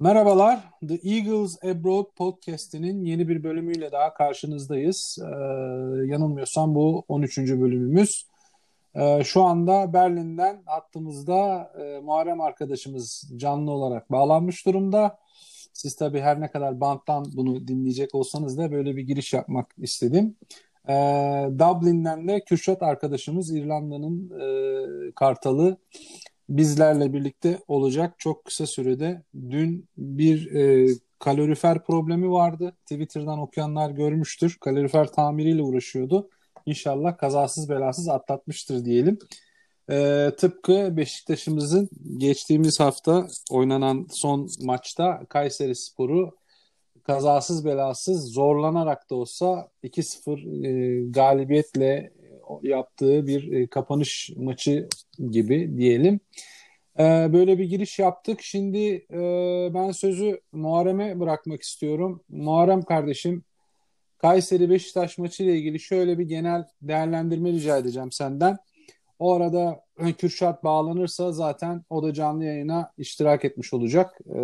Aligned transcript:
Merhabalar, 0.00 0.60
The 0.88 0.94
Eagles 0.94 1.64
Abroad 1.64 2.04
podcast'inin 2.16 3.04
yeni 3.04 3.28
bir 3.28 3.42
bölümüyle 3.42 3.92
daha 3.92 4.14
karşınızdayız. 4.14 5.18
Ee, 5.22 5.26
yanılmıyorsam 6.06 6.74
bu 6.74 7.04
13. 7.08 7.38
bölümümüz. 7.38 8.26
Ee, 8.94 9.24
şu 9.24 9.42
anda 9.42 9.92
Berlin'den 9.92 10.62
hattımızda 10.66 11.70
e, 11.80 12.00
Muharrem 12.00 12.40
arkadaşımız 12.40 13.32
canlı 13.36 13.70
olarak 13.70 14.12
bağlanmış 14.12 14.66
durumda. 14.66 15.18
Siz 15.72 15.96
tabii 15.96 16.20
her 16.20 16.40
ne 16.40 16.50
kadar 16.50 16.80
banttan 16.80 17.24
bunu 17.36 17.68
dinleyecek 17.68 18.14
olsanız 18.14 18.58
da 18.58 18.72
böyle 18.72 18.96
bir 18.96 19.02
giriş 19.02 19.32
yapmak 19.32 19.74
istedim. 19.78 20.36
Ee, 20.88 20.92
Dublin'den 21.58 22.28
de 22.28 22.40
Kürşat 22.40 22.82
arkadaşımız 22.82 23.54
İrlanda'nın 23.54 24.30
e, 24.40 25.12
kartalı 25.12 25.76
bizlerle 26.50 27.12
birlikte 27.12 27.58
olacak 27.68 28.14
çok 28.18 28.44
kısa 28.44 28.66
sürede. 28.66 29.22
Dün 29.50 29.88
bir 29.96 30.54
e, 30.54 30.88
kalorifer 31.18 31.84
problemi 31.84 32.30
vardı. 32.30 32.76
Twitter'dan 32.86 33.38
okuyanlar 33.38 33.90
görmüştür. 33.90 34.56
Kalorifer 34.60 35.12
tamiriyle 35.12 35.62
uğraşıyordu. 35.62 36.30
İnşallah 36.66 37.18
kazasız 37.18 37.68
belasız 37.68 38.08
atlatmıştır 38.08 38.84
diyelim. 38.84 39.18
E, 39.90 40.30
tıpkı 40.38 40.96
Beşiktaş'ımızın 40.96 41.88
geçtiğimiz 42.16 42.80
hafta 42.80 43.26
oynanan 43.50 44.06
son 44.10 44.48
maçta 44.62 45.22
Kayseri 45.28 45.74
Sporu 45.74 46.40
kazasız 47.02 47.64
belasız 47.64 48.32
zorlanarak 48.32 49.10
da 49.10 49.14
olsa 49.14 49.68
2-0 49.84 50.66
e, 50.66 51.10
galibiyetle 51.10 52.12
yaptığı 52.62 53.26
bir 53.26 53.52
e, 53.52 53.66
kapanış 53.66 54.30
maçı 54.36 54.88
gibi 55.30 55.76
diyelim. 55.76 56.20
E, 56.98 57.02
böyle 57.32 57.58
bir 57.58 57.64
giriş 57.64 57.98
yaptık. 57.98 58.42
Şimdi 58.42 59.06
e, 59.10 59.20
ben 59.74 59.90
sözü 59.90 60.40
Muharrem'e 60.52 61.20
bırakmak 61.20 61.62
istiyorum. 61.62 62.22
Muharrem 62.28 62.82
kardeşim 62.82 63.44
Kayseri 64.18 64.70
Beşiktaş 64.70 65.18
maçı 65.18 65.42
ile 65.42 65.56
ilgili 65.56 65.80
şöyle 65.80 66.18
bir 66.18 66.24
genel 66.24 66.64
değerlendirme 66.82 67.52
rica 67.52 67.78
edeceğim 67.78 68.12
senden. 68.12 68.58
O 69.18 69.34
arada 69.34 69.84
Kürşat 70.18 70.64
bağlanırsa 70.64 71.32
zaten 71.32 71.84
o 71.90 72.02
da 72.02 72.14
canlı 72.14 72.44
yayına 72.44 72.92
iştirak 72.98 73.44
etmiş 73.44 73.72
olacak. 73.72 74.18
Ee, 74.34 74.40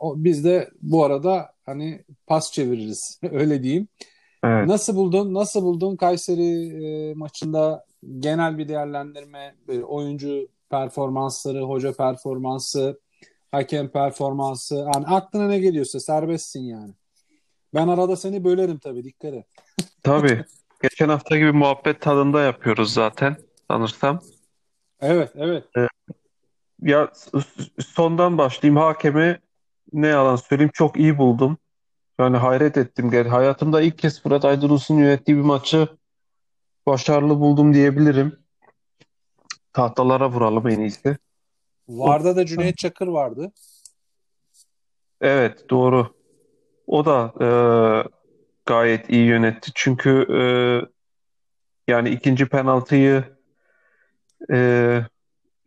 o, 0.00 0.14
biz 0.16 0.44
de 0.44 0.70
bu 0.82 1.04
arada 1.04 1.52
hani 1.66 2.04
pas 2.26 2.52
çeviririz 2.52 3.20
öyle 3.30 3.62
diyeyim. 3.62 3.88
Evet. 4.44 4.66
Nasıl 4.66 4.96
buldun? 4.96 5.34
Nasıl 5.34 5.62
buldun 5.62 5.96
Kayseri 5.96 6.68
e, 6.84 7.14
maçında 7.14 7.84
genel 8.18 8.58
bir 8.58 8.68
değerlendirme, 8.68 9.54
e, 9.68 9.80
oyuncu 9.80 10.48
performansları, 10.70 11.60
hoca 11.62 11.92
performansı, 11.92 13.00
hakem 13.52 13.88
performansı. 13.88 14.74
Yani 14.74 15.06
aklına 15.06 15.48
ne 15.48 15.58
geliyorsa 15.58 16.00
serbestsin 16.00 16.60
yani. 16.60 16.92
Ben 17.74 17.88
arada 17.88 18.16
seni 18.16 18.44
bölerim 18.44 18.78
tabii 18.78 19.04
dikkat 19.04 19.34
et. 19.34 19.46
Tabii. 20.02 20.44
Geçen 20.82 21.08
hafta 21.08 21.36
gibi 21.36 21.52
muhabbet 21.52 22.00
tadında 22.00 22.42
yapıyoruz 22.42 22.92
zaten 22.92 23.36
sanırsam. 23.70 24.20
Evet, 25.00 25.32
evet. 25.34 25.64
Ee, 25.76 25.86
ya 26.82 27.12
sondan 27.78 28.38
başlayayım. 28.38 28.76
Hakemi 28.76 29.38
ne 29.92 30.06
yalan 30.06 30.36
söyleyeyim 30.36 30.70
çok 30.74 30.96
iyi 30.96 31.18
buldum. 31.18 31.58
Yani 32.20 32.36
hayret 32.36 32.76
ettim. 32.76 33.12
Yani 33.12 33.28
hayatımda 33.28 33.82
ilk 33.82 33.98
kez 33.98 34.22
Fırat 34.22 34.44
Aydınus'un 34.44 34.98
yönettiği 34.98 35.36
bir 35.36 35.42
maçı 35.42 35.88
başarılı 36.86 37.40
buldum 37.40 37.74
diyebilirim. 37.74 38.38
Tahtalara 39.72 40.30
vuralım 40.30 40.68
en 40.68 40.80
iyisi. 40.80 41.18
Varda 41.88 42.36
da 42.36 42.46
Cüneyt 42.46 42.76
Çakır 42.76 43.06
vardı. 43.06 43.52
Evet 45.20 45.70
doğru. 45.70 46.14
O 46.86 47.04
da 47.04 47.32
e, 47.40 47.48
gayet 48.66 49.10
iyi 49.10 49.26
yönetti. 49.26 49.70
Çünkü 49.74 50.26
e, 50.30 50.40
yani 51.88 52.10
ikinci 52.10 52.46
penaltıyı 52.46 53.24
e, 54.52 55.00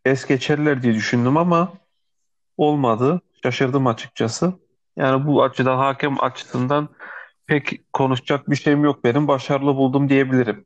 es 0.06 0.26
geçerler 0.26 0.84
diye 0.84 0.94
düşündüm 0.94 1.38
ama 1.38 1.74
olmadı. 2.58 3.22
Şaşırdım 3.44 3.88
açıkçası. 3.88 4.54
Yani 4.96 5.28
bu 5.28 5.44
açıdan 5.44 5.78
hakem 5.78 6.24
açısından 6.24 6.90
pek 7.48 7.94
konuşacak 7.94 8.50
bir 8.50 8.56
şeyim 8.56 8.84
yok 8.84 9.04
benim. 9.04 9.28
Başarılı 9.28 9.76
buldum 9.76 10.10
diyebilirim. 10.10 10.66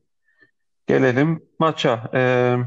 Gelelim 0.88 1.44
maça. 1.59 2.12
Ee, 2.13 2.58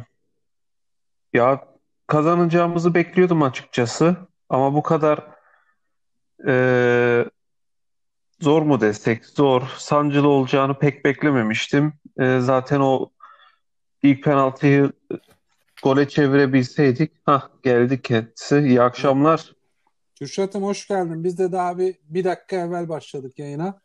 ya 1.33 1.65
kazanacağımızı 2.07 2.95
bekliyordum 2.95 3.43
açıkçası. 3.43 4.17
Ama 4.49 4.75
bu 4.75 4.83
kadar 4.83 5.27
e, 6.49 7.25
zor 8.41 8.63
mu 8.63 8.81
destek? 8.81 9.27
Zor. 9.27 9.63
Sancılı 9.77 10.29
olacağını 10.29 10.79
pek 10.79 11.05
beklememiştim. 11.05 11.93
E, 12.21 12.41
zaten 12.41 12.81
o 12.81 13.11
ilk 14.03 14.25
penaltıyı 14.25 14.93
gole 15.83 16.09
çevirebilseydik. 16.09 17.13
Hah 17.27 17.49
geldik 17.63 18.05
kendisi. 18.05 18.59
İyi 18.59 18.83
akşamlar. 18.83 19.58
Kürşat'ım 20.19 20.63
hoş 20.63 20.89
geldin. 20.89 21.25
Biz 21.25 21.39
de 21.39 21.53
daha 21.53 21.79
bir, 21.79 21.97
bir 22.03 22.25
dakika 22.25 22.57
evvel 22.57 22.89
başladık 22.89 23.39
yayına. 23.39 23.81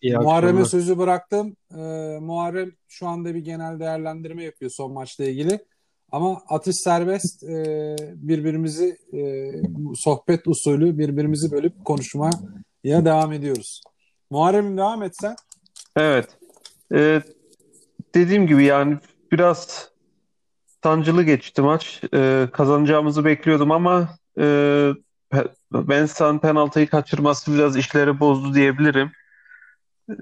İyi 0.00 0.16
Muharrem'e 0.16 0.64
sözü 0.64 0.98
bıraktım. 0.98 1.56
Ee, 1.70 2.18
Muharrem 2.20 2.72
şu 2.88 3.08
anda 3.08 3.34
bir 3.34 3.40
genel 3.40 3.80
değerlendirme 3.80 4.44
yapıyor 4.44 4.70
son 4.70 4.92
maçla 4.92 5.24
ilgili. 5.24 5.64
Ama 6.12 6.42
atış 6.48 6.76
serbest 6.76 7.42
e, 7.42 7.96
birbirimizi 8.14 8.98
e, 9.12 9.52
sohbet 9.94 10.48
usulü 10.48 10.98
birbirimizi 10.98 11.50
bölüp 11.50 11.84
konuşmaya 11.84 12.32
devam 12.84 13.32
ediyoruz. 13.32 13.82
Muharrem'im 14.30 14.76
devam 14.76 15.02
etsen. 15.02 15.36
Evet. 15.96 16.28
Ee, 16.94 17.22
dediğim 18.14 18.46
gibi 18.46 18.64
yani 18.64 18.98
biraz 19.32 19.90
sancılı 20.82 21.22
geçti 21.22 21.62
maç. 21.62 22.02
Ee, 22.14 22.48
kazanacağımızı 22.52 23.24
bekliyordum 23.24 23.70
ama 23.70 24.08
e, 24.38 24.44
Mensah'ın 25.70 26.38
penaltıyı 26.38 26.88
kaçırması 26.88 27.54
biraz 27.54 27.76
işleri 27.76 28.20
bozdu 28.20 28.54
diyebilirim. 28.54 29.12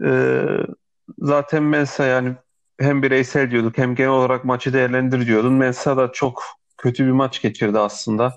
Ee, 0.04 0.46
zaten 1.18 1.62
Mensah 1.62 2.08
yani 2.08 2.34
hem 2.80 3.02
bireysel 3.02 3.50
diyorduk 3.50 3.78
hem 3.78 3.94
genel 3.94 4.10
olarak 4.10 4.44
maçı 4.44 4.72
değerlendir 4.72 5.26
diyordun. 5.26 5.52
Mensah 5.52 5.96
da 5.96 6.12
çok 6.12 6.42
kötü 6.76 7.06
bir 7.06 7.12
maç 7.12 7.42
geçirdi 7.42 7.78
aslında. 7.78 8.36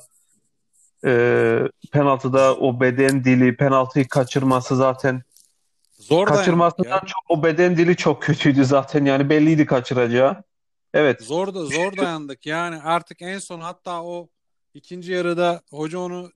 Ee, 1.06 1.59
penaltıda 1.92 2.56
o 2.56 2.80
beden 2.80 3.24
dili, 3.24 3.58
penaltıyı 3.58 4.08
kaçırması 4.08 4.75
zaten 4.75 5.24
Zor 6.00 6.28
kaçırmasından 6.28 7.00
çok 7.00 7.24
o 7.30 7.44
beden 7.44 7.78
dili 7.78 7.96
çok 7.96 8.22
kötüydü 8.22 8.66
zaten 8.66 9.06
yani 9.06 9.30
belliydi 9.30 9.66
kaçıracağı. 9.66 10.44
Evet. 10.94 11.22
Zor 11.22 11.54
da 11.54 11.66
zor 11.66 11.98
dayandık. 11.98 12.46
Yani 12.46 12.81
artık 12.81 13.22
en 13.22 13.40
son 13.40 13.59
hatta 13.59 14.04
o 14.04 14.30
ikinci 14.74 15.12
yarıda 15.12 15.62
hoca 15.72 16.00
onu 16.00 16.31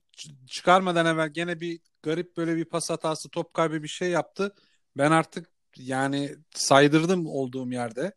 çıkarmadan 0.46 1.06
evvel 1.06 1.28
gene 1.28 1.60
bir 1.60 1.80
garip 2.02 2.36
böyle 2.36 2.56
bir 2.56 2.64
pas 2.64 2.90
hatası 2.90 3.28
top 3.28 3.54
kaybı 3.54 3.82
bir 3.82 3.88
şey 3.88 4.10
yaptı. 4.10 4.54
Ben 4.96 5.10
artık 5.10 5.48
yani 5.76 6.36
saydırdım 6.54 7.26
olduğum 7.26 7.72
yerde. 7.72 8.12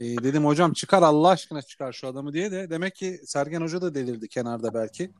E, 0.00 0.04
dedim 0.04 0.44
hocam 0.44 0.72
çıkar 0.72 1.02
Allah 1.02 1.28
aşkına 1.28 1.62
çıkar 1.62 1.92
şu 1.92 2.08
adamı 2.08 2.32
diye 2.32 2.52
de 2.52 2.70
demek 2.70 2.94
ki 2.94 3.20
Sergen 3.26 3.60
Hoca 3.60 3.82
da 3.82 3.94
delirdi 3.94 4.28
kenarda 4.28 4.74
belki. 4.74 5.10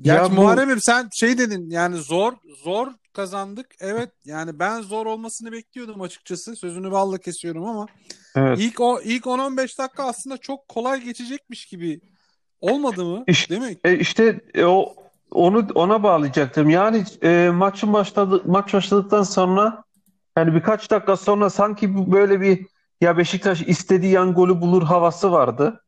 Gerçi 0.00 0.30
bu... 0.30 0.34
Muharrem'im 0.34 0.80
sen 0.80 1.08
şey 1.12 1.38
dedin 1.38 1.70
yani 1.70 1.96
zor 1.96 2.32
zor 2.64 2.88
kazandık. 3.12 3.66
Evet 3.80 4.10
yani 4.24 4.58
ben 4.58 4.80
zor 4.80 5.06
olmasını 5.06 5.52
bekliyordum 5.52 6.00
açıkçası. 6.00 6.56
Sözünü 6.56 6.90
balla 6.90 7.18
kesiyorum 7.18 7.64
ama 7.64 7.86
evet. 8.36 8.58
ilk 8.60 8.80
o 8.80 9.00
ilk 9.00 9.24
10-15 9.24 9.78
dakika 9.78 10.04
aslında 10.04 10.38
çok 10.38 10.68
kolay 10.68 11.00
geçecekmiş 11.00 11.66
gibi 11.66 12.00
olmadı 12.60 13.04
mı? 13.04 13.24
İşte, 13.26 13.60
Değil 13.60 13.72
mi? 13.72 13.78
E, 13.84 13.98
işte 13.98 14.40
e, 14.54 14.64
o 14.64 14.94
onu 15.30 15.66
ona 15.74 16.02
bağlayacaktım. 16.02 16.70
Yani 16.70 17.04
e, 17.22 17.50
maçın 17.54 17.92
başladı 17.92 18.42
maç 18.46 18.74
başladıktan 18.74 19.22
sonra 19.22 19.84
yani 20.36 20.54
birkaç 20.54 20.90
dakika 20.90 21.16
sonra 21.16 21.50
sanki 21.50 22.12
böyle 22.12 22.40
bir 22.40 22.66
ya 23.00 23.18
Beşiktaş 23.18 23.62
istediği 23.62 24.12
yan 24.12 24.34
golü 24.34 24.60
bulur 24.60 24.82
havası 24.82 25.32
vardı. 25.32 25.84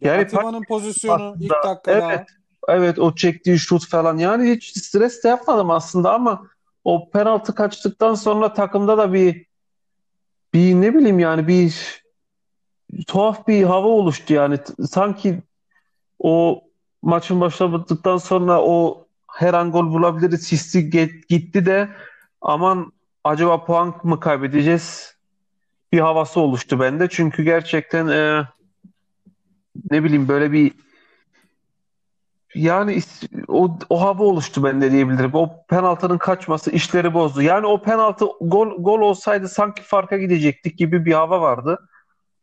Yani 0.00 0.22
Atiba'nın 0.22 0.62
pozisyonu 0.68 1.36
ilk 1.40 1.52
dakikada. 1.64 2.12
Evet. 2.12 2.28
Evet 2.68 2.98
o 2.98 3.14
çektiği 3.14 3.58
şut 3.58 3.88
falan 3.88 4.16
yani 4.18 4.50
hiç 4.50 4.78
stres 4.78 5.24
de 5.24 5.28
yapmadım 5.28 5.70
aslında 5.70 6.12
ama 6.12 6.46
o 6.84 7.10
penaltı 7.10 7.54
kaçtıktan 7.54 8.14
sonra 8.14 8.52
takımda 8.52 8.98
da 8.98 9.12
bir 9.12 9.46
bir 10.54 10.74
ne 10.74 10.94
bileyim 10.94 11.18
yani 11.18 11.48
bir 11.48 12.02
tuhaf 13.06 13.48
bir 13.48 13.62
hava 13.62 13.86
oluştu 13.88 14.34
yani 14.34 14.58
sanki 14.90 15.42
o 16.22 16.64
maçın 17.02 17.40
başladıktan 17.40 18.16
sonra 18.16 18.62
o 18.62 19.06
her 19.32 19.54
an 19.54 19.72
gol 19.72 19.92
bulabiliriz 19.92 20.52
hissi 20.52 20.90
gitti 21.28 21.66
de 21.66 21.88
aman 22.40 22.92
acaba 23.24 23.64
puan 23.64 23.94
mı 24.02 24.20
kaybedeceğiz 24.20 25.16
bir 25.92 26.00
havası 26.00 26.40
oluştu 26.40 26.80
bende. 26.80 27.08
Çünkü 27.08 27.42
gerçekten 27.42 28.08
e, 28.08 28.46
ne 29.90 30.04
bileyim 30.04 30.28
böyle 30.28 30.52
bir 30.52 30.72
yani 32.54 33.00
o, 33.48 33.78
o 33.88 34.00
hava 34.00 34.24
oluştu 34.24 34.64
ben 34.64 34.80
de 34.80 34.92
diyebilirim. 34.92 35.30
O 35.34 35.64
penaltının 35.68 36.18
kaçması 36.18 36.70
işleri 36.70 37.14
bozdu. 37.14 37.42
Yani 37.42 37.66
o 37.66 37.82
penaltı 37.82 38.26
gol 38.40 38.82
gol 38.82 39.00
olsaydı 39.00 39.48
sanki 39.48 39.82
farka 39.82 40.18
gidecektik 40.18 40.78
gibi 40.78 41.04
bir 41.04 41.12
hava 41.12 41.40
vardı. 41.40 41.88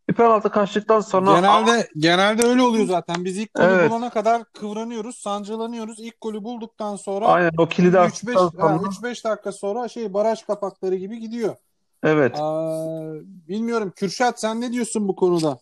Bir 0.10 0.14
penaltı 0.14 0.50
kaçtıktan 0.50 1.00
sonra 1.02 1.36
Genelde 1.36 1.90
genelde 1.98 2.48
öyle 2.48 2.62
oluyor 2.62 2.86
zaten. 2.88 3.26
Biz 3.26 3.38
ilk 3.38 3.54
golü 3.54 3.66
Evet. 3.66 3.92
bulana 3.92 4.10
kadar 4.10 4.44
kıvranıyoruz, 4.44 5.16
sancılanıyoruz. 5.16 6.00
İlk 6.00 6.22
golü 6.22 6.44
bulduktan 6.44 6.96
sonra 6.96 7.28
aynen 7.28 7.52
o 7.58 7.68
kilidi 7.68 7.96
3-5 7.98 8.00
attıktan 8.38 8.50
sonra 8.50 8.76
3-5 8.76 9.24
dakika 9.24 9.52
sonra 9.52 9.88
şey 9.88 10.14
baraj 10.14 10.44
kapakları 10.44 10.96
gibi 10.96 11.20
gidiyor. 11.20 11.56
evet. 12.04 12.36
Aa, 12.40 13.14
bilmiyorum 13.48 13.94
Kürşat 13.96 14.42
sen 14.42 14.62
ne 14.62 14.72
diyorsun 14.72 15.08
bu 15.08 15.16
konuda? 15.16 15.60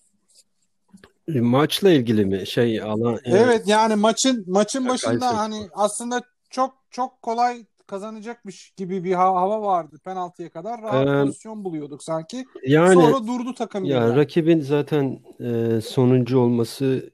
E, 1.35 1.41
Maçla 1.41 1.89
ilgili 1.89 2.25
mi? 2.25 2.47
Şey 2.47 2.81
alan 2.81 3.11
yani 3.11 3.21
Evet 3.25 3.67
yani 3.67 3.95
maçın 3.95 4.43
maçın 4.47 4.83
Ya, 4.83 4.89
başında 4.89 5.19
Kayseri 5.19 5.37
hani 5.37 5.69
aslında 5.73 6.21
çok 6.49 6.73
çok 6.91 7.21
kolay 7.21 7.65
kazanacakmış 7.87 8.71
gibi 8.77 9.03
bir 9.03 9.13
ha- 9.13 9.35
hava 9.35 9.61
vardı 9.61 9.99
penaltıya 10.03 10.49
kadar. 10.49 10.81
Rahat 10.81 11.07
Ee, 11.07 11.23
pozisyon 11.23 11.63
buluyorduk 11.65 12.03
sanki. 12.03 12.45
yani 12.67 12.93
Sonra 12.93 13.27
durdu 13.27 13.53
takım 13.53 13.83
ya 13.85 14.01
birden. 14.05 14.15
rakibin 14.17 14.59
zaten 14.61 15.19
e, 15.39 15.81
sonuncu 15.81 16.39
olması 16.39 17.11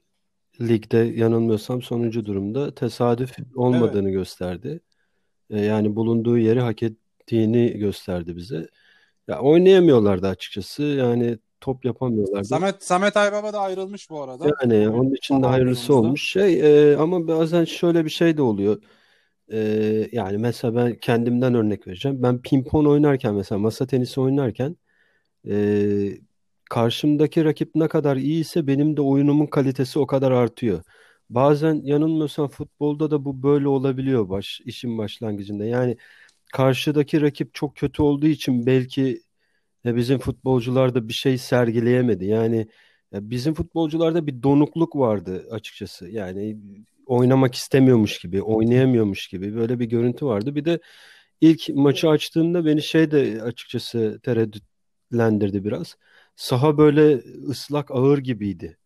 ligde 0.60 0.98
yanılmıyorsam 0.98 1.82
sonuncu 1.82 2.24
durumda 2.26 2.74
tesadüf 2.74 3.36
olmadığını 3.54 4.10
gösterdi. 4.10 4.80
E, 5.50 5.60
yani 5.60 5.96
bulunduğu 5.96 6.38
yeri 6.38 6.60
hak 6.60 6.82
ettiğini 6.82 7.78
gösterdi 7.78 8.36
bize. 8.36 8.68
Ya 9.28 9.40
oynayamıyorlardı 9.40 10.28
açıkçası. 10.28 10.82
Yani 10.82 11.38
top 11.60 11.84
yapamıyorlardı. 11.84 12.44
Samet 12.48 12.84
Samet 12.84 13.16
Aybaba 13.16 13.52
da 13.52 13.60
ayrılmış 13.60 14.10
bu 14.10 14.22
arada. 14.22 14.44
Yani 14.62 14.88
onun 14.88 15.14
için 15.14 15.42
de 15.42 15.46
hayırlısı 15.46 15.94
olmuş. 15.94 16.30
Şey 16.30 16.60
e, 16.92 16.96
ama 16.96 17.28
bazen 17.28 17.64
şöyle 17.64 18.04
bir 18.04 18.10
şey 18.10 18.36
de 18.36 18.42
oluyor. 18.42 18.82
E, 19.52 19.58
yani 20.12 20.38
mesela 20.38 20.76
ben 20.76 20.96
kendimden 20.96 21.54
örnek 21.54 21.86
vereceğim. 21.86 22.22
Ben 22.22 22.42
pimpon 22.42 22.84
oynarken 22.84 23.34
mesela 23.34 23.58
masa 23.58 23.86
tenisi 23.86 24.20
oynarken 24.20 24.76
e, 25.48 26.18
karşımdaki 26.70 27.44
rakip 27.44 27.74
ne 27.74 27.88
kadar 27.88 28.16
iyiyse 28.16 28.66
benim 28.66 28.96
de 28.96 29.00
oyunumun 29.02 29.46
kalitesi 29.46 29.98
o 29.98 30.06
kadar 30.06 30.32
artıyor. 30.32 30.82
Bazen 31.30 31.74
yanılmıyorsam 31.84 32.48
futbolda 32.48 33.10
da 33.10 33.24
bu 33.24 33.42
böyle 33.42 33.68
olabiliyor 33.68 34.28
baş, 34.28 34.60
işin 34.64 34.98
başlangıcında. 34.98 35.64
Yani 35.64 35.96
karşıdaki 36.52 37.22
rakip 37.22 37.54
çok 37.54 37.76
kötü 37.76 38.02
olduğu 38.02 38.26
için 38.26 38.66
belki 38.66 39.22
e, 39.86 39.96
bizim 39.96 40.18
futbolcular 40.18 40.94
da 40.94 41.08
bir 41.08 41.12
şey 41.12 41.38
sergileyemedi. 41.38 42.24
Yani 42.26 42.68
ya 43.12 43.30
bizim 43.30 43.54
futbolcularda 43.54 44.26
bir 44.26 44.42
donukluk 44.42 44.96
vardı 44.96 45.48
açıkçası. 45.50 46.08
Yani 46.10 46.58
oynamak 47.06 47.54
istemiyormuş 47.54 48.18
gibi, 48.18 48.42
oynayamıyormuş 48.42 49.28
gibi 49.28 49.54
böyle 49.56 49.80
bir 49.80 49.84
görüntü 49.86 50.26
vardı. 50.26 50.54
Bir 50.54 50.64
de 50.64 50.80
ilk 51.40 51.68
maçı 51.68 52.08
açtığımda 52.08 52.66
beni 52.66 52.82
şey 52.82 53.10
de 53.10 53.42
açıkçası 53.42 54.20
tereddütlendirdi 54.22 55.64
biraz. 55.64 55.96
Saha 56.36 56.78
böyle 56.78 57.22
ıslak 57.48 57.90
ağır 57.90 58.18
gibiydi. 58.18 58.78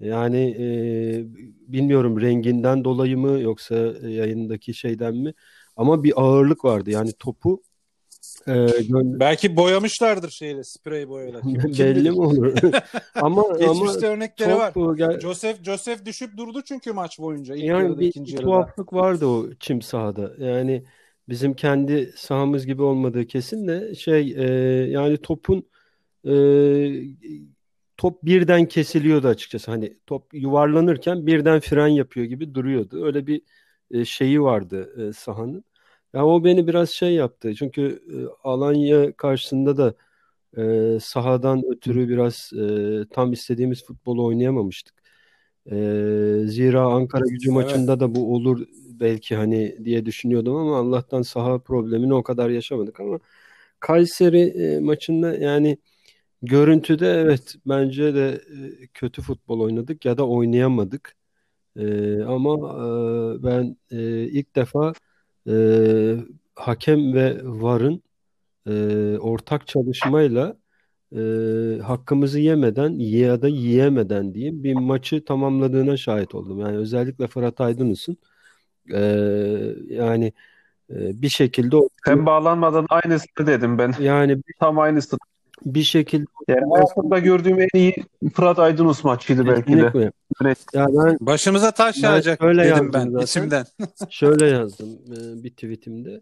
Yani 0.00 0.56
e, 0.60 1.24
bilmiyorum 1.72 2.20
renginden 2.20 2.84
dolayı 2.84 3.18
mı 3.18 3.40
yoksa 3.40 3.76
yayındaki 4.08 4.74
şeyden 4.74 5.14
mi? 5.16 5.34
Ama 5.76 6.04
bir 6.04 6.12
ağırlık 6.22 6.64
vardı. 6.64 6.90
Yani 6.90 7.12
topu 7.18 7.62
e, 8.46 8.50
gö- 8.52 9.20
Belki 9.20 9.56
boyamışlardır 9.56 10.30
şeyle 10.30 10.64
sprey 10.64 11.08
boyayla. 11.08 11.40
Belli 11.44 12.10
mi 12.10 12.20
olur? 12.20 12.56
Ama 13.14 13.42
ama 13.42 13.58
Geçmişte 13.58 14.06
örnekleri 14.06 14.54
var. 14.54 14.74
çok 14.74 14.98
gel- 14.98 15.20
Joseph 15.20 15.64
Joseph 15.64 16.04
düşüp 16.04 16.36
durdu 16.36 16.62
çünkü 16.64 16.92
maç 16.92 17.18
boyunca 17.18 17.54
ilk 17.54 17.64
yani 17.64 17.82
yarıda 17.82 18.00
bir, 18.00 18.06
ikinci 18.06 18.32
bir 18.32 18.42
yarıda. 18.42 18.50
tuhaflık 18.50 18.92
vardı 18.92 19.26
o 19.26 19.46
çim 19.60 19.82
sahada. 19.82 20.34
Yani 20.38 20.84
bizim 21.28 21.54
kendi 21.54 22.12
sahamız 22.16 22.66
gibi 22.66 22.82
olmadığı 22.82 23.26
kesin 23.26 23.68
de 23.68 23.94
şey 23.94 24.34
e, 24.36 24.44
yani 24.90 25.16
topun 25.16 25.66
e, 26.24 26.34
top 27.96 28.24
birden 28.24 28.64
kesiliyordu 28.66 29.28
açıkçası. 29.28 29.70
Hani 29.70 29.96
top 30.06 30.34
yuvarlanırken 30.34 31.26
birden 31.26 31.60
fren 31.60 31.88
yapıyor 31.88 32.26
gibi 32.26 32.54
duruyordu. 32.54 33.04
Öyle 33.04 33.26
bir 33.26 33.42
e, 33.90 34.04
şeyi 34.04 34.42
vardı 34.42 35.08
e, 35.08 35.12
sahanın. 35.12 35.64
Ya 36.14 36.26
o 36.26 36.44
beni 36.44 36.66
biraz 36.66 36.90
şey 36.90 37.14
yaptı. 37.14 37.54
Çünkü 37.54 38.02
e, 38.14 38.16
Alanya 38.48 39.12
karşısında 39.16 39.76
da 39.76 39.94
e, 40.96 41.00
sahadan 41.00 41.62
ötürü 41.72 42.08
biraz 42.08 42.52
e, 42.52 43.04
tam 43.10 43.32
istediğimiz 43.32 43.84
futbolu 43.86 44.24
oynayamamıştık. 44.26 44.94
E, 45.70 45.74
zira 46.46 46.82
Ankara 46.82 47.24
Gücü 47.28 47.50
Evet. 47.50 47.54
maçında 47.64 48.00
da 48.00 48.14
bu 48.14 48.34
olur 48.34 48.66
belki 49.00 49.36
hani 49.36 49.76
diye 49.84 50.06
düşünüyordum 50.06 50.56
ama 50.56 50.78
Allah'tan 50.78 51.22
saha 51.22 51.58
problemini 51.58 52.14
o 52.14 52.22
kadar 52.22 52.50
yaşamadık 52.50 53.00
ama 53.00 53.18
Kayseri 53.80 54.40
e, 54.40 54.80
maçında 54.80 55.34
yani 55.36 55.78
görüntüde 56.42 57.12
evet 57.12 57.56
bence 57.66 58.14
de 58.14 58.28
e, 58.82 58.86
kötü 58.94 59.22
futbol 59.22 59.60
oynadık 59.60 60.04
ya 60.04 60.18
da 60.18 60.28
oynayamadık. 60.28 61.16
E, 61.76 62.22
ama 62.22 62.54
e, 63.40 63.44
ben 63.44 63.76
e, 63.90 64.24
ilk 64.28 64.56
defa 64.56 64.92
e, 65.48 65.54
hakem 66.54 67.14
ve 67.14 67.40
VAR'ın 67.44 68.02
e, 68.66 68.72
ortak 69.18 69.66
çalışmayla 69.66 70.56
e, 71.16 71.18
hakkımızı 71.82 72.40
yemeden 72.40 72.90
ya 72.98 73.42
da 73.42 73.48
yiyemeden 73.48 74.34
diyeyim 74.34 74.64
bir 74.64 74.74
maçı 74.74 75.24
tamamladığına 75.24 75.96
şahit 75.96 76.34
oldum. 76.34 76.58
Yani 76.60 76.76
özellikle 76.76 77.26
Fırat 77.26 77.60
Aydınus'un 77.60 78.16
e, 78.94 79.00
yani 79.88 80.32
e, 80.90 81.22
bir 81.22 81.28
şekilde 81.28 81.76
o- 81.76 81.88
Sen 82.04 82.26
bağlanmadan 82.26 82.86
aynısını 82.90 83.46
dedim 83.46 83.78
ben. 83.78 83.94
yani 84.00 84.42
Tam 84.60 84.78
aynısı. 84.78 85.16
Bir 85.64 85.82
şekilde 85.82 86.26
Yani 86.48 86.72
hayatımda 86.72 87.18
gördüğüm 87.18 87.60
en 87.60 87.68
iyi 87.74 87.94
Fırat 88.34 88.58
Aydınus 88.58 89.04
maçıydı 89.04 89.46
belki 89.46 89.72
de. 89.72 90.10
Ya 90.74 90.86
ben 90.88 91.18
Başımıza 91.20 91.70
taş 91.70 92.02
yağacak 92.02 92.42
dedim 92.42 92.58
yazdım 92.58 92.92
ben 92.92 93.10
zaten. 93.10 93.24
içimden. 93.24 93.66
şöyle 94.10 94.46
yazdım 94.46 94.88
e, 94.88 95.42
bir 95.42 95.50
tweetimde. 95.50 96.20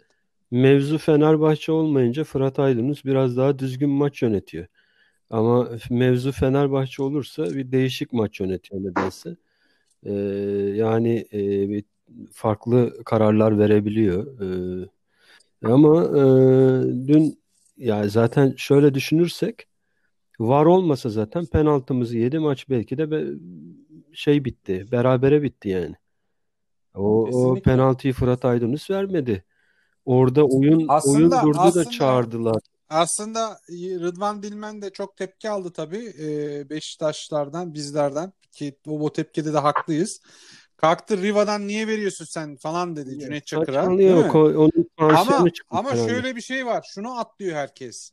Mevzu 0.50 0.98
Fenerbahçe 0.98 1.72
olmayınca 1.72 2.24
Fırat 2.24 2.58
Aydınus 2.58 3.04
biraz 3.04 3.36
daha 3.36 3.58
düzgün 3.58 3.90
maç 3.90 4.22
yönetiyor. 4.22 4.66
Ama 5.30 5.68
mevzu 5.90 6.32
Fenerbahçe 6.32 7.02
olursa 7.02 7.44
bir 7.44 7.72
değişik 7.72 8.12
maç 8.12 8.40
yönetiyor 8.40 8.84
nedense. 8.84 9.36
E, 10.04 10.12
yani 10.76 11.26
e, 11.32 11.68
bir 11.68 11.84
farklı 12.32 13.04
kararlar 13.04 13.58
verebiliyor. 13.58 14.26
E, 14.40 14.48
ama 15.66 16.04
e, 16.04 16.22
dün 17.08 17.38
ya 17.76 18.08
zaten 18.08 18.54
şöyle 18.56 18.94
düşünürsek 18.94 19.66
var 20.38 20.66
olmasa 20.66 21.08
zaten 21.10 21.46
penaltımızı 21.46 22.18
yedi 22.18 22.38
maç 22.38 22.68
belki 22.70 22.98
de 22.98 23.10
be- 23.10 23.24
şey 24.12 24.44
bitti. 24.44 24.86
Berabere 24.92 25.42
bitti 25.42 25.68
yani. 25.68 25.94
O, 26.94 27.22
o 27.22 27.24
Kesinlikle. 27.24 27.62
penaltıyı 27.62 28.14
Fırat 28.14 28.44
Aydınus 28.44 28.90
vermedi. 28.90 29.44
Orada 30.04 30.44
oyun 30.44 30.84
Aslında- 30.88 31.18
oyun 31.18 31.30
durdu 31.30 31.58
da 31.58 31.62
aslında- 31.62 31.90
çağırdılar. 31.90 32.62
Aslında 32.88 33.58
Rıdvan 34.00 34.42
Dilmen 34.42 34.82
de 34.82 34.90
çok 34.90 35.16
tepki 35.16 35.50
aldı 35.50 35.70
tabii 35.72 36.12
Beşiktaşlardan, 36.70 37.74
bizlerden 37.74 38.32
ki 38.52 38.76
o, 38.86 39.00
o 39.00 39.12
tepkide 39.12 39.52
de 39.52 39.58
haklıyız. 39.58 40.20
Kalktı 40.76 41.22
Riva'dan 41.22 41.66
niye 41.66 41.86
veriyorsun 41.86 42.24
sen 42.24 42.56
falan 42.56 42.96
dedi 42.96 43.18
Cüneyt 43.18 43.46
Çakır'a. 43.46 43.82
Ama 45.20 45.44
ama 45.70 45.92
herhalde. 45.92 46.10
şöyle 46.10 46.36
bir 46.36 46.40
şey 46.40 46.66
var. 46.66 46.86
Şunu 46.94 47.18
atlıyor 47.18 47.56
herkes. 47.56 48.12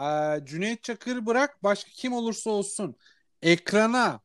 Ee, 0.00 0.40
Cüneyt 0.44 0.82
Çakır 0.82 1.26
bırak 1.26 1.62
başka 1.62 1.90
kim 1.90 2.12
olursa 2.12 2.50
olsun 2.50 2.96
ekrana 3.42 4.20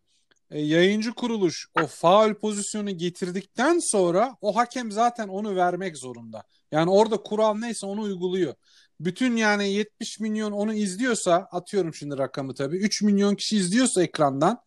e, 0.51 0.59
yayıncı 0.61 1.13
kuruluş 1.13 1.67
o 1.81 1.87
faul 1.87 2.33
pozisyonu 2.33 2.97
getirdikten 2.97 3.79
sonra 3.79 4.37
o 4.41 4.55
hakem 4.55 4.91
zaten 4.91 5.27
onu 5.27 5.55
vermek 5.55 5.97
zorunda. 5.97 6.43
Yani 6.71 6.91
orada 6.91 7.17
kural 7.17 7.55
neyse 7.55 7.85
onu 7.85 8.01
uyguluyor. 8.01 8.53
Bütün 8.99 9.35
yani 9.35 9.69
70 9.69 10.19
milyon 10.19 10.51
onu 10.51 10.73
izliyorsa 10.73 11.47
atıyorum 11.51 11.93
şimdi 11.93 12.17
rakamı 12.17 12.53
tabii 12.53 12.77
3 12.77 13.01
milyon 13.01 13.35
kişi 13.35 13.57
izliyorsa 13.57 14.03
ekrandan 14.03 14.61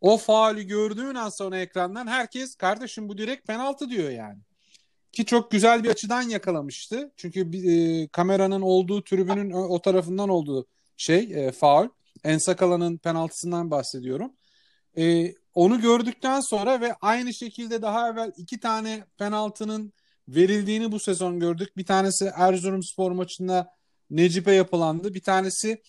o 0.00 0.16
faulü 0.16 0.62
gördüğün 0.62 1.14
an 1.14 1.28
sonra 1.28 1.58
ekrandan 1.58 2.06
herkes 2.06 2.54
kardeşim 2.54 3.08
bu 3.08 3.18
direkt 3.18 3.46
penaltı 3.46 3.90
diyor 3.90 4.10
yani. 4.10 4.38
Ki 5.12 5.24
çok 5.24 5.50
güzel 5.50 5.84
bir 5.84 5.88
açıdan 5.88 6.22
yakalamıştı. 6.22 7.12
Çünkü 7.16 7.40
e, 7.70 8.08
kameranın 8.08 8.60
olduğu 8.60 9.04
tribünün 9.04 9.50
o, 9.50 9.62
o 9.62 9.82
tarafından 9.82 10.28
olduğu 10.28 10.66
şey 10.96 11.18
e, 11.18 11.52
faul. 11.52 11.88
Ensakala'nın 12.24 12.96
penaltısından 12.96 13.70
bahsediyorum. 13.70 14.32
E, 14.98 15.34
onu 15.54 15.80
gördükten 15.80 16.40
sonra 16.40 16.80
ve 16.80 16.94
aynı 17.00 17.34
şekilde 17.34 17.82
daha 17.82 18.08
evvel 18.08 18.32
iki 18.36 18.60
tane 18.60 19.04
penaltının 19.18 19.92
verildiğini 20.28 20.92
bu 20.92 20.98
sezon 20.98 21.40
gördük. 21.40 21.76
Bir 21.76 21.86
tanesi 21.86 22.30
Erzurumspor 22.36 23.10
maçında 23.12 23.74
Necip'e 24.10 24.52
yapılandı. 24.52 25.14
Bir 25.14 25.22
tanesi 25.22 25.82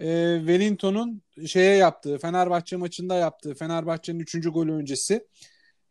e, 0.00 0.36
Wellington'un 0.38 1.22
şeye 1.46 1.76
yaptığı, 1.76 2.18
Fenerbahçe 2.18 2.76
maçında 2.76 3.16
yaptığı, 3.16 3.54
Fenerbahçe'nin 3.54 4.20
3. 4.20 4.50
golü 4.50 4.72
öncesi. 4.72 5.26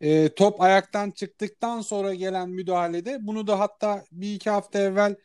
e, 0.02 0.30
top 0.30 0.62
ayaktan 0.62 1.12
çıktıktan 1.12 1.82
sonra 1.82 2.14
gelen 2.16 2.50
müdahalede 2.50 3.18
bunu 3.22 3.48
da 3.48 3.60
hatta 3.60 4.06
bir 4.12 4.36
iki 4.36 4.50
hafta 4.50 4.80
evvel 4.80 5.16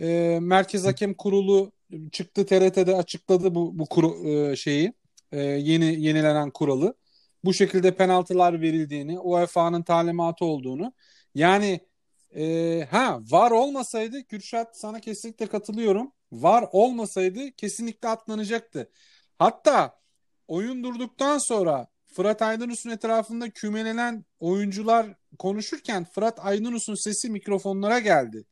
e, 0.00 0.38
Merkez 0.42 0.86
Hakem 0.86 1.14
Kurulu 1.14 1.72
çıktı 2.12 2.46
TRT'de 2.46 2.96
açıkladı 2.96 3.54
bu 3.54 3.78
bu 3.78 3.86
kuru, 3.86 4.28
e, 4.28 4.56
şeyi 4.56 4.92
e, 5.32 5.40
yeni 5.42 5.84
yenilenen 6.02 6.50
kuralı. 6.50 6.94
Bu 7.44 7.54
şekilde 7.54 7.96
penaltılar 7.96 8.60
verildiğini, 8.60 9.20
UEFA'nın 9.20 9.82
talimatı 9.82 10.44
olduğunu. 10.44 10.92
Yani 11.34 11.80
e, 12.36 12.84
ha 12.90 13.20
var 13.30 13.50
olmasaydı 13.50 14.24
Kürşat 14.24 14.78
sana 14.78 15.00
kesinlikle 15.00 15.46
katılıyorum. 15.46 16.12
Var 16.32 16.68
olmasaydı 16.72 17.52
kesinlikle 17.52 18.08
atlanacaktı. 18.08 18.90
Hatta 19.38 19.98
oyun 20.48 20.84
durduktan 20.84 21.38
sonra 21.38 21.86
Fırat 22.06 22.42
Aydınus'un 22.42 22.90
etrafında 22.90 23.50
kümelenen 23.50 24.24
oyuncular 24.40 25.06
konuşurken 25.38 26.04
Fırat 26.04 26.38
Aydınus'un 26.46 26.94
sesi 26.94 27.30
mikrofonlara 27.30 27.98
geldi. 27.98 28.44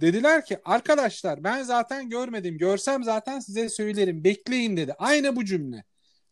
Dediler 0.00 0.44
ki 0.44 0.58
arkadaşlar 0.64 1.44
ben 1.44 1.62
zaten 1.62 2.10
görmedim. 2.10 2.58
Görsem 2.58 3.04
zaten 3.04 3.40
size 3.40 3.68
söylerim. 3.68 4.24
Bekleyin 4.24 4.76
dedi. 4.76 4.94
Aynı 4.98 5.36
bu 5.36 5.44
cümle. 5.44 5.84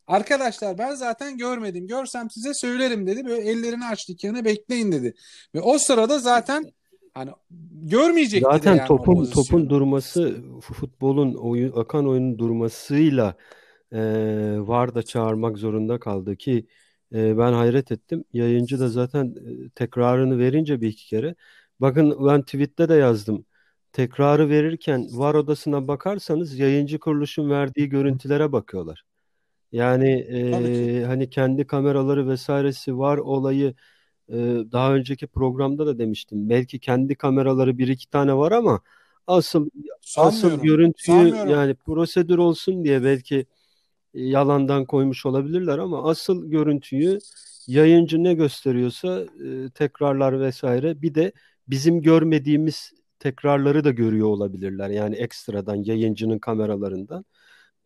Arkadaşlar 0.07 0.77
ben 0.77 0.95
zaten 0.95 1.37
görmedim. 1.37 1.87
Görsem 1.87 2.29
size 2.29 2.53
söylerim 2.53 3.07
dedi. 3.07 3.25
Böyle 3.25 3.49
ellerini 3.49 3.85
açtı 3.85 4.13
yana 4.21 4.45
bekleyin 4.45 4.91
dedi. 4.91 5.13
Ve 5.55 5.61
o 5.61 5.77
sırada 5.77 6.19
zaten 6.19 6.71
hani 7.13 7.31
görmeyecekti 7.71 8.49
Zaten 8.51 8.75
yani 8.75 8.87
topun 8.87 9.25
topun 9.25 9.69
durması 9.69 10.43
futbolun 10.61 11.33
oyun 11.33 11.71
akan 11.75 12.07
oyunun 12.07 12.39
durmasıyla 12.39 13.35
e, 13.93 13.99
VAR 14.59 14.95
da 14.95 15.03
çağırmak 15.03 15.57
zorunda 15.57 15.99
kaldı 15.99 16.35
ki 16.35 16.67
e, 17.13 17.37
ben 17.37 17.53
hayret 17.53 17.91
ettim. 17.91 18.23
Yayıncı 18.33 18.79
da 18.79 18.89
zaten 18.89 19.25
e, 19.25 19.69
tekrarını 19.69 20.39
verince 20.39 20.81
bir 20.81 20.87
iki 20.87 21.07
kere. 21.07 21.35
Bakın 21.79 22.27
ben 22.27 22.41
tweette 22.41 22.89
de 22.89 22.93
yazdım. 22.93 23.45
Tekrarı 23.93 24.49
verirken 24.49 25.07
VAR 25.11 25.35
odasına 25.35 25.87
bakarsanız 25.87 26.59
yayıncı 26.59 26.99
kuruluşun 26.99 27.49
verdiği 27.49 27.89
görüntülere 27.89 28.51
bakıyorlar. 28.51 29.03
Yani 29.71 30.11
e, 30.11 31.03
hani 31.05 31.29
kendi 31.29 31.67
kameraları 31.67 32.27
vesairesi 32.29 32.97
var 32.97 33.17
olayı 33.17 33.75
daha 34.71 34.95
önceki 34.95 35.27
programda 35.27 35.85
da 35.85 35.99
demiştim. 35.99 36.49
Belki 36.49 36.79
kendi 36.79 37.15
kameraları 37.15 37.77
bir 37.77 37.87
iki 37.87 38.09
tane 38.09 38.37
var 38.37 38.51
ama 38.51 38.81
asıl 39.27 39.69
asıl 40.17 40.61
görüntüyü 40.61 41.27
yani 41.27 41.75
prosedür 41.75 42.37
olsun 42.37 42.83
diye 42.83 43.03
belki 43.03 43.45
yalandan 44.13 44.85
koymuş 44.85 45.25
olabilirler 45.25 45.77
ama 45.77 46.09
asıl 46.09 46.45
görüntüyü 46.45 47.19
yayıncı 47.67 48.23
ne 48.23 48.33
gösteriyorsa 48.33 49.21
e, 49.21 49.69
tekrarlar 49.69 50.39
vesaire 50.41 51.01
bir 51.01 51.15
de 51.15 51.31
bizim 51.67 52.01
görmediğimiz 52.01 52.93
tekrarları 53.19 53.83
da 53.83 53.91
görüyor 53.91 54.27
olabilirler. 54.27 54.89
Yani 54.89 55.15
ekstradan 55.15 55.75
yayıncının 55.75 56.39
kameralarından. 56.39 57.25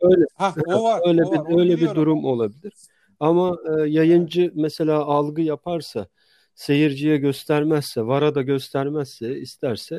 Öyle 0.01 0.25
ha, 0.35 0.55
o 0.67 0.83
var, 0.83 1.01
öyle 1.07 1.25
o 1.25 1.31
bir 1.31 1.37
var, 1.37 1.59
öyle 1.59 1.77
bir 1.77 1.95
durum 1.95 2.25
olabilir. 2.25 2.73
Ama 3.19 3.57
e, 3.69 3.89
yayıncı 3.89 4.51
mesela 4.55 5.03
algı 5.03 5.41
yaparsa, 5.41 6.07
seyirciye 6.55 7.17
göstermezse, 7.17 8.07
VAR'a 8.07 8.35
da 8.35 8.41
göstermezse, 8.41 9.39
isterse 9.39 9.95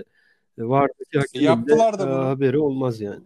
e, 0.58 0.62
VAR'daki 0.62 1.18
hakemin 1.18 1.66
de, 1.66 2.02
e, 2.02 2.06
haberi 2.06 2.58
olmaz 2.58 3.00
yani. 3.00 3.22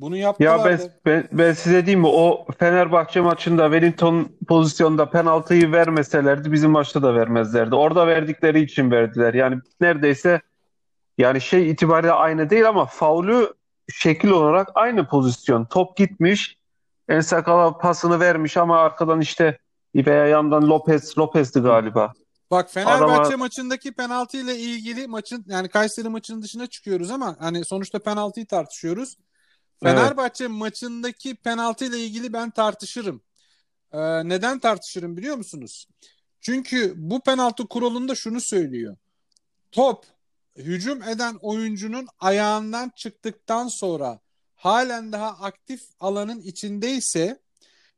Bunu 0.00 0.16
yaptılar. 0.16 0.58
Ya 0.58 0.64
ben, 0.64 0.80
ben, 1.06 1.28
ben 1.32 1.52
size 1.52 1.86
diyeyim 1.86 2.00
mi 2.00 2.06
o 2.06 2.46
Fenerbahçe 2.58 3.20
maçında 3.20 3.64
Wellington 3.64 4.28
pozisyonda 4.48 5.10
penaltıyı 5.10 5.72
vermeselerdi 5.72 6.52
bizim 6.52 6.70
maçta 6.70 7.02
da 7.02 7.14
vermezlerdi. 7.14 7.74
Orada 7.74 8.06
verdikleri 8.06 8.60
için 8.60 8.90
verdiler. 8.90 9.34
Yani 9.34 9.58
neredeyse 9.80 10.40
yani 11.18 11.40
şey 11.40 11.70
itibariyle 11.70 12.12
aynı 12.12 12.50
değil 12.50 12.68
ama 12.68 12.86
faulü 12.86 13.54
şekil 13.92 14.28
olarak 14.28 14.68
aynı 14.74 15.06
pozisyon. 15.06 15.64
Top 15.64 15.96
gitmiş. 15.96 16.58
En 17.08 17.20
sakala 17.20 17.78
pasını 17.78 18.20
vermiş 18.20 18.56
ama 18.56 18.80
arkadan 18.80 19.20
işte 19.20 19.58
veya 19.94 20.26
yandan 20.26 20.68
Lopez 20.68 21.18
Lopez'di 21.18 21.60
galiba. 21.60 22.12
Bak 22.50 22.70
Fenerbahçe 22.70 23.20
Adama... 23.28 23.36
maçındaki 23.36 23.92
penaltı 23.92 24.36
ile 24.36 24.56
ilgili 24.58 25.06
maçın 25.06 25.44
yani 25.48 25.68
Kayseri 25.68 26.08
maçının 26.08 26.42
dışına 26.42 26.66
çıkıyoruz 26.66 27.10
ama 27.10 27.36
hani 27.40 27.64
sonuçta 27.64 27.98
penaltıyı 27.98 28.46
tartışıyoruz. 28.46 29.16
Fenerbahçe 29.82 30.44
evet. 30.44 30.56
maçındaki 30.56 31.34
penaltı 31.34 31.84
ile 31.84 31.98
ilgili 31.98 32.32
ben 32.32 32.50
tartışırım. 32.50 33.22
Ee, 33.92 34.28
neden 34.28 34.58
tartışırım 34.58 35.16
biliyor 35.16 35.36
musunuz? 35.36 35.88
Çünkü 36.40 36.94
bu 36.96 37.20
penaltı 37.20 37.68
kuralında 37.68 38.14
şunu 38.14 38.40
söylüyor. 38.40 38.96
Top 39.72 40.04
hücum 40.56 41.02
eden 41.02 41.38
oyuncunun 41.42 42.06
ayağından 42.20 42.92
çıktıktan 42.96 43.68
sonra 43.68 44.20
halen 44.54 45.12
daha 45.12 45.28
aktif 45.28 45.82
alanın 46.00 46.40
içindeyse 46.40 47.40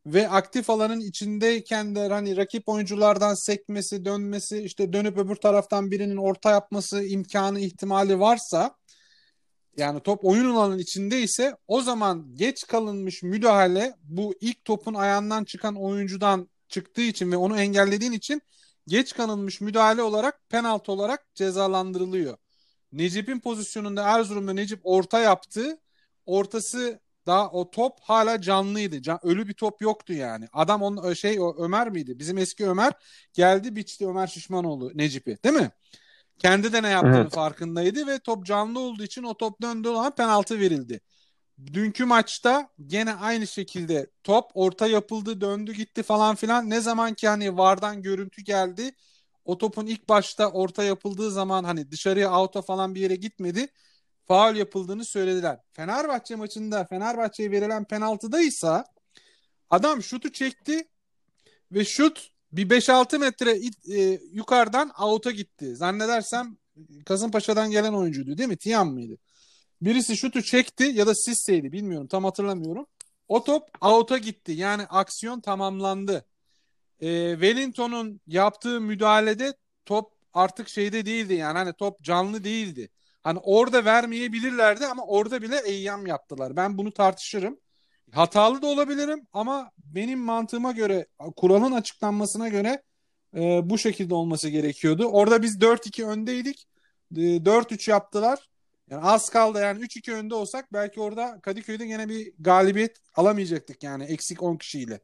ve 0.07 0.29
aktif 0.29 0.71
alanın 0.71 1.01
içindeyken 1.01 1.95
de 1.95 2.09
hani 2.09 2.37
rakip 2.37 2.69
oyunculardan 2.69 3.35
sekmesi, 3.35 4.05
dönmesi, 4.05 4.63
işte 4.63 4.93
dönüp 4.93 5.19
öbür 5.19 5.37
taraftan 5.37 5.91
birinin 5.91 6.17
orta 6.17 6.51
yapması 6.51 7.05
imkanı 7.05 7.61
ihtimali 7.61 8.21
varsa 8.21 8.77
yani 9.77 10.01
top 10.01 10.25
oyun 10.25 10.55
alanının 10.55 10.79
içindeyse 10.79 11.57
o 11.69 11.83
zaman 11.83 12.35
geç 12.35 12.67
kalınmış 12.67 13.23
müdahale 13.23 13.95
bu 14.03 14.35
ilk 14.41 14.65
topun 14.65 14.95
ayağından 14.95 15.45
çıkan 15.45 15.77
oyuncudan 15.77 16.49
çıktığı 16.69 17.03
için 17.03 17.33
ve 17.33 17.37
onu 17.37 17.61
engellediğin 17.61 18.13
için 18.13 18.43
geç 18.87 19.15
kalınmış 19.15 19.61
müdahale 19.61 20.03
olarak 20.03 20.49
penaltı 20.49 20.93
olarak 20.93 21.35
cezalandırılıyor. 21.35 22.37
Necip'in 22.93 23.41
pozisyonunda 23.41 24.03
Erzurum'da 24.03 24.53
Necip 24.53 24.81
orta 24.85 25.21
yaptı. 25.21 25.79
Ortası 26.27 27.01
daha 27.31 27.51
o 27.51 27.71
top 27.71 28.01
hala 28.03 28.41
canlıydı. 28.41 29.03
Can, 29.03 29.19
ölü 29.23 29.49
bir 29.49 29.53
top 29.53 29.83
yoktu 29.83 30.13
yani. 30.13 30.49
Adam 30.53 30.83
onun 30.83 31.15
şey 31.15 31.41
o 31.41 31.65
Ömer 31.65 31.91
miydi? 31.91 32.19
Bizim 32.19 32.39
eski 32.39 32.69
Ömer 32.69 32.93
geldi 33.33 33.77
biçti 33.77 34.09
Ömer 34.09 34.27
Şişmanoğlu 34.27 34.93
Necip'i 34.95 35.39
değil 35.45 35.55
mi? 35.55 35.71
Kendi 36.39 36.73
de 36.73 36.83
ne 36.83 36.89
yaptığını 36.89 37.17
evet. 37.17 37.33
farkındaydı 37.33 38.07
ve 38.07 38.19
top 38.19 38.47
canlı 38.47 38.81
olduğu 38.81 39.05
için 39.05 39.23
o 39.23 39.35
top 39.35 39.63
döndüğü 39.63 39.89
zaman 39.89 40.15
penaltı 40.15 40.59
verildi. 40.61 41.01
Dünkü 41.73 42.05
maçta 42.05 42.69
gene 42.87 43.15
aynı 43.15 43.47
şekilde 43.47 44.11
top 44.25 44.51
orta 44.55 44.87
yapıldı, 44.87 45.41
döndü 45.41 45.73
gitti 45.73 46.03
falan 46.03 46.37
filan. 46.37 46.71
Ne 46.71 46.81
zaman 46.81 47.15
ki 47.15 47.29
hani 47.29 47.59
VAR'dan 47.59 48.03
görüntü 48.03 48.43
geldi 48.43 48.93
o 49.45 49.59
topun 49.59 49.87
ilk 49.87 50.09
başta 50.09 50.51
orta 50.51 50.85
yapıldığı 50.85 51.31
zaman 51.31 51.65
hani 51.65 51.91
dışarıya 51.91 52.39
out'a 52.41 52.63
falan 52.63 52.95
bir 52.95 53.01
yere 53.01 53.17
gitmedi. 53.17 53.69
Faul 54.31 54.57
yapıldığını 54.57 55.05
söylediler. 55.05 55.59
Fenerbahçe 55.73 56.37
maçında 56.37 56.85
Fenerbahçe'ye 56.85 57.51
verilen 57.51 57.85
penaltıdaysa 57.85 58.85
adam 59.71 60.03
şutu 60.03 60.33
çekti 60.33 60.89
ve 61.73 61.85
şut 61.85 62.31
bir 62.53 62.69
5-6 62.69 63.19
metre 63.19 63.59
e, 63.97 64.21
yukarıdan 64.33 64.93
out'a 65.03 65.31
gitti. 65.31 65.77
Zannedersem 65.77 66.57
Kasımpaşa'dan 67.07 67.71
gelen 67.71 67.93
oyuncuydu 67.93 68.39
değil 68.39 68.49
mi? 68.49 68.57
Tiyan 68.57 68.87
mıydı? 68.87 69.19
Birisi 69.83 70.17
şutu 70.17 70.43
çekti 70.43 70.85
ya 70.85 71.07
da 71.07 71.15
Sisse'ydi 71.15 71.73
bilmiyorum 71.73 72.07
tam 72.09 72.25
hatırlamıyorum. 72.25 72.87
O 73.29 73.45
top 73.45 73.69
out'a 73.81 74.19
gitti. 74.19 74.53
Yani 74.53 74.83
aksiyon 74.83 75.41
tamamlandı 75.41 76.25
e, 77.01 77.33
Wellington'un 77.33 78.21
yaptığı 78.27 78.81
müdahalede 78.81 79.55
top 79.87 80.13
artık 80.35 80.69
şeyde 80.69 81.07
değildi 81.07 81.35
yani 81.35 81.59
hani 81.59 81.73
top 81.73 82.03
canlı 82.03 82.45
değildi. 82.45 82.91
Hani 83.25 83.39
orada 83.39 83.85
vermeyebilirlerdi 83.85 84.87
ama 84.87 85.05
orada 85.05 85.43
bile 85.43 85.61
eyyam 85.67 86.07
yaptılar. 86.07 86.57
Ben 86.57 86.79
bunu 86.79 86.93
tartışırım. 86.93 87.61
Hatalı 88.13 88.63
da 88.63 88.67
olabilirim 88.67 89.27
ama 89.33 89.71
benim 89.79 90.19
mantığıma 90.19 90.73
göre 90.73 91.07
kuralın 91.37 91.73
açıklanmasına 91.73 92.49
göre 92.49 92.83
e, 93.37 93.71
bu 93.71 93.79
şekilde 93.79 94.15
olması 94.15 94.49
gerekiyordu. 94.49 95.05
Orada 95.05 95.43
biz 95.43 95.61
4-2 95.61 96.07
öndeydik. 96.07 96.67
E, 97.17 97.21
4-3 97.21 97.91
yaptılar. 97.91 98.51
Yani 98.91 99.05
az 99.05 99.29
kaldı 99.29 99.61
yani 99.61 99.81
3-2 99.81 100.13
önde 100.13 100.35
olsak 100.35 100.73
belki 100.73 101.01
orada 101.01 101.41
Kadıköy'de 101.43 101.85
yine 101.85 102.09
bir 102.09 102.33
galibiyet 102.39 102.97
alamayacaktık 103.15 103.83
yani 103.83 104.05
eksik 104.05 104.43
10 104.43 104.57
kişiyle. 104.57 105.01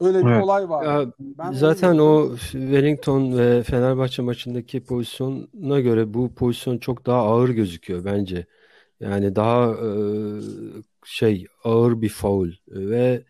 Öyle 0.00 0.26
bir 0.26 0.30
evet. 0.30 0.44
olay 0.44 0.68
var. 0.68 0.84
Ya, 0.84 1.12
ben 1.18 1.52
zaten 1.52 1.98
o 1.98 2.36
Wellington 2.36 3.38
ve 3.38 3.62
Fenerbahçe 3.62 4.22
maçındaki 4.22 4.84
pozisyona 4.84 5.80
göre 5.80 6.14
bu 6.14 6.34
pozisyon 6.34 6.78
çok 6.78 7.06
daha 7.06 7.18
ağır 7.18 7.48
gözüküyor 7.48 8.04
bence. 8.04 8.46
Yani 9.00 9.36
daha 9.36 9.72
e, 9.72 9.90
şey 11.04 11.46
ağır 11.64 12.02
bir 12.02 12.08
faul 12.08 12.50
ve 12.68 13.22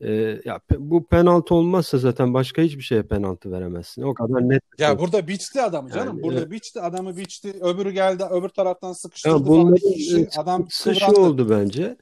e, 0.00 0.12
ya 0.44 0.60
bu 0.78 1.06
penaltı 1.06 1.54
olmazsa 1.54 1.98
zaten 1.98 2.34
başka 2.34 2.62
hiçbir 2.62 2.82
şeye 2.82 3.02
penaltı 3.02 3.52
veremezsin. 3.52 4.02
O 4.02 4.14
kadar 4.14 4.48
net. 4.48 4.62
Ya 4.78 4.88
şey. 4.88 4.98
burada 4.98 5.28
biçti 5.28 5.62
adamı 5.62 5.90
canım. 5.90 6.06
Yani, 6.08 6.22
burada 6.22 6.40
evet. 6.40 6.50
biçti 6.50 6.80
adamı 6.80 7.16
biçti. 7.16 7.54
Öbürü 7.60 7.90
geldi 7.90 8.24
öbür 8.30 8.48
taraftan 8.48 8.92
sıkıştırdı 8.92 9.34
ya 9.34 9.46
bunların. 9.46 9.76
Kişi, 9.76 10.28
adam 10.36 10.66
şu 10.70 11.20
oldu 11.20 11.50
bence. 11.50 11.96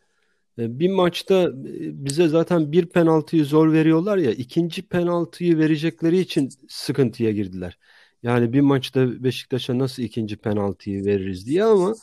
E, 0.58 0.78
bir 0.78 0.90
maçta 0.90 1.34
e, 1.44 2.04
bize 2.04 2.28
zaten 2.28 2.72
bir 2.72 2.86
penaltıyı 2.86 3.44
zor 3.44 3.72
veriyorlar 3.72 4.16
ya 4.18 4.30
ikinci 4.30 4.82
penaltıyı 4.82 5.58
verecekleri 5.58 6.18
için 6.18 6.48
sıkıntıya 6.68 7.32
girdiler. 7.32 7.78
Yani 8.22 8.52
bir 8.52 8.60
maçta 8.60 9.24
Beşiktaş'a 9.24 9.78
nasıl 9.78 10.02
ikinci 10.02 10.36
penaltıyı 10.36 11.04
veririz 11.04 11.46
diye 11.46 11.64
ama 11.64 11.94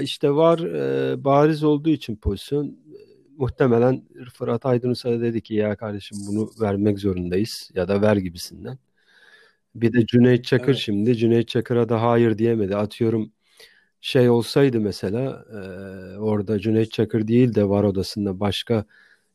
işte 0.00 0.30
var 0.30 0.58
e, 0.58 1.24
bariz 1.24 1.64
olduğu 1.64 1.90
için 1.90 2.16
pozisyon 2.16 2.66
e, 2.66 2.72
muhtemelen 3.36 4.02
Fırat 4.34 4.66
Aydınus'a 4.66 5.20
dedi 5.20 5.40
ki 5.40 5.54
ya 5.54 5.76
kardeşim 5.76 6.18
bunu 6.28 6.50
vermek 6.60 6.98
zorundayız 6.98 7.70
ya 7.74 7.88
da 7.88 8.02
ver 8.02 8.16
gibisinden. 8.16 8.78
Bir 9.74 9.92
de 9.92 10.06
Cüneyt 10.06 10.44
Çakır 10.44 10.72
evet. 10.72 10.78
şimdi 10.78 11.16
Cüneyt 11.16 11.48
Çakır'a 11.48 11.88
da 11.88 12.02
hayır 12.02 12.38
diyemedi. 12.38 12.76
Atıyorum 12.76 13.32
şey 14.02 14.30
olsaydı 14.30 14.80
mesela 14.80 15.44
e, 15.50 15.58
orada 16.18 16.58
Cüneyt 16.58 16.92
Çakır 16.92 17.28
değil 17.28 17.54
de 17.54 17.68
var 17.68 17.84
odasında 17.84 18.40
başka 18.40 18.84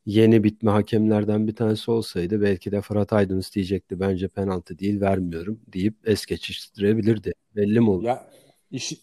yeni 0.05 0.43
bitme 0.43 0.71
hakemlerden 0.71 1.47
bir 1.47 1.55
tanesi 1.55 1.91
olsaydı 1.91 2.41
belki 2.41 2.71
de 2.71 2.81
Fırat 2.81 3.13
Aydınus 3.13 3.55
diyecekti 3.55 3.99
bence 3.99 4.27
penaltı 4.27 4.79
değil 4.79 5.01
vermiyorum 5.01 5.59
deyip 5.67 5.95
es 6.05 6.25
geçiştirebilirdi. 6.25 7.33
Belli 7.55 7.79
mi 7.79 7.89
oldu? 7.89 8.05
Ya 8.05 8.27
iş, 8.71 8.93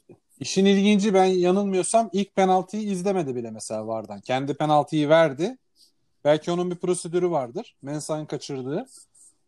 işin 0.40 0.64
ilginci 0.64 1.14
ben 1.14 1.24
yanılmıyorsam 1.24 2.10
ilk 2.12 2.36
penaltıyı 2.36 2.82
izlemedi 2.82 3.34
bile 3.34 3.50
mesela 3.50 3.86
Vardan. 3.86 4.20
Kendi 4.20 4.54
penaltıyı 4.54 5.08
verdi. 5.08 5.56
Belki 6.24 6.50
onun 6.50 6.70
bir 6.70 6.76
prosedürü 6.76 7.30
vardır. 7.30 7.76
Mensah'ın 7.82 8.26
kaçırdığı. 8.26 8.86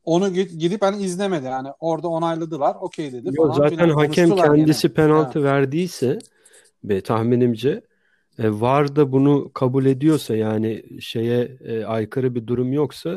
Onu 0.06 0.32
gidip 0.32 0.82
hani 0.82 1.02
izlemedi. 1.02 1.46
Yani 1.46 1.68
orada 1.80 2.08
onayladılar. 2.08 2.76
Okey 2.80 3.12
dedi. 3.12 3.30
Yo, 3.32 3.52
zaten 3.52 3.88
hakem 3.88 4.36
kendisi 4.36 4.86
yine. 4.86 4.94
penaltı 4.94 5.38
ha. 5.38 5.44
verdiyse 5.44 6.18
be 6.84 7.00
tahminimce 7.00 7.82
e, 8.38 8.60
VAR 8.60 8.96
da 8.96 9.12
bunu 9.12 9.50
kabul 9.52 9.86
ediyorsa 9.86 10.36
yani 10.36 10.82
şeye 11.00 11.58
e, 11.64 11.84
aykırı 11.84 12.34
bir 12.34 12.46
durum 12.46 12.72
yoksa 12.72 13.14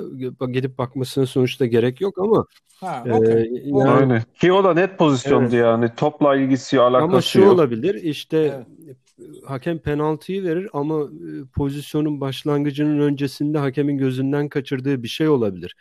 gidip 0.53 0.77
bakmasına 0.77 1.25
sonuçta 1.25 1.65
gerek 1.65 2.01
yok 2.01 2.17
ama 2.17 2.46
ha, 2.79 3.03
okay. 3.12 3.41
e, 3.41 3.50
yani. 3.65 4.22
Ki 4.41 4.53
o 4.53 4.63
da 4.63 4.74
net 4.74 4.98
pozisyondu 4.98 5.55
evet. 5.55 5.63
yani 5.63 5.89
topla 5.98 6.36
ilgisi 6.36 6.79
alakası 6.79 7.12
Ama 7.12 7.22
şu 7.22 7.39
yok. 7.39 7.53
olabilir 7.53 7.96
işte 7.96 8.38
evet. 8.38 8.98
hakem 9.46 9.79
penaltıyı 9.79 10.43
verir 10.43 10.69
ama 10.74 11.03
e, 11.03 11.46
pozisyonun 11.55 12.22
başlangıcının 12.22 13.00
öncesinde 13.00 13.58
hakemin 13.58 13.98
gözünden 13.98 14.50
kaçırdığı 14.50 15.03
bir 15.03 15.08
şey 15.08 15.29
olabilir. 15.29 15.75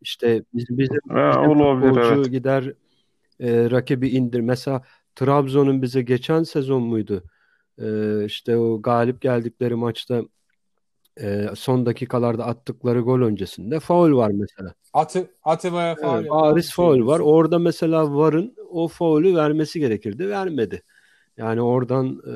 İşte 0.00 0.44
bizim, 0.54 0.78
bizim, 0.78 1.00
ha, 1.08 1.30
bizim 1.30 1.60
olabilir, 1.60 2.00
evet. 2.00 2.30
gider 2.30 2.72
e, 3.40 3.70
rakibi 3.70 4.08
indir. 4.08 4.40
Mesela 4.40 4.82
Trabzon'un 5.14 5.82
bize 5.82 6.02
geçen 6.02 6.42
sezon 6.42 6.82
muydu? 6.82 7.24
E, 7.78 8.24
işte 8.24 8.56
o 8.56 8.82
galip 8.82 9.20
geldikleri 9.20 9.74
maçta 9.74 10.22
e, 11.20 11.46
son 11.54 11.86
dakikalarda 11.86 12.46
attıkları 12.46 13.00
gol 13.00 13.20
öncesinde 13.20 13.80
faul 13.80 14.16
var 14.16 14.30
mesela. 14.30 14.74
Atı, 14.92 15.30
Atiba'ya 15.44 15.94
faul. 15.94 16.20
Evet, 16.20 16.30
bariz 16.30 16.72
faul 16.74 17.06
var. 17.06 17.20
Orada 17.20 17.58
mesela 17.58 18.16
VAR'ın 18.16 18.54
o 18.70 18.88
faulü 18.88 19.36
vermesi 19.36 19.80
gerekirdi. 19.80 20.28
Vermedi. 20.28 20.82
Yani 21.36 21.62
oradan 21.62 22.22
e, 22.26 22.34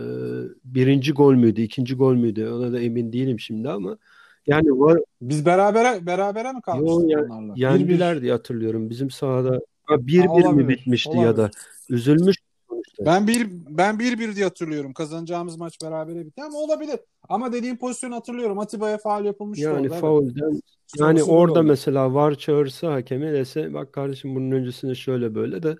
birinci 0.64 1.12
gol 1.12 1.34
müydü, 1.34 1.60
ikinci 1.60 1.94
gol 1.94 2.14
müydü? 2.14 2.48
Ona 2.48 2.72
da 2.72 2.80
emin 2.80 3.12
değilim 3.12 3.40
şimdi 3.40 3.68
ama 3.68 3.98
yani 4.46 4.70
var. 4.70 5.00
Biz 5.22 5.46
berabere 5.46 6.06
berabere 6.06 6.52
mi 6.52 6.62
kalmıştık 6.62 7.10
Yo, 7.10 7.24
onlarla? 7.24 7.52
Yendiler 7.56 8.22
diye 8.22 8.32
hatırlıyorum. 8.32 8.90
Bizim 8.90 9.10
sahada 9.10 9.60
bir 9.90 10.22
bir 10.22 10.44
mi 10.44 10.68
bitmişti 10.68 11.08
olabilir. 11.08 11.26
ya 11.26 11.36
da 11.36 11.50
üzülmüş 11.88 12.36
sonuçta. 12.68 13.06
Ben 13.06 13.28
bir 13.28 13.46
ben 13.50 13.98
bir 13.98 14.18
bir 14.18 14.36
diye 14.36 14.44
hatırlıyorum. 14.44 14.92
Kazanacağımız 14.92 15.56
maç 15.56 15.78
berabere 15.82 16.26
bitti 16.26 16.42
ama 16.42 16.58
olabilir. 16.58 17.00
Ama 17.28 17.52
dediğim 17.52 17.76
pozisyonu 17.76 18.14
hatırlıyorum. 18.14 18.58
Atiba'ya 18.58 18.98
faul 18.98 19.24
yapılmış. 19.24 19.58
Yani 19.58 19.88
faulden 19.88 20.52
evet. 20.52 20.62
yani 20.98 21.18
Sonrası 21.18 21.32
orada 21.32 21.62
mesela 21.62 22.14
var 22.14 22.34
çağırsa 22.34 22.92
hakemi 22.92 23.32
dese 23.32 23.74
bak 23.74 23.92
kardeşim 23.92 24.34
bunun 24.34 24.50
öncesinde 24.50 24.94
şöyle 24.94 25.34
böyle 25.34 25.62
de 25.62 25.76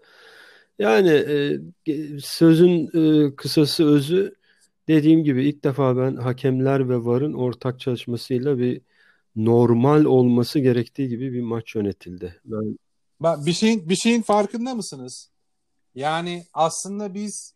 yani 0.79 1.11
e, 1.11 1.59
sözün 2.20 2.90
e, 2.94 3.35
kısası 3.37 3.87
özü 3.87 4.35
Dediğim 4.88 5.25
gibi 5.25 5.49
ilk 5.49 5.64
defa 5.64 5.97
ben 5.97 6.16
hakemler 6.16 6.88
ve 6.88 7.05
VAR'ın 7.05 7.33
ortak 7.33 7.81
çalışmasıyla 7.81 8.59
bir 8.59 8.83
normal 9.37 10.05
olması 10.05 10.59
gerektiği 10.59 11.09
gibi 11.09 11.33
bir 11.33 11.42
maç 11.42 11.75
yönetildi. 11.75 12.40
Ben 12.44 12.79
Bak 13.20 13.47
bir 13.47 13.53
şeyin 13.53 13.88
bir 13.88 13.97
şeyin 13.97 14.23
farkında 14.23 14.75
mısınız? 14.75 15.31
Yani 15.94 16.44
aslında 16.53 17.14
biz 17.14 17.55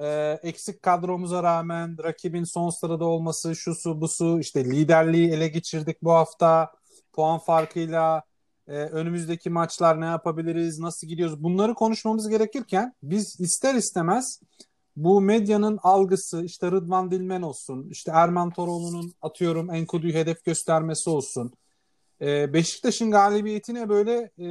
e, 0.00 0.38
eksik 0.42 0.82
kadromuza 0.82 1.42
rağmen 1.42 1.96
rakibin 2.04 2.44
son 2.44 2.70
sırada 2.70 3.04
olması, 3.04 3.56
şu 3.56 3.74
su 3.74 4.00
bu 4.00 4.08
su 4.08 4.40
işte 4.40 4.64
liderliği 4.64 5.30
ele 5.30 5.48
geçirdik 5.48 6.02
bu 6.02 6.12
hafta 6.12 6.72
puan 7.12 7.38
farkıyla 7.38 8.22
e, 8.68 8.72
önümüzdeki 8.72 9.50
maçlar 9.50 10.00
ne 10.00 10.04
yapabiliriz, 10.04 10.78
nasıl 10.78 11.06
gidiyoruz 11.06 11.42
bunları 11.42 11.74
konuşmamız 11.74 12.28
gerekirken 12.28 12.94
biz 13.02 13.40
ister 13.40 13.74
istemez 13.74 14.40
bu 14.96 15.20
medyanın 15.20 15.78
algısı 15.82 16.44
işte 16.44 16.70
Rıdvan 16.70 17.10
Dilmen 17.10 17.42
olsun, 17.42 17.88
işte 17.90 18.10
Erman 18.14 18.50
Toroğlu'nun 18.50 19.12
atıyorum 19.22 19.70
Enkudu'yu 19.70 20.14
hedef 20.14 20.44
göstermesi 20.44 21.10
olsun. 21.10 21.52
Ee, 22.20 22.52
Beşiktaş'ın 22.52 23.10
galibiyetine 23.10 23.88
böyle 23.88 24.30
e, 24.38 24.46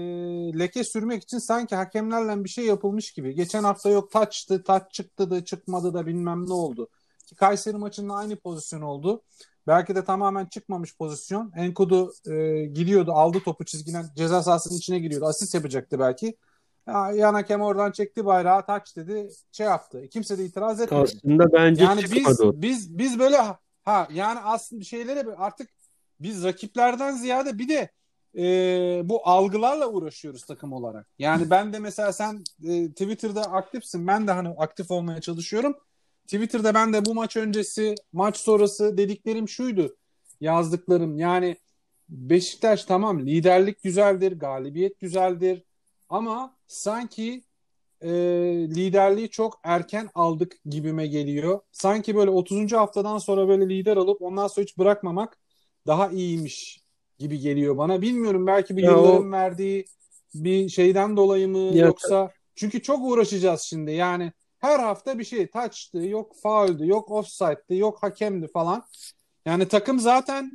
leke 0.60 0.84
sürmek 0.84 1.24
için 1.24 1.38
sanki 1.38 1.76
hakemlerle 1.76 2.44
bir 2.44 2.50
şey 2.50 2.66
yapılmış 2.66 3.12
gibi. 3.12 3.36
Geçen 3.36 3.64
hafta 3.64 3.90
yok 3.90 4.12
taçtı, 4.12 4.64
taç 4.64 4.94
çıktı 4.94 5.32
da 5.32 5.46
çıkmadı 5.46 5.94
da 5.94 6.08
bilmem 6.08 6.50
ne 6.50 6.54
oldu. 6.54 6.90
Ki 7.28 7.36
Kayseri 7.36 7.78
maçında 7.78 8.14
aynı 8.14 8.36
pozisyon 8.36 8.82
oldu. 8.82 9.22
Belki 9.68 9.96
de 9.96 10.04
tamamen 10.04 10.46
çıkmamış 10.46 10.98
pozisyon. 10.98 11.52
Enkudu 11.56 12.14
e, 12.28 12.66
gidiyordu, 12.66 13.12
aldı 13.12 13.40
topu 13.46 13.66
çizgiden 13.66 14.06
ceza 14.16 14.44
sahasının 14.44 14.78
içine 14.78 15.00
giriyordu. 15.00 15.26
Asist 15.26 15.54
yapacaktı 15.54 16.00
belki. 16.00 16.38
Yan 16.88 17.34
hakem 17.34 17.62
oradan 17.62 17.92
çekti 17.92 18.26
bayrağı 18.26 18.66
taç 18.66 18.96
dedi 18.96 19.30
şey 19.52 19.68
yaptı. 19.68 20.08
Kimse 20.12 20.38
de 20.38 20.46
itiraz 20.46 20.82
etmedi. 20.82 21.02
Aslında 21.02 21.54
bence 21.54 21.84
yani 21.84 22.02
biz, 22.04 22.40
biz 22.42 22.98
biz 22.98 23.20
böyle 23.20 23.38
ha 23.84 24.08
yani 24.14 24.40
aslında 24.40 24.84
şeylere 24.84 25.36
artık 25.38 25.70
biz 26.20 26.44
rakiplerden 26.44 27.16
ziyade 27.16 27.58
bir 27.58 27.70
de 27.70 27.90
e, 28.38 28.44
bu 29.10 29.28
algılarla 29.28 29.88
uğraşıyoruz 29.88 30.46
takım 30.46 30.74
olarak. 30.74 31.08
Yani 31.20 31.50
ben 31.50 31.74
de 31.74 31.80
mesela 31.80 32.14
sen 32.14 32.44
e, 32.64 32.90
Twitter'da 32.90 33.42
aktifsin. 33.42 34.08
Ben 34.08 34.28
de 34.28 34.32
hani 34.32 34.50
aktif 34.50 34.92
olmaya 34.92 35.22
çalışıyorum. 35.22 35.76
Twitter'da 36.24 36.74
ben 36.74 36.94
de 36.94 37.06
bu 37.06 37.14
maç 37.14 37.38
öncesi, 37.38 37.96
maç 38.14 38.38
sonrası 38.38 38.98
dediklerim 38.98 39.50
şuydu. 39.50 39.96
Yazdıklarım 40.42 41.18
yani 41.18 41.58
Beşiktaş 42.10 42.86
tamam 42.86 43.20
liderlik 43.20 43.84
güzeldir, 43.84 44.40
galibiyet 44.40 45.00
güzeldir 45.00 45.64
ama 46.12 46.58
sanki 46.68 47.44
e, 48.02 48.10
liderliği 48.70 49.30
çok 49.30 49.60
erken 49.64 50.10
aldık 50.16 50.56
gibime 50.66 51.08
geliyor. 51.08 51.60
Sanki 51.72 52.16
böyle 52.16 52.30
30. 52.30 52.72
haftadan 52.72 53.18
sonra 53.18 53.48
böyle 53.48 53.70
lider 53.70 53.98
alıp 53.98 54.22
ondan 54.22 54.48
sonra 54.48 54.64
hiç 54.64 54.78
bırakmamak 54.78 55.38
daha 55.88 56.10
iyiymiş 56.10 56.82
gibi 57.20 57.40
geliyor 57.40 57.78
bana. 57.78 58.02
Bilmiyorum 58.02 58.48
belki 58.48 58.78
bir 58.78 58.84
ya 58.84 58.92
yılların 58.92 59.30
o... 59.30 59.32
verdiği 59.32 59.86
bir 60.34 60.70
şeyden 60.70 61.18
dolayı 61.18 61.48
mı 61.48 61.58
ya, 61.58 61.86
yoksa 61.86 62.32
çünkü 62.56 62.82
çok 62.82 63.02
uğraşacağız 63.02 63.62
şimdi. 63.62 63.92
Yani 63.92 64.32
her 64.60 64.80
hafta 64.80 65.20
bir 65.20 65.24
şey 65.24 65.48
taçtı, 65.48 65.98
yok 65.98 66.36
fauldü, 66.44 66.88
yok 66.88 67.12
offside'dı, 67.12 67.76
yok 67.76 68.04
hakemdi 68.04 68.48
falan. 68.48 68.84
Yani 69.46 69.68
takım 69.68 70.00
zaten 70.00 70.52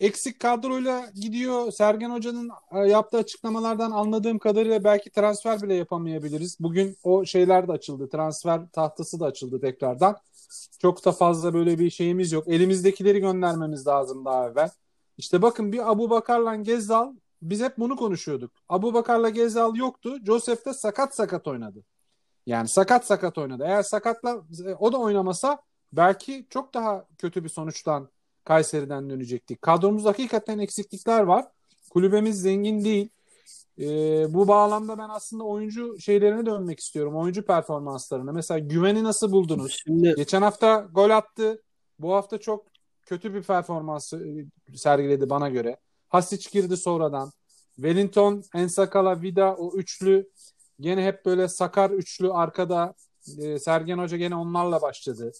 eksik 0.00 0.40
kadroyla 0.40 1.10
gidiyor. 1.14 1.70
Sergen 1.72 2.10
Hoca'nın 2.10 2.50
e, 2.72 2.78
yaptığı 2.78 3.16
açıklamalardan 3.16 3.90
anladığım 3.90 4.38
kadarıyla 4.38 4.84
belki 4.84 5.10
transfer 5.10 5.62
bile 5.62 5.74
yapamayabiliriz. 5.74 6.56
Bugün 6.60 6.96
o 7.02 7.24
şeyler 7.24 7.68
de 7.68 7.72
açıldı. 7.72 8.08
Transfer 8.08 8.68
tahtası 8.72 9.20
da 9.20 9.26
açıldı 9.26 9.60
tekrardan. 9.60 10.16
Çok 10.78 11.04
da 11.04 11.12
fazla 11.12 11.54
böyle 11.54 11.78
bir 11.78 11.90
şeyimiz 11.90 12.32
yok. 12.32 12.48
Elimizdekileri 12.48 13.20
göndermemiz 13.20 13.86
lazım 13.86 14.24
daha 14.24 14.48
evvel. 14.48 14.70
İşte 15.18 15.42
bakın 15.42 15.72
bir 15.72 15.90
Abu 15.90 16.10
Bakar'la 16.10 16.54
Gezzal 16.54 17.12
biz 17.42 17.60
hep 17.60 17.78
bunu 17.78 17.96
konuşuyorduk. 17.96 18.50
Abu 18.68 18.94
Bakar'la 18.94 19.28
Gezzal 19.28 19.76
yoktu. 19.76 20.16
Joseph 20.26 20.66
de 20.66 20.74
sakat 20.74 21.14
sakat 21.14 21.46
oynadı. 21.46 21.84
Yani 22.46 22.68
sakat 22.68 23.06
sakat 23.06 23.38
oynadı. 23.38 23.64
Eğer 23.66 23.82
sakatla 23.82 24.42
e, 24.66 24.74
o 24.74 24.92
da 24.92 24.98
oynamasa 24.98 25.62
belki 25.92 26.46
çok 26.50 26.74
daha 26.74 27.04
kötü 27.18 27.44
bir 27.44 27.48
sonuçtan 27.48 28.08
Kayseri'den 28.46 29.10
dönecektik. 29.10 29.62
Kadromuzda 29.62 30.08
hakikaten 30.08 30.58
eksiklikler 30.58 31.20
var. 31.20 31.44
Kulübemiz 31.90 32.40
zengin 32.40 32.84
değil. 32.84 33.08
E, 33.78 33.86
bu 34.34 34.48
bağlamda 34.48 34.98
ben 34.98 35.08
aslında 35.08 35.44
oyuncu 35.44 36.00
şeylerine 36.00 36.46
dönmek 36.46 36.80
istiyorum. 36.80 37.16
Oyuncu 37.16 37.46
performanslarına. 37.46 38.32
Mesela 38.32 38.58
güveni 38.58 39.04
nasıl 39.04 39.32
buldunuz? 39.32 39.76
Şimdi... 39.84 40.14
Geçen 40.16 40.42
hafta 40.42 40.88
gol 40.92 41.10
attı. 41.10 41.62
Bu 41.98 42.14
hafta 42.14 42.38
çok 42.38 42.66
kötü 43.06 43.34
bir 43.34 43.42
performans 43.42 44.12
e, 44.12 44.46
sergiledi 44.74 45.30
bana 45.30 45.48
göre. 45.48 45.76
Hasic 46.08 46.50
girdi 46.50 46.76
sonradan. 46.76 47.30
Wellington, 47.74 48.42
Ensakala, 48.54 49.22
Vida 49.22 49.56
o 49.56 49.76
üçlü 49.76 50.30
gene 50.80 51.04
hep 51.04 51.26
böyle 51.26 51.48
sakar 51.48 51.90
üçlü 51.90 52.32
arkada. 52.32 52.94
E, 53.38 53.58
Sergen 53.58 53.98
Hoca 53.98 54.16
gene 54.16 54.34
onlarla 54.34 54.82
başladı. 54.82 55.32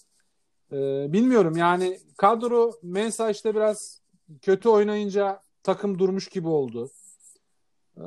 Ee, 0.71 1.13
bilmiyorum 1.13 1.57
yani 1.57 1.99
kadro 2.17 2.73
Mensa 2.83 3.29
işte 3.29 3.55
biraz 3.55 4.01
kötü 4.41 4.69
oynayınca 4.69 5.41
takım 5.63 5.99
durmuş 5.99 6.27
gibi 6.27 6.47
oldu. 6.47 6.89
Ee, 7.97 8.01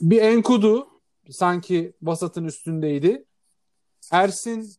bir 0.00 0.22
Enkudu 0.22 0.88
sanki 1.30 1.92
vasatın 2.02 2.44
üstündeydi. 2.44 3.24
Ersin 4.10 4.72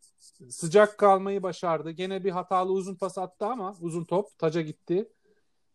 sıcak 0.50 0.98
kalmayı 0.98 1.44
başardı. 1.44 1.92
Gene 1.92 2.24
bir 2.24 2.32
hatalı 2.32 2.72
uzun 2.72 2.96
pas 2.96 3.18
attı 3.18 3.46
ama 3.46 3.76
uzun 3.82 4.04
top 4.04 4.40
taca 4.40 4.62
gitti. 4.62 5.10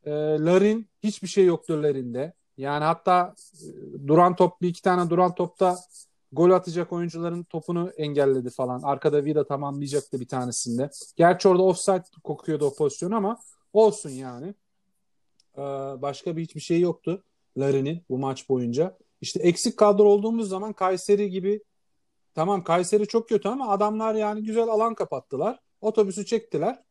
Ee, 0.04 0.10
Larin 0.40 0.88
hiçbir 1.02 1.28
şey 1.28 1.44
yoktu 1.44 1.82
Larin'de. 1.82 2.32
Yani 2.56 2.84
hatta 2.84 3.34
e, 3.62 3.66
duran 4.08 4.36
top 4.36 4.62
bir 4.62 4.68
iki 4.68 4.82
tane 4.82 5.10
duran 5.10 5.34
topta 5.34 5.76
gol 6.36 6.50
atacak 6.50 6.92
oyuncuların 6.92 7.42
topunu 7.42 7.92
engelledi 7.96 8.50
falan. 8.50 8.82
Arkada 8.82 9.24
Vida 9.24 9.46
tamamlayacaktı 9.46 10.20
bir 10.20 10.28
tanesinde. 10.28 10.90
Gerçi 11.16 11.48
orada 11.48 11.62
offside 11.62 12.04
kokuyordu 12.24 12.66
o 12.66 12.74
pozisyon 12.74 13.10
ama 13.10 13.38
olsun 13.72 14.10
yani. 14.10 14.54
Ee, 15.58 15.62
başka 16.02 16.36
bir 16.36 16.42
hiçbir 16.42 16.60
şey 16.60 16.80
yoktu 16.80 17.22
Larin'in 17.58 18.02
bu 18.10 18.18
maç 18.18 18.48
boyunca. 18.48 18.98
İşte 19.20 19.40
eksik 19.40 19.76
kadro 19.76 20.04
olduğumuz 20.04 20.48
zaman 20.48 20.72
Kayseri 20.72 21.30
gibi 21.30 21.62
tamam 22.34 22.64
Kayseri 22.64 23.06
çok 23.06 23.28
kötü 23.28 23.48
ama 23.48 23.68
adamlar 23.68 24.14
yani 24.14 24.42
güzel 24.42 24.68
alan 24.68 24.94
kapattılar. 24.94 25.60
Otobüsü 25.80 26.26
çektiler. 26.26 26.82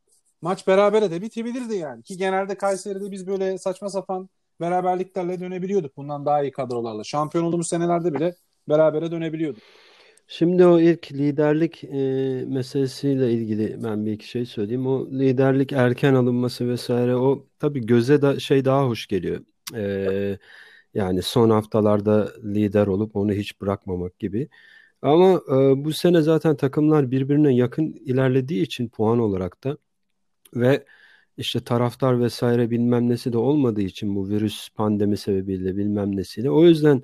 Maç 0.41 0.67
berabere 0.67 1.12
de 1.12 1.21
bitebilirdi 1.21 1.75
yani. 1.75 2.03
Ki 2.03 2.17
genelde 2.17 2.58
Kayseri'de 2.58 3.12
biz 3.12 3.27
böyle 3.27 3.58
saçma 3.58 3.89
sapan 3.89 4.29
beraberliklerle 4.62 5.39
dönebiliyorduk. 5.39 5.97
Bundan 5.97 6.25
daha 6.25 6.43
iyi 6.43 6.51
kadrolarla. 6.51 7.03
Şampiyon 7.03 7.43
olduğumuz 7.43 7.67
senelerde 7.67 8.13
bile 8.13 8.36
berabere 8.69 9.12
dönebiliyorduk. 9.12 9.63
Şimdi 10.28 10.65
o 10.65 10.80
ilk 10.80 11.12
liderlik 11.12 11.84
e, 11.84 11.97
meselesiyle 12.47 13.32
ilgili 13.32 13.84
ben 13.84 14.06
bir 14.06 14.12
iki 14.12 14.28
şey 14.28 14.45
söyleyeyim. 14.45 14.88
O 14.88 15.08
liderlik 15.12 15.71
erken 15.73 16.13
alınması 16.13 16.69
vesaire 16.69 17.15
o 17.15 17.47
tabii 17.60 17.86
göze 17.86 18.21
da 18.21 18.39
şey 18.39 18.65
daha 18.65 18.86
hoş 18.88 19.08
geliyor. 19.08 19.41
E, 19.75 20.39
yani 20.93 21.21
son 21.21 21.49
haftalarda 21.49 22.32
lider 22.43 22.88
olup 22.88 23.15
onu 23.15 23.32
hiç 23.34 23.62
bırakmamak 23.62 24.19
gibi. 24.19 24.49
Ama 25.01 25.41
e, 25.49 25.86
bu 25.86 25.93
sene 25.93 26.21
zaten 26.21 26.56
takımlar 26.58 27.12
birbirine 27.12 27.56
yakın 27.56 27.93
ilerlediği 28.06 28.63
için 28.63 28.89
puan 28.89 29.19
olarak 29.19 29.63
da 29.63 29.78
ve 30.56 30.86
işte 31.38 31.60
taraftar 31.63 32.21
vesaire 32.21 32.69
bilmem 32.71 33.10
nesi 33.10 33.34
de 33.34 33.38
olmadığı 33.38 33.82
için 33.82 34.15
bu 34.15 34.30
virüs 34.30 34.69
pandemi 34.69 35.17
sebebiyle 35.17 35.78
bilmem 35.78 36.17
nesiyle. 36.17 36.52
O 36.52 36.65
yüzden 36.65 37.04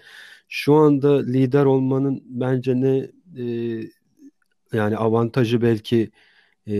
şu 0.49 0.73
anda 0.73 1.21
lider 1.21 1.65
olmanın 1.65 2.23
bence 2.25 2.81
ne 2.81 3.11
e, 3.37 3.45
yani 4.73 4.97
avantajı 4.97 5.61
belki 5.61 6.11
e, 6.67 6.73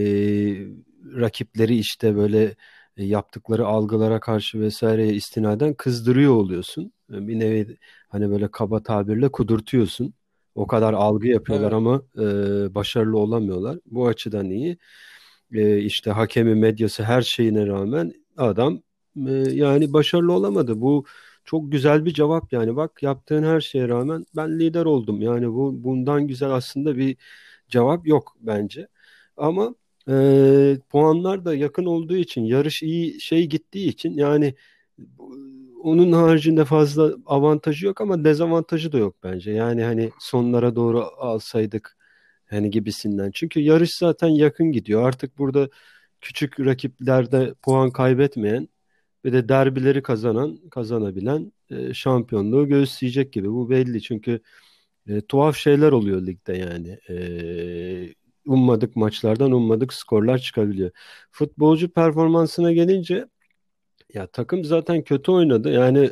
rakipleri 1.15 1.77
işte 1.77 2.15
böyle 2.15 2.55
e, 2.97 3.05
yaptıkları 3.05 3.67
algılara 3.67 4.19
karşı 4.19 4.59
vesaireye 4.59 5.13
istinaden 5.13 5.73
kızdırıyor 5.73 6.35
oluyorsun. 6.35 6.93
E, 7.13 7.27
bir 7.27 7.39
nevi 7.39 7.77
hani 8.07 8.29
böyle 8.31 8.51
kaba 8.51 8.83
tabirle 8.83 9.29
kudurtuyorsun. 9.31 10.13
O 10.55 10.67
kadar 10.67 10.93
algı 10.93 11.27
yapıyorlar 11.27 11.71
evet. 11.71 11.73
ama 11.73 12.03
e, 12.17 12.75
başarılı 12.75 13.17
olamıyorlar. 13.19 13.79
Bu 13.85 14.07
açıdan 14.07 14.49
iyi. 14.49 14.77
E, 15.53 15.79
işte 15.79 16.11
hakemi, 16.11 16.55
medyası 16.55 17.03
her 17.03 17.21
şeyine 17.21 17.67
rağmen 17.67 18.13
adam 18.37 18.81
e, 19.27 19.31
yani 19.51 19.93
başarılı 19.93 20.33
olamadı. 20.33 20.81
Bu 20.81 21.05
çok 21.45 21.71
güzel 21.71 22.05
bir 22.05 22.13
cevap 22.13 22.53
yani. 22.53 22.75
Bak 22.75 23.03
yaptığın 23.03 23.43
her 23.43 23.61
şeye 23.61 23.87
rağmen 23.89 24.25
ben 24.35 24.59
lider 24.59 24.85
oldum. 24.85 25.21
Yani 25.21 25.47
bu 25.53 25.83
bundan 25.83 26.27
güzel 26.27 26.51
aslında 26.51 26.97
bir 26.97 27.17
cevap 27.69 28.07
yok 28.07 28.35
bence. 28.41 28.87
Ama 29.37 29.75
e, 30.09 30.77
puanlar 30.89 31.45
da 31.45 31.55
yakın 31.55 31.85
olduğu 31.85 32.15
için 32.15 32.43
yarış 32.43 32.83
iyi 32.83 33.21
şey 33.21 33.47
gittiği 33.47 33.87
için 33.89 34.13
yani 34.17 34.55
onun 35.83 36.11
haricinde 36.11 36.65
fazla 36.65 37.15
avantajı 37.25 37.85
yok 37.85 38.01
ama 38.01 38.23
dezavantajı 38.23 38.91
da 38.91 38.97
yok 38.97 39.15
bence. 39.23 39.51
Yani 39.51 39.83
hani 39.83 40.11
sonlara 40.19 40.75
doğru 40.75 41.03
alsaydık 41.17 41.97
hani 42.51 42.69
gibisinden. 42.71 43.31
Çünkü 43.33 43.59
yarış 43.59 43.91
zaten 43.97 44.27
yakın 44.27 44.71
gidiyor. 44.71 45.07
Artık 45.07 45.37
burada 45.37 45.69
küçük 46.21 46.59
rakiplerde 46.59 47.53
puan 47.63 47.91
kaybetmeyen 47.91 48.69
ve 49.25 49.33
de 49.33 49.49
derbileri 49.49 50.01
kazanan, 50.03 50.59
kazanabilen 50.71 51.53
e, 51.69 51.93
şampiyonluğu 51.93 52.67
göğüsleyecek 52.67 53.33
gibi. 53.33 53.49
Bu 53.51 53.69
belli 53.69 54.01
çünkü 54.01 54.41
e, 55.07 55.21
tuhaf 55.21 55.57
şeyler 55.57 55.91
oluyor 55.91 56.25
ligde 56.27 56.53
yani. 56.57 56.99
E, 57.09 58.15
ummadık 58.45 58.95
maçlardan 58.95 59.51
ummadık 59.51 59.93
skorlar 59.93 60.37
çıkabiliyor. 60.37 60.91
Futbolcu 61.31 61.91
performansına 61.93 62.71
gelince 62.71 63.27
ya 64.13 64.27
takım 64.27 64.65
zaten 64.65 65.03
kötü 65.03 65.31
oynadı. 65.31 65.71
Yani 65.71 66.11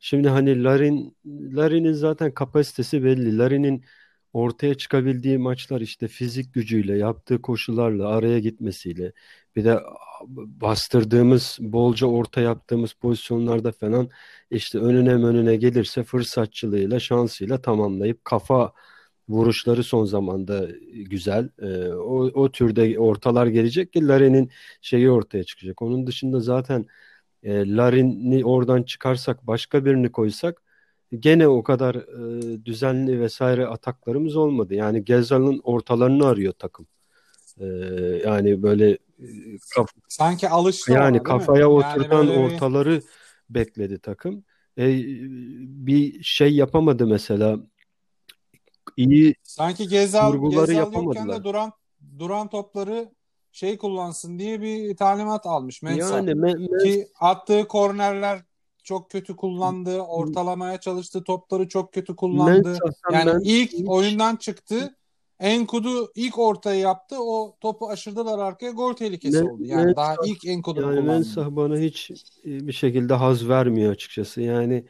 şimdi 0.00 0.28
hani 0.28 0.64
Larin 0.64 1.16
Larin'in 1.26 1.92
zaten 1.92 2.34
kapasitesi 2.34 3.04
belli. 3.04 3.38
Larin'in 3.38 3.84
ortaya 4.32 4.74
çıkabildiği 4.74 5.38
maçlar 5.38 5.80
işte 5.80 6.08
fizik 6.08 6.54
gücüyle, 6.54 6.98
yaptığı 6.98 7.42
koşularla, 7.42 8.08
araya 8.08 8.38
gitmesiyle 8.38 9.12
bir 9.56 9.64
de 9.64 9.80
bastırdığımız, 10.60 11.58
bolca 11.60 12.06
orta 12.06 12.40
yaptığımız 12.40 12.92
pozisyonlarda 12.92 13.72
falan 13.72 14.08
işte 14.50 14.78
önüne 14.78 15.14
önüne 15.14 15.56
gelirse 15.56 16.02
fırsatçılığıyla, 16.04 17.00
şansıyla 17.00 17.60
tamamlayıp 17.62 18.24
kafa 18.24 18.72
vuruşları 19.28 19.84
son 19.84 20.04
zamanda 20.04 20.68
güzel. 20.94 21.48
E, 21.62 21.88
o, 21.92 22.16
o 22.24 22.52
türde 22.52 22.98
ortalar 22.98 23.46
gelecek 23.46 23.92
ki 23.92 24.08
Larin'in 24.08 24.50
şeyi 24.80 25.10
ortaya 25.10 25.44
çıkacak. 25.44 25.82
Onun 25.82 26.06
dışında 26.06 26.40
zaten 26.40 26.86
e, 27.42 27.76
Larin'i 27.76 28.44
oradan 28.44 28.82
çıkarsak 28.82 29.46
başka 29.46 29.84
birini 29.84 30.12
koysak 30.12 30.62
gene 31.18 31.48
o 31.48 31.62
kadar 31.62 31.94
e, 31.94 32.64
düzenli 32.64 33.20
vesaire 33.20 33.66
ataklarımız 33.66 34.36
olmadı. 34.36 34.74
Yani 34.74 35.04
Gezal'ın 35.04 35.60
ortalarını 35.64 36.26
arıyor 36.26 36.52
takım. 36.52 36.86
E, 37.60 37.66
yani 38.24 38.62
böyle 38.62 38.90
e, 38.90 38.98
kaf 39.74 39.90
sanki 40.08 40.48
alıştı 40.48 40.92
yani 40.92 41.16
ona, 41.16 41.22
kafaya 41.22 41.70
oturtan 41.70 42.24
yani 42.24 42.38
ortaları 42.38 42.94
bir... 42.94 43.04
bekledi 43.54 43.98
takım. 43.98 44.44
E, 44.78 44.86
bir 45.86 46.22
şey 46.22 46.54
yapamadı 46.54 47.06
mesela. 47.06 47.58
İyi 48.96 49.34
sanki 49.42 49.88
Gezal, 49.88 50.50
Gezal 50.50 50.92
yokken 50.92 51.28
de 51.28 51.44
duran 51.44 51.72
duran 52.18 52.48
topları 52.48 53.10
şey 53.52 53.78
kullansın 53.78 54.38
diye 54.38 54.60
bir 54.60 54.96
talimat 54.96 55.46
almış 55.46 55.82
Mensa. 55.82 56.16
Yani 56.16 56.30
me- 56.30 56.82
ki 56.82 57.08
attığı 57.20 57.68
kornerler 57.68 58.42
çok 58.88 59.10
kötü 59.10 59.36
kullandı. 59.36 60.00
Ortalamaya 60.00 60.80
çalıştı. 60.80 61.24
Topları 61.24 61.68
çok 61.68 61.92
kötü 61.92 62.16
kullandı. 62.16 62.78
yani 63.12 63.30
ben 63.30 63.40
ilk 63.44 63.72
hiç... 63.72 63.88
oyundan 63.88 64.36
çıktı. 64.36 64.94
Enkudu 65.40 66.12
ilk 66.14 66.38
ortayı 66.38 66.80
yaptı. 66.80 67.16
O 67.20 67.56
topu 67.60 67.88
aşırdılar 67.88 68.38
arkaya. 68.38 68.72
Gol 68.72 68.92
tehlikesi 68.92 69.44
ne, 69.44 69.50
oldu. 69.50 69.64
Yani 69.64 69.90
ne, 69.90 69.96
daha 69.96 70.14
ilk 70.26 70.44
Enkudu 70.44 70.80
yani 70.80 70.90
kullandı. 70.90 71.12
Mensah 71.12 71.50
bana 71.50 71.78
hiç 71.78 72.10
e, 72.44 72.66
bir 72.66 72.72
şekilde 72.72 73.14
haz 73.14 73.48
vermiyor 73.48 73.92
açıkçası. 73.92 74.40
Yani 74.40 74.84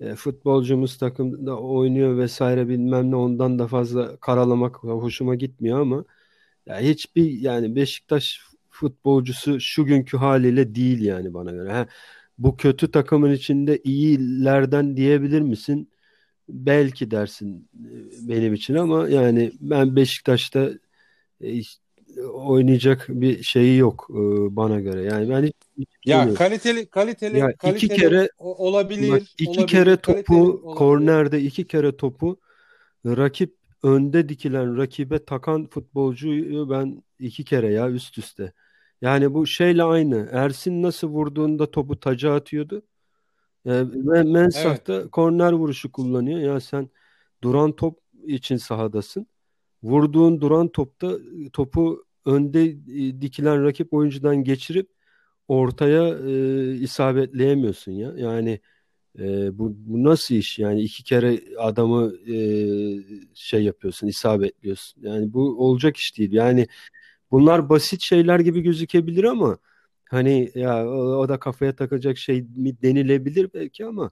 e, 0.00 0.14
futbolcumuz 0.14 0.98
takımda 0.98 1.58
oynuyor 1.58 2.18
vesaire 2.18 2.68
bilmem 2.68 3.10
ne 3.10 3.16
ondan 3.16 3.58
da 3.58 3.66
fazla 3.68 4.16
karalamak 4.16 4.76
hoşuma 4.76 5.34
gitmiyor 5.34 5.80
ama 5.80 6.04
ya 6.66 6.78
hiçbir 6.78 7.30
yani 7.40 7.76
Beşiktaş 7.76 8.40
futbolcusu 8.70 9.60
şu 9.60 9.84
günkü 9.84 10.16
haliyle 10.16 10.74
değil 10.74 11.02
yani 11.02 11.34
bana 11.34 11.52
göre. 11.52 11.72
Ha, 11.72 11.86
bu 12.38 12.56
kötü 12.56 12.90
takımın 12.90 13.32
içinde 13.32 13.78
iyilerden 13.84 14.96
diyebilir 14.96 15.40
misin? 15.40 15.90
Belki 16.48 17.10
dersin 17.10 17.68
e, 17.74 17.88
benim 18.28 18.54
için 18.54 18.74
ama 18.74 19.08
yani 19.08 19.52
ben 19.60 19.96
Beşiktaş'ta 19.96 20.70
e, 21.40 21.60
oynayacak 22.32 23.06
bir 23.08 23.42
şeyi 23.42 23.78
yok 23.78 24.08
e, 24.10 24.16
bana 24.56 24.80
göre. 24.80 25.02
Yani 25.02 25.30
ben 25.30 25.42
hiç, 25.42 25.54
hiç 25.78 25.88
ya 26.04 26.34
kaliteli 26.34 26.86
kaliteli 26.86 27.38
ya 27.38 27.56
kaliteli 27.56 27.84
iki 27.94 28.02
kere 28.02 28.28
olabilir. 28.38 29.10
Bak, 29.10 29.22
iki 29.38 29.50
olabilir, 29.50 29.66
kere 29.66 29.96
topu 29.96 30.62
kornerde 30.62 31.40
iki 31.40 31.66
kere 31.66 31.96
topu 31.96 32.40
rakip 33.06 33.54
önde 33.82 34.28
dikilen 34.28 34.76
rakibe 34.76 35.24
takan 35.24 35.66
futbolcuyu 35.66 36.70
ben 36.70 37.02
iki 37.18 37.44
kere 37.44 37.72
ya 37.72 37.90
üst 37.90 38.18
üste. 38.18 38.52
Yani 39.02 39.34
bu 39.34 39.46
şeyle 39.46 39.82
aynı. 39.82 40.28
Ersin 40.32 40.82
nasıl 40.82 41.08
vurduğunda 41.08 41.70
topu 41.70 42.00
taca 42.00 42.34
atıyordu. 42.34 42.82
E, 43.66 43.82
Mensah 44.24 44.86
da 44.86 44.94
evet. 44.94 45.10
korner 45.10 45.52
vuruşu 45.52 45.92
kullanıyor. 45.92 46.40
Ya 46.40 46.60
sen 46.60 46.90
duran 47.42 47.72
top 47.72 47.98
için 48.26 48.56
sahadasın. 48.56 49.26
Vurduğun 49.82 50.40
duran 50.40 50.68
topta 50.68 51.18
topu 51.52 52.04
önde 52.24 52.64
e, 52.64 53.20
dikilen 53.20 53.64
rakip 53.64 53.94
oyuncudan 53.94 54.44
geçirip 54.44 54.90
ortaya 55.48 56.18
e, 56.28 56.74
isabetleyemiyorsun 56.74 57.92
ya. 57.92 58.12
Yani 58.16 58.60
e, 59.18 59.58
bu, 59.58 59.74
bu 59.76 60.04
nasıl 60.04 60.34
iş? 60.34 60.58
Yani 60.58 60.80
iki 60.82 61.04
kere 61.04 61.40
adamı 61.58 62.12
e, 62.32 62.36
şey 63.34 63.64
yapıyorsun, 63.64 64.06
isabetliyorsun. 64.06 65.02
Yani 65.02 65.32
bu 65.32 65.66
olacak 65.68 65.96
iş 65.96 66.18
değil. 66.18 66.32
Yani 66.32 66.66
bunlar 67.30 67.68
basit 67.68 68.02
şeyler 68.02 68.40
gibi 68.40 68.60
gözükebilir 68.60 69.24
ama 69.24 69.58
hani 70.10 70.50
ya 70.54 70.88
o, 70.88 71.28
da 71.28 71.38
kafaya 71.38 71.76
takacak 71.76 72.18
şey 72.18 72.42
mi 72.56 72.82
denilebilir 72.82 73.50
belki 73.54 73.86
ama 73.86 74.10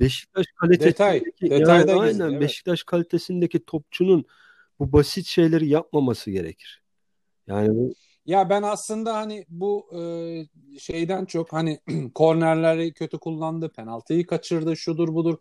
Beşiktaş 0.00 0.46
kalitesindeki 0.46 1.50
detay, 1.50 1.60
detay 1.60 1.78
yani 1.78 1.92
aynen 1.92 2.12
gizli, 2.12 2.24
evet. 2.24 2.40
Beşiktaş 2.40 2.82
kalitesindeki 2.82 3.64
topçunun 3.64 4.24
bu 4.78 4.92
basit 4.92 5.26
şeyleri 5.26 5.68
yapmaması 5.68 6.30
gerekir. 6.30 6.82
Yani 7.46 7.68
bu 7.68 7.94
Ya 8.26 8.50
ben 8.50 8.62
aslında 8.62 9.16
hani 9.16 9.44
bu 9.48 9.86
e, 9.94 10.00
şeyden 10.78 11.24
çok 11.24 11.52
hani 11.52 11.80
kornerleri 12.14 12.92
kötü 12.92 13.18
kullandı, 13.18 13.68
penaltıyı 13.68 14.26
kaçırdı, 14.26 14.76
şudur 14.76 15.14
budur. 15.14 15.38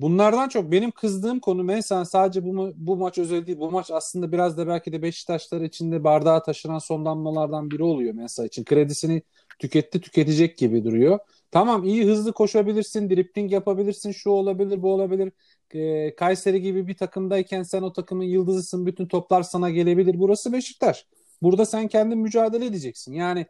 Bunlardan 0.00 0.48
çok 0.48 0.72
benim 0.72 0.90
kızdığım 0.90 1.40
konu 1.40 1.64
mesela 1.64 2.04
sadece 2.04 2.44
bu, 2.44 2.72
bu 2.76 2.96
maç 2.96 3.18
özel 3.18 3.46
değil. 3.46 3.58
Bu 3.58 3.70
maç 3.70 3.90
aslında 3.90 4.32
biraz 4.32 4.58
da 4.58 4.66
belki 4.68 4.92
de 4.92 5.02
Beşiktaşlar 5.02 5.60
içinde 5.60 6.04
bardağa 6.04 6.42
taşıran 6.42 6.78
son 6.78 7.04
damlalardan 7.04 7.70
biri 7.70 7.82
oluyor 7.82 8.14
mesela 8.14 8.46
için. 8.46 8.64
Kredisini 8.64 9.22
tüketti 9.58 10.00
tüketecek 10.00 10.58
gibi 10.58 10.84
duruyor. 10.84 11.18
Tamam 11.50 11.84
iyi 11.84 12.06
hızlı 12.06 12.32
koşabilirsin, 12.32 13.10
dripling 13.10 13.52
yapabilirsin, 13.52 14.12
şu 14.12 14.30
olabilir, 14.30 14.82
bu 14.82 14.92
olabilir. 14.92 15.32
E, 15.70 16.14
Kayseri 16.16 16.62
gibi 16.62 16.86
bir 16.88 16.96
takımdayken 16.96 17.62
sen 17.62 17.82
o 17.82 17.92
takımın 17.92 18.24
yıldızısın, 18.24 18.86
bütün 18.86 19.06
toplar 19.06 19.42
sana 19.42 19.70
gelebilir. 19.70 20.18
Burası 20.18 20.52
Beşiktaş. 20.52 21.06
Burada 21.42 21.66
sen 21.66 21.88
kendin 21.88 22.18
mücadele 22.18 22.66
edeceksin. 22.66 23.12
Yani 23.12 23.46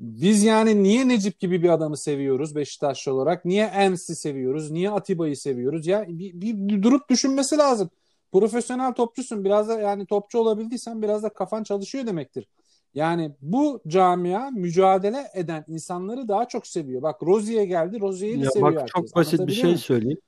biz 0.00 0.42
yani 0.44 0.82
niye 0.82 1.08
Necip 1.08 1.40
gibi 1.40 1.62
bir 1.62 1.68
adamı 1.68 1.96
seviyoruz 1.96 2.54
Beşiktaşlı 2.56 3.14
olarak? 3.14 3.44
Niye 3.44 3.64
Ens'i 3.64 4.16
seviyoruz? 4.16 4.70
Niye 4.70 4.90
Atiba'yı 4.90 5.36
seviyoruz? 5.36 5.86
Ya 5.86 6.04
bir, 6.08 6.32
bir 6.40 6.82
durup 6.82 7.10
düşünmesi 7.10 7.58
lazım. 7.58 7.90
Profesyonel 8.32 8.92
topçusun. 8.92 9.44
Biraz 9.44 9.68
da 9.68 9.80
yani 9.80 10.06
topçu 10.06 10.38
olabildiysen 10.38 11.02
biraz 11.02 11.22
da 11.22 11.28
kafan 11.28 11.62
çalışıyor 11.62 12.06
demektir. 12.06 12.48
Yani 12.94 13.32
bu 13.42 13.82
camia 13.88 14.50
mücadele 14.50 15.30
eden 15.34 15.64
insanları 15.68 16.28
daha 16.28 16.48
çok 16.48 16.66
seviyor. 16.66 17.02
Bak 17.02 17.22
Rozier'e 17.22 17.64
geldi. 17.64 18.00
Rozier'i 18.00 18.42
de 18.42 18.50
seviyor 18.50 18.72
bak 18.72 18.80
herkes. 18.80 18.92
çok 18.92 19.16
basit 19.16 19.46
bir 19.46 19.52
şey 19.52 19.76
söyleyeyim. 19.76 20.18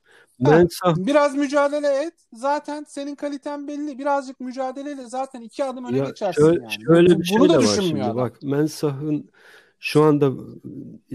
Ha, 0.43 0.51
Mensah 0.51 0.95
biraz 0.97 1.35
mücadele 1.35 1.87
et. 1.87 2.13
Zaten 2.33 2.85
senin 2.87 3.15
kaliten 3.15 3.67
belli. 3.67 3.99
Birazcık 3.99 4.39
mücadeleyle 4.39 5.05
zaten 5.05 5.41
iki 5.41 5.63
adım 5.63 5.85
öne 5.85 5.97
Ya 5.97 6.05
geçersin 6.05 6.41
şöyle, 6.41 6.61
yani. 6.61 6.71
şöyle 6.85 7.19
bir 7.19 7.23
şey 7.23 7.39
bunu 7.39 7.49
de 7.49 7.53
da 7.53 7.57
var 7.57 7.63
düşünmüyor 7.63 7.87
şimdi. 7.87 8.03
adam. 8.03 8.17
Bak 8.17 8.43
Mensah'ın 8.43 9.29
şu 9.79 10.03
anda 10.03 10.31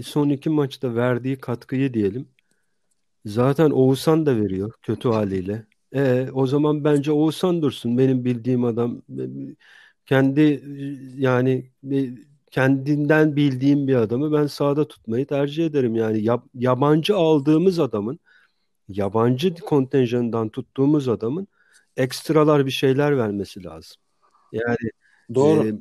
son 0.03 0.29
iki 0.29 0.49
maçta 0.49 0.95
verdiği 0.95 1.37
katkıyı 1.37 1.93
diyelim. 1.93 2.27
Zaten 3.25 3.69
Oğuzhan 3.69 4.25
da 4.25 4.35
veriyor 4.35 4.71
kötü 4.81 5.09
haliyle. 5.09 5.65
E, 5.95 6.27
o 6.33 6.47
zaman 6.47 6.83
bence 6.83 7.11
Oğuzhan 7.11 7.61
dursun. 7.61 7.97
Benim 7.97 8.25
bildiğim 8.25 8.63
adam 8.65 9.01
kendi 10.05 10.63
yani 11.17 11.71
kendinden 12.51 13.35
bildiğim 13.35 13.87
bir 13.87 13.95
adamı 13.95 14.33
ben 14.33 14.47
sahada 14.47 14.87
tutmayı 14.87 15.25
tercih 15.25 15.65
ederim. 15.65 15.95
Yani 15.95 16.17
yab- 16.19 16.49
yabancı 16.53 17.15
aldığımız 17.15 17.79
adamın 17.79 18.19
yabancı 18.89 19.55
kontenjanından 19.55 20.49
tuttuğumuz 20.49 21.07
adamın 21.07 21.47
ekstralar 21.97 22.65
bir 22.65 22.71
şeyler 22.71 23.17
vermesi 23.17 23.63
lazım. 23.63 24.01
Yani 24.51 24.89
Doğru. 25.35 25.67
e, 25.67 25.73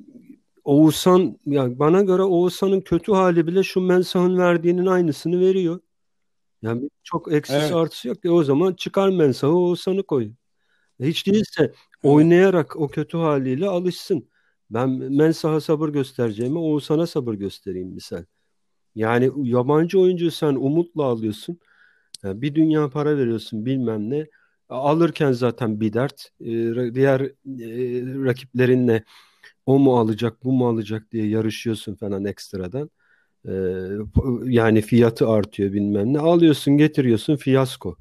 Oğuzhan 0.65 1.39
yani 1.47 1.79
bana 1.79 2.03
göre 2.03 2.23
Oğuzhan'ın 2.23 2.81
kötü 2.81 3.13
hali 3.13 3.47
bile 3.47 3.63
şu 3.63 3.81
Mensah'ın 3.81 4.39
verdiğinin 4.39 4.87
aynısını 4.87 5.41
veriyor. 5.41 5.81
Yani 6.63 6.91
çok 7.03 7.33
eksisi 7.33 7.59
Evet. 7.59 7.73
artısı 7.75 8.09
yok. 8.09 8.25
E 8.25 8.31
o 8.31 8.45
zaman 8.45 8.75
çıkar 8.75 9.09
Mensah'ı 9.09 9.53
Oğuzhan'ı 9.53 10.03
koy. 10.03 10.33
Hiç 11.01 11.27
değilse 11.27 11.73
oynayarak 12.03 12.77
o 12.77 12.89
kötü 12.89 13.17
haliyle 13.19 13.69
alışsın. 13.69 14.29
Ben 14.71 14.91
Mensah'a 14.91 15.61
sabır 15.61 15.89
göstereceğime 15.89 16.59
Oğuzhan'a 16.59 17.07
sabır 17.07 17.35
göstereyim 17.35 17.89
misal. 17.89 18.25
Yani 18.95 19.31
yabancı 19.51 20.01
oyuncuyu 20.01 20.31
sen 20.31 20.55
umutla 20.55 21.05
alıyorsun. 21.05 21.61
Yani 22.25 22.43
bir 22.43 22.55
dünya 22.55 22.91
para 22.91 23.19
veriyorsun 23.19 23.67
bilmem 23.67 24.11
ne. 24.11 24.27
Alırken 24.69 25.33
zaten 25.33 25.81
bir 25.81 25.93
dert. 25.93 26.31
Ee, 26.41 26.95
diğer 26.95 27.21
e, 27.21 27.33
rakiplerinle 28.25 29.05
o 29.67 29.79
mu 29.79 29.99
alacak 29.99 30.45
bu 30.45 30.53
mu 30.53 30.69
alacak 30.69 31.13
diye 31.13 31.29
yarışıyorsun 31.29 31.95
falan 31.95 32.25
ekstradan. 32.25 32.91
Ee, 33.49 33.53
yani 34.45 34.83
fiyatı 34.83 35.29
artıyor 35.29 35.73
bilmem 35.73 36.15
ne. 36.15 36.19
Alıyorsun 36.19 36.77
getiriyorsun 36.77 37.37
fiyasko. 37.37 37.97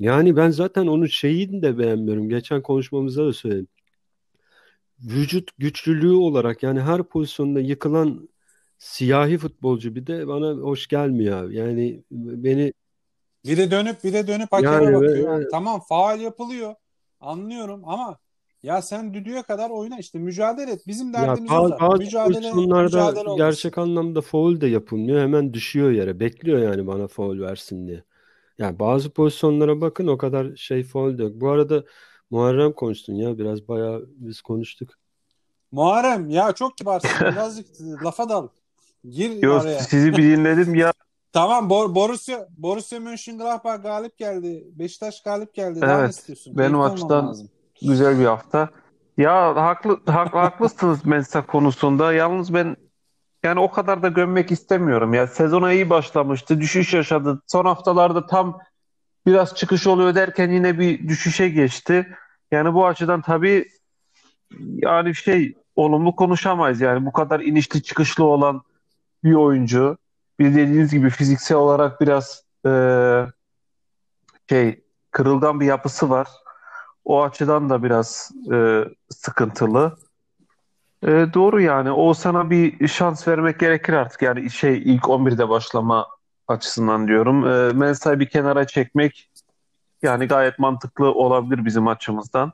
Yani 0.00 0.36
ben 0.36 0.50
zaten 0.50 0.86
onun 0.86 1.06
şeyini 1.06 1.62
de 1.62 1.78
beğenmiyorum. 1.78 2.28
Geçen 2.28 2.62
konuşmamızda 2.62 3.26
da 3.26 3.32
söyledim. 3.32 3.68
Vücut 5.00 5.50
güçlülüğü 5.58 6.14
olarak 6.14 6.62
yani 6.62 6.80
her 6.80 7.02
pozisyonda 7.02 7.60
yıkılan 7.60 8.28
siyahi 8.78 9.38
futbolcu 9.38 9.94
bir 9.94 10.06
de 10.06 10.28
bana 10.28 10.52
hoş 10.52 10.86
gelmiyor 10.86 11.44
abi. 11.44 11.56
Yani 11.56 12.02
beni 12.10 12.72
Bir 13.46 13.56
de 13.56 13.70
dönüp 13.70 14.04
bir 14.04 14.12
de 14.12 14.26
dönüp 14.26 14.52
hakeme 14.52 14.74
Yani 14.74 14.94
bakıyor. 14.94 15.32
Yani 15.32 15.44
tamam 15.50 15.80
faal 15.88 16.20
yapılıyor. 16.20 16.74
Anlıyorum 17.20 17.82
ama 17.84 18.18
ya 18.62 18.82
sen 18.82 19.14
düdüğe 19.14 19.42
kadar 19.42 19.70
oyna 19.70 19.98
işte 19.98 20.18
mücadele 20.18 20.70
et. 20.70 20.86
Bizim 20.86 21.12
ya 21.14 21.22
derdimiz 21.22 21.50
o 21.50 21.54
bazı, 21.54 21.80
bazı 21.80 21.98
Mücadele, 21.98 22.52
mücadele 22.52 23.36
gerçek 23.36 23.78
anlamda 23.78 24.20
faul 24.20 24.60
de 24.60 24.66
yapılmıyor. 24.66 25.20
Hemen 25.20 25.52
düşüyor 25.54 25.90
yere. 25.90 26.20
Bekliyor 26.20 26.58
yani 26.58 26.86
bana 26.86 27.08
faul 27.08 27.40
versin 27.40 27.88
diye. 27.88 28.02
Yani 28.60 28.78
bazı 28.78 29.10
pozisyonlara 29.10 29.80
bakın 29.80 30.06
o 30.06 30.18
kadar 30.18 30.56
şey 30.56 30.84
faul 30.84 31.18
yok. 31.18 31.32
Bu 31.34 31.48
arada 31.50 31.84
Muharrem 32.30 32.72
konuştun 32.72 33.14
ya 33.14 33.38
biraz 33.38 33.68
bayağı 33.68 34.04
biz 34.16 34.40
konuştuk. 34.40 34.90
Muharrem 35.72 36.30
ya 36.30 36.52
çok 36.52 36.78
kibarsın. 36.78 37.10
Birazcık 37.20 37.66
lafa 38.04 38.28
dal. 38.28 38.48
Gir 39.10 39.42
Yo, 39.42 39.54
araya. 39.60 39.78
sizi 39.78 40.12
bir 40.12 40.22
dinledim 40.22 40.74
ya. 40.74 40.92
Tamam 41.32 41.70
Bor 41.70 41.94
Borussia 41.94 42.48
Borussia 42.58 43.00
Mönchengladbach 43.00 43.82
galip 43.82 44.18
geldi. 44.18 44.64
Beşiktaş 44.72 45.22
galip 45.22 45.54
geldi. 45.54 45.80
Daha 45.80 46.00
Evet, 46.00 46.10
istiyorsun? 46.10 46.52
benim 46.58 46.58
Keyifli 46.70 46.76
olman 46.76 46.94
açıdan 46.94 47.28
lazım. 47.28 47.48
güzel 47.82 48.18
bir 48.18 48.24
hafta. 48.24 48.68
Ya 49.16 49.56
haklı 49.56 50.00
hak, 50.06 50.34
haklısınız 50.34 51.06
Mensah 51.06 51.46
konusunda. 51.46 52.12
Yalnız 52.12 52.54
ben 52.54 52.76
yani 53.42 53.60
o 53.60 53.70
kadar 53.70 54.02
da 54.02 54.08
gömmek 54.08 54.50
istemiyorum. 54.52 55.14
Ya 55.14 55.26
sezona 55.26 55.72
iyi 55.72 55.90
başlamıştı, 55.90 56.60
düşüş 56.60 56.94
yaşadı. 56.94 57.42
Son 57.46 57.64
haftalarda 57.64 58.26
tam 58.26 58.58
biraz 59.26 59.54
çıkış 59.54 59.86
oluyor 59.86 60.14
derken 60.14 60.50
yine 60.50 60.78
bir 60.78 61.08
düşüşe 61.08 61.48
geçti. 61.48 62.16
Yani 62.50 62.74
bu 62.74 62.86
açıdan 62.86 63.22
tabii 63.22 63.68
yani 64.60 65.14
şey 65.14 65.54
olumlu 65.76 66.16
konuşamayız. 66.16 66.80
Yani 66.80 67.06
bu 67.06 67.12
kadar 67.12 67.40
inişli 67.40 67.82
çıkışlı 67.82 68.24
olan 68.24 68.62
bir 69.24 69.34
oyuncu. 69.34 69.98
Bir 70.38 70.50
dediğiniz 70.50 70.90
gibi 70.92 71.10
fiziksel 71.10 71.56
olarak 71.58 72.00
biraz 72.00 72.44
eee, 72.64 73.26
şey 74.48 74.84
kırılgan 75.10 75.60
bir 75.60 75.66
yapısı 75.66 76.10
var. 76.10 76.28
O 77.04 77.22
açıdan 77.22 77.70
da 77.70 77.82
biraz 77.82 78.30
eee, 78.52 78.84
sıkıntılı. 79.10 79.96
Eee, 81.06 81.34
doğru 81.34 81.60
yani. 81.60 81.90
O 81.92 82.14
sana 82.14 82.50
bir 82.50 82.88
şans 82.88 83.28
vermek 83.28 83.60
gerekir 83.60 83.92
artık. 83.92 84.22
Yani 84.22 84.50
şey 84.50 84.78
ilk 84.78 85.08
11'de 85.08 85.48
başlama 85.48 86.06
açısından 86.48 87.08
diyorum. 87.08 87.46
Eee 87.46 87.72
Mensah'ı 87.78 88.20
bir 88.20 88.26
kenara 88.26 88.66
çekmek 88.66 89.30
yani 90.02 90.26
gayet 90.26 90.58
mantıklı 90.58 91.12
olabilir 91.12 91.64
bizim 91.64 91.88
açımızdan. 91.88 92.52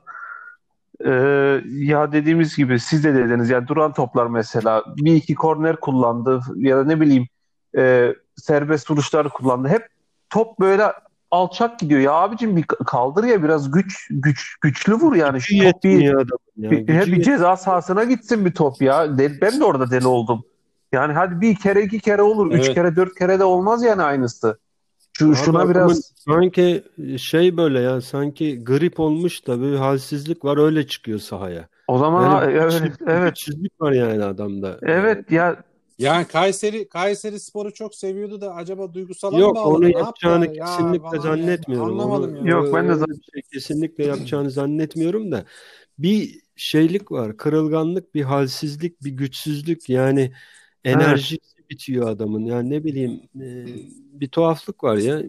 Ee, 1.05 1.61
ya 1.65 2.11
dediğimiz 2.11 2.57
gibi 2.57 2.79
siz 2.79 3.03
de 3.03 3.15
dediniz 3.15 3.49
yani 3.49 3.67
duran 3.67 3.93
toplar 3.93 4.27
mesela 4.27 4.83
bir 4.97 5.13
iki 5.15 5.35
korner 5.35 5.75
kullandı 5.75 6.41
ya 6.55 6.77
da 6.77 6.83
ne 6.83 7.01
bileyim 7.01 7.27
e, 7.77 8.15
serbest 8.35 8.91
vuruşlar 8.91 9.29
kullandı. 9.29 9.67
Hep 9.67 9.87
top 10.29 10.59
böyle 10.59 10.93
alçak 11.31 11.79
gidiyor. 11.79 12.01
Ya 12.01 12.11
abicim 12.13 12.57
bir 12.57 12.63
kaldır 12.63 13.23
ya 13.23 13.43
biraz 13.43 13.71
güç 13.71 14.07
güç 14.09 14.55
güçlü 14.61 14.93
vur 14.93 15.15
yani 15.15 15.41
şu 15.41 15.63
top 15.63 15.83
bir, 15.83 16.01
ya. 16.03 16.71
bir, 16.71 17.11
bir 17.11 17.21
ceza 17.21 17.57
sahasına 17.57 18.03
gitsin 18.03 18.45
bir 18.45 18.51
top 18.51 18.81
ya. 18.81 19.17
De- 19.17 19.41
ben 19.41 19.59
de 19.59 19.63
orada 19.63 19.91
deli 19.91 20.07
oldum. 20.07 20.43
Yani 20.91 21.13
hadi 21.13 21.41
bir 21.41 21.55
kere 21.55 21.81
iki 21.81 21.99
kere 21.99 22.21
olur. 22.21 22.51
Üç 22.51 22.65
Evet. 22.65 22.75
kere 22.75 22.95
dört 22.95 23.15
kere 23.15 23.39
de 23.39 23.43
olmaz 23.43 23.83
yani 23.83 24.01
aynısı. 24.03 24.57
Şu, 25.13 25.27
Abi 25.29 25.35
şuna 25.35 25.69
biraz 25.69 26.11
sanki 26.15 26.83
şey 27.17 27.57
böyle 27.57 27.79
ya 27.79 28.01
sanki 28.01 28.63
grip 28.63 28.99
olmuş 28.99 29.47
da 29.47 29.61
bir 29.61 29.75
halsizlik 29.75 30.45
var 30.45 30.57
öyle 30.57 30.87
çıkıyor 30.87 31.19
sahaya. 31.19 31.67
o 31.87 31.97
zaman 31.97 32.23
Yani 32.23 32.51
evet 32.51 32.63
güçsüzlük, 32.71 33.01
evet 33.07 33.29
güçsüzlük 33.35 33.81
var 33.81 33.91
yani 33.91 34.23
adamda. 34.23 34.77
evet 34.81 35.31
ya 35.31 35.55
Yani 35.99 36.27
Kayseri 36.27 36.89
Kayseri 36.89 37.39
Sporu 37.39 37.73
çok 37.73 37.95
seviyordu 37.95 38.41
da 38.41 38.55
acaba 38.55 38.93
duygusal 38.93 39.31
mı 39.31 39.37
Yok 39.39 39.65
onu 39.65 39.89
yapacağını 39.89 40.45
yaptılar? 40.45 40.55
Ya 40.55 40.55
kesinlikle 40.65 40.99
falan 41.01 41.21
zannetmiyorum. 41.21 41.87
ya. 41.87 42.05
Anlamadım 42.05 42.29
Onu 42.31 42.37
ya. 42.37 42.47
Yok, 42.47 42.73
ben 42.73 42.87
de 42.87 42.91
öyle 42.91 43.05
bir 43.07 43.23
şey 43.33 43.41
kesinlikle 43.53 44.03
yapacağını 44.03 44.51
zannetmiyorum 44.51 45.31
da 45.31 45.45
bir 45.99 46.41
şeylik 46.55 47.11
var, 47.11 47.37
kırılganlık, 47.37 48.15
bir 48.15 48.23
halsizlik, 48.23 49.03
bir 49.03 49.11
güçsüzlük 49.11 49.89
yani 49.89 50.33
enerjisi 50.83 51.37
bitiyor 51.69 52.09
adamın. 52.09 52.45
Yani 52.45 52.69
ne 52.69 52.83
bileyim 52.83 53.21
e, 53.41 53.65
bir 54.21 54.27
tuhaflık 54.29 54.83
var 54.83 54.97
ya. 54.97 55.23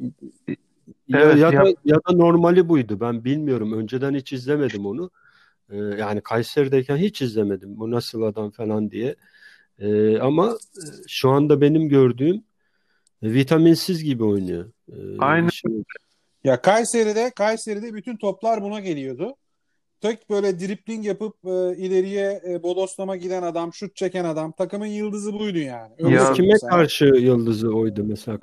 Ya, 1.08 1.20
Evet, 1.20 1.38
ya 1.38 1.52
ya- 1.52 1.64
da 1.64 1.74
ya 1.84 1.96
da 1.96 2.12
normali 2.12 2.68
buydu. 2.68 3.00
Ben 3.00 3.24
bilmiyorum. 3.24 3.72
Önceden 3.72 4.14
hiç 4.14 4.32
izlemedim 4.32 4.86
onu. 4.86 5.10
Ee, 5.70 5.76
yani 5.76 6.20
Kayseri'deyken 6.20 6.96
hiç 6.96 7.22
izlemedim. 7.22 7.78
Bu 7.78 7.90
nasıl 7.90 8.22
adam 8.22 8.50
falan 8.50 8.90
diye. 8.90 9.16
Ee, 9.78 10.18
ama 10.18 10.48
e, 10.76 10.82
şu 11.08 11.30
anda 11.30 11.60
benim 11.60 11.88
gördüğüm 11.88 12.36
e, 13.22 13.32
vitaminsiz 13.32 14.04
gibi 14.04 14.24
oynuyor. 14.24 14.64
Ee, 14.92 14.94
Aynen. 15.18 15.48
Şimdi, 15.48 15.82
Ya 16.44 16.60
Kayseri'de 16.62 17.30
Kayseri'de 17.30 17.94
bütün 17.94 18.16
toplar 18.16 18.62
buna 18.62 18.80
geliyordu. 18.80 19.36
Tek 20.00 20.30
böyle 20.30 20.60
dripling 20.60 21.06
yapıp 21.06 21.34
e, 21.44 21.76
ileriye 21.76 22.42
e, 22.48 22.62
bodoslama 22.62 23.16
giden 23.16 23.42
adam, 23.42 23.72
şut 23.74 23.96
çeken 23.96 24.24
adam. 24.24 24.52
Takımın 24.52 24.86
yıldızı 24.86 25.38
buydu 25.38 25.58
yani. 25.58 25.92
Öyle 25.98 26.14
Ya- 26.14 26.32
kime 26.32 26.58
sana. 26.58 26.70
karşı 26.70 27.04
yıldızı 27.04 27.68
oydu 27.76 28.04
mesela? 28.04 28.38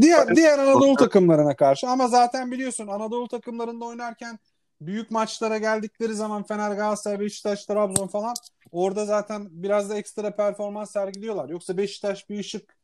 Diğer 0.00 0.36
diğer 0.36 0.58
Anadolu 0.58 0.94
takımlarına 0.94 1.56
karşı 1.56 1.88
ama 1.88 2.08
zaten 2.08 2.50
biliyorsun 2.50 2.86
Anadolu 2.86 3.28
takımlarında 3.28 3.84
oynarken 3.84 4.38
büyük 4.80 5.10
maçlara 5.10 5.58
geldikleri 5.58 6.14
zaman 6.14 6.42
Fener, 6.42 6.76
Galatasaray, 6.76 7.20
Beşiktaş, 7.20 7.64
Trabzon 7.66 8.06
falan 8.06 8.34
orada 8.72 9.06
zaten 9.06 9.48
biraz 9.50 9.90
da 9.90 9.98
ekstra 9.98 10.36
performans 10.36 10.90
sergiliyorlar. 10.90 11.48
Yoksa 11.48 11.76
Beşiktaş 11.76 12.30
bir 12.30 12.38
ışık 12.38 12.76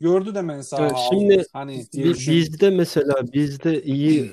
gördü 0.00 0.34
de 0.34 0.38
Evet, 0.38 0.92
aldı. 0.92 1.00
şimdi 1.10 1.44
hani 1.52 1.92
diye 1.92 2.04
Bi- 2.04 2.10
düşün. 2.10 2.34
Bizde 2.34 2.70
mesela 2.70 3.32
bizde 3.32 3.82
iyi 3.82 4.32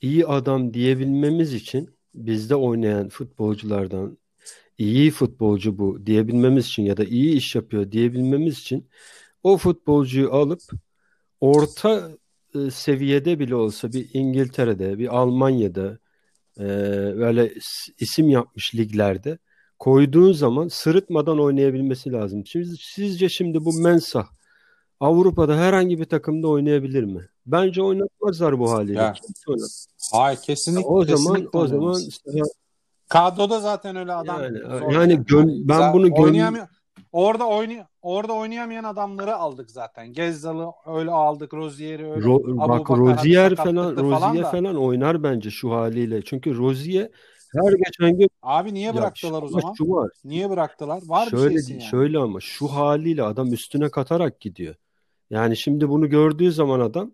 iyi 0.00 0.26
adam 0.26 0.74
diyebilmemiz 0.74 1.54
için 1.54 1.90
bizde 2.14 2.54
oynayan 2.54 3.08
futbolculardan 3.08 4.18
iyi 4.78 5.10
futbolcu 5.10 5.78
bu 5.78 6.06
diyebilmemiz 6.06 6.66
için 6.66 6.82
ya 6.82 6.96
da 6.96 7.04
iyi 7.04 7.36
iş 7.36 7.54
yapıyor 7.54 7.92
diyebilmemiz 7.92 8.58
için 8.58 8.88
o 9.42 9.56
futbolcuyu 9.56 10.32
alıp 10.32 10.62
orta 11.40 12.10
e, 12.54 12.70
seviyede 12.70 13.38
bile 13.38 13.54
olsa 13.54 13.92
bir 13.92 14.10
İngiltere'de, 14.12 14.98
bir 14.98 15.16
Almanya'da 15.16 15.98
e, 16.60 16.66
böyle 17.18 17.52
isim 17.98 18.28
yapmış 18.28 18.74
liglerde 18.74 19.38
koyduğun 19.78 20.32
zaman 20.32 20.68
sırıtmadan 20.68 21.40
oynayabilmesi 21.40 22.12
lazım. 22.12 22.46
Şimdi 22.46 22.68
sizce 22.80 23.28
şimdi 23.28 23.64
bu 23.64 23.72
Mensah 23.72 24.26
Avrupa'da 25.00 25.56
herhangi 25.56 25.98
bir 25.98 26.04
takımda 26.04 26.48
oynayabilir 26.48 27.04
mi? 27.04 27.28
Bence 27.46 27.82
oynatmazlar 27.82 28.58
bu 28.58 28.70
haliyle. 28.70 28.98
Ya. 28.98 29.14
Hayır 30.12 30.38
kesinlikle. 30.42 30.86
O 30.86 31.04
zaman 31.04 31.16
kesinlikle 31.34 31.58
o 31.58 31.66
zaman 31.66 32.00
işte 32.08 32.30
kadroda 33.08 33.60
zaten 33.60 33.96
öyle 33.96 34.12
adam 34.12 34.42
Yani- 34.42 34.94
yani 34.94 35.24
gön- 35.24 35.68
ben 35.68 35.92
bunu 35.92 36.08
oynayamıyor. 36.22 36.66
Orada 37.12 37.48
oynay 37.48 37.84
orada 38.02 38.32
oynayamayan 38.32 38.84
adamları 38.84 39.36
aldık 39.36 39.70
zaten. 39.70 40.12
Gezzal'ı 40.12 40.72
öyle 40.86 41.10
aldık, 41.10 41.54
Rozier'i 41.54 42.10
öyle. 42.10 42.24
Ro- 42.24 42.58
bak 42.58 42.90
Abubakar 42.90 42.98
Rozier 42.98 43.56
falan 43.56 43.94
falan 43.94 43.96
Rozier 43.96 44.42
da. 44.42 44.50
falan 44.50 44.76
oynar 44.76 45.22
bence 45.22 45.50
şu 45.50 45.70
haliyle. 45.70 46.22
Çünkü 46.24 46.56
Rozier 46.56 47.08
her 47.54 47.72
geçen 47.72 48.18
gün 48.18 48.30
Abi 48.42 48.74
niye 48.74 48.86
Ya 48.86 48.96
bıraktılar 48.96 49.42
o 49.42 49.46
ama 49.46 49.60
zaman? 49.60 49.74
Şu 49.74 49.90
var. 49.90 50.10
Niye 50.24 50.50
bıraktılar? 50.50 51.02
Var 51.06 51.26
bir 51.26 51.38
şöyle 51.38 51.54
şeysin 51.54 51.72
yani. 51.72 51.82
şöyle 51.82 52.18
ama 52.18 52.40
şu 52.40 52.66
haliyle 52.66 53.22
adam 53.22 53.52
üstüne 53.52 53.90
katarak 53.90 54.40
gidiyor. 54.40 54.74
Yani 55.30 55.56
şimdi 55.56 55.88
bunu 55.88 56.08
gördüğü 56.08 56.52
zaman 56.52 56.80
adam 56.80 57.10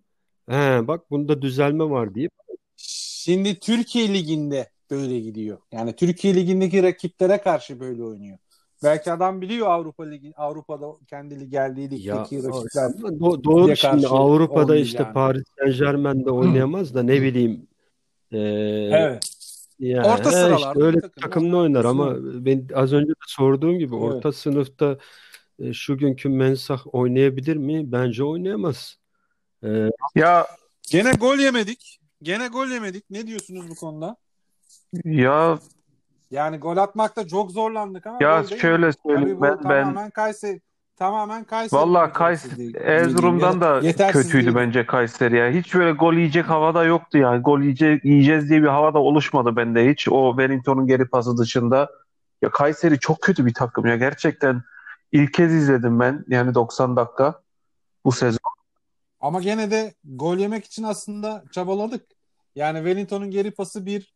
he 0.48 0.88
bak 0.88 1.10
bunda 1.10 1.42
düzelme 1.42 1.84
var 1.84 2.14
deyip 2.14 2.32
Şimdi 2.76 3.58
Türkiye 3.58 4.14
Ligi'nde 4.14 4.70
böyle 4.90 5.20
gidiyor. 5.20 5.58
Yani 5.72 5.96
Türkiye 5.96 6.34
Ligi'ndeki 6.34 6.82
rakiplere 6.82 7.38
karşı 7.38 7.80
böyle 7.80 8.04
oynuyor. 8.04 8.38
Belki 8.82 9.12
adam 9.12 9.40
biliyor 9.40 9.66
Avrupa 9.66 10.04
Ligi 10.04 10.32
Avrupa'da 10.36 10.86
kendi 11.06 11.50
geldiği 11.50 11.90
ligdeki 11.90 12.36
rakipler. 12.36 12.90
do- 12.90 13.44
doğru 13.44 13.76
şimdi 13.76 14.06
Avrupa'da 14.08 14.76
işte 14.76 15.02
yani. 15.02 15.12
Paris 15.12 15.44
Saint-Germain'de 15.58 16.30
oynayamaz 16.30 16.94
da 16.94 17.02
ne 17.02 17.22
bileyim 17.22 17.66
e, 18.32 18.38
Evet. 18.92 19.22
Yani 19.78 20.06
Orta 20.06 20.30
he, 20.30 20.34
sıralarda 20.34 20.68
işte 20.68 20.82
öyle 20.82 21.00
takımda 21.00 21.20
takımda 21.20 21.56
oynar 21.56 21.84
ama 21.84 22.14
ben 22.20 22.68
az 22.74 22.92
önce 22.92 23.08
de 23.10 23.14
sorduğum 23.26 23.78
gibi 23.78 23.94
Evet. 23.96 24.04
orta 24.04 24.32
sınıfta 24.32 24.98
e, 25.58 25.72
şu 25.72 25.98
günkü 25.98 26.28
Mensah 26.28 26.94
oynayabilir 26.94 27.56
mi? 27.56 27.92
Bence 27.92 28.24
oynayamaz. 28.24 28.98
E, 29.64 29.90
Ya 30.14 30.46
Gene 30.90 31.12
gol 31.12 31.38
yemedik. 31.38 32.00
Gene 32.22 32.48
gol 32.48 32.66
yemedik. 32.66 33.04
Ne 33.10 33.26
diyorsunuz 33.26 33.68
bu 33.70 33.74
konuda? 33.74 34.16
ya 35.04 35.58
Yani 36.30 36.58
gol 36.58 36.76
atmakta 36.76 37.26
çok 37.26 37.50
zorlandık 37.50 38.06
ama 38.06 38.18
ya 38.20 38.44
şöyle 38.44 38.90
söyleyeyim 39.06 39.42
ben 39.42 39.58
ben 39.64 39.82
tamamen 39.82 40.10
Kayseri 40.10 40.60
tamamen 40.96 41.44
Kayseri 41.44 41.80
Vallahi 41.80 42.10
beceriksizliği 42.10 42.72
Kayseri. 42.72 42.90
Erzurum'dan 42.90 43.60
da 43.60 43.80
kötüydü 44.12 44.54
bence 44.54 44.86
Kayseri 44.86 45.36
ya. 45.36 45.50
Hiç 45.50 45.74
böyle 45.74 45.92
gol 45.92 46.14
yiyecek 46.14 46.48
havada 46.48 46.84
yoktu 46.84 47.18
yani. 47.18 47.42
Gol 47.42 47.60
yiyecek, 47.60 48.04
yiyeceğiz 48.04 48.50
diye 48.50 48.62
bir 48.62 48.68
havada 48.68 48.98
oluşmadı 48.98 49.56
bende 49.56 49.90
hiç. 49.90 50.08
O 50.08 50.30
Wellington'un 50.30 50.86
geri 50.86 51.08
pası 51.08 51.38
dışında. 51.38 51.90
Ya 52.42 52.50
Kayseri 52.50 52.98
çok 52.98 53.22
kötü 53.22 53.46
bir 53.46 53.54
takım 53.54 53.86
ya. 53.86 53.96
Gerçekten 53.96 54.62
ilk 55.12 55.34
kez 55.34 55.54
izledim 55.54 56.00
ben. 56.00 56.24
Yani 56.28 56.54
90 56.54 56.96
dakika 56.96 57.40
bu 58.04 58.12
sezon. 58.12 58.38
Ama 59.20 59.40
gene 59.40 59.70
de 59.70 59.94
gol 60.04 60.36
yemek 60.36 60.64
için 60.64 60.82
aslında 60.82 61.44
çabaladık. 61.52 62.06
Yani 62.54 62.78
Wellington'un 62.78 63.30
geri 63.30 63.50
pası 63.50 63.86
bir 63.86 64.15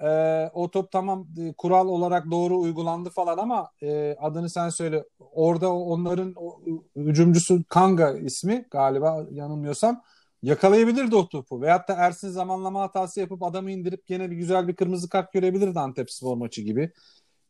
e, 0.00 0.08
o 0.54 0.70
top 0.70 0.92
tamam 0.92 1.26
e, 1.38 1.52
kural 1.52 1.88
olarak 1.88 2.30
doğru 2.30 2.58
uygulandı 2.58 3.10
falan 3.10 3.38
ama 3.38 3.70
e, 3.82 4.16
adını 4.20 4.50
sen 4.50 4.68
söyle. 4.68 5.04
Orada 5.18 5.72
onların 5.72 6.32
o, 6.36 6.60
hücumcusu 6.96 7.64
Kanga 7.68 8.12
ismi 8.12 8.66
galiba 8.70 9.26
yanılmıyorsam 9.30 10.02
yakalayabilirdi 10.42 11.16
o 11.16 11.28
topu. 11.28 11.62
Veyahut 11.62 11.88
da 11.88 11.94
Ersin 11.94 12.28
zamanlama 12.28 12.82
hatası 12.82 13.20
yapıp 13.20 13.42
adamı 13.42 13.70
indirip 13.70 14.06
gene 14.06 14.30
bir 14.30 14.36
güzel 14.36 14.68
bir 14.68 14.76
kırmızı 14.76 15.08
kart 15.08 15.32
görebilirdi 15.32 15.78
Antepspor 15.80 16.36
maçı 16.36 16.62
gibi. 16.62 16.90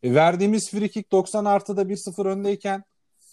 E, 0.03 0.15
verdiğimiz 0.15 0.71
free 0.71 0.89
kick 0.89 1.13
90 1.13 1.45
artıda 1.45 1.83
1-0 1.83 2.29
öndeyken 2.29 2.85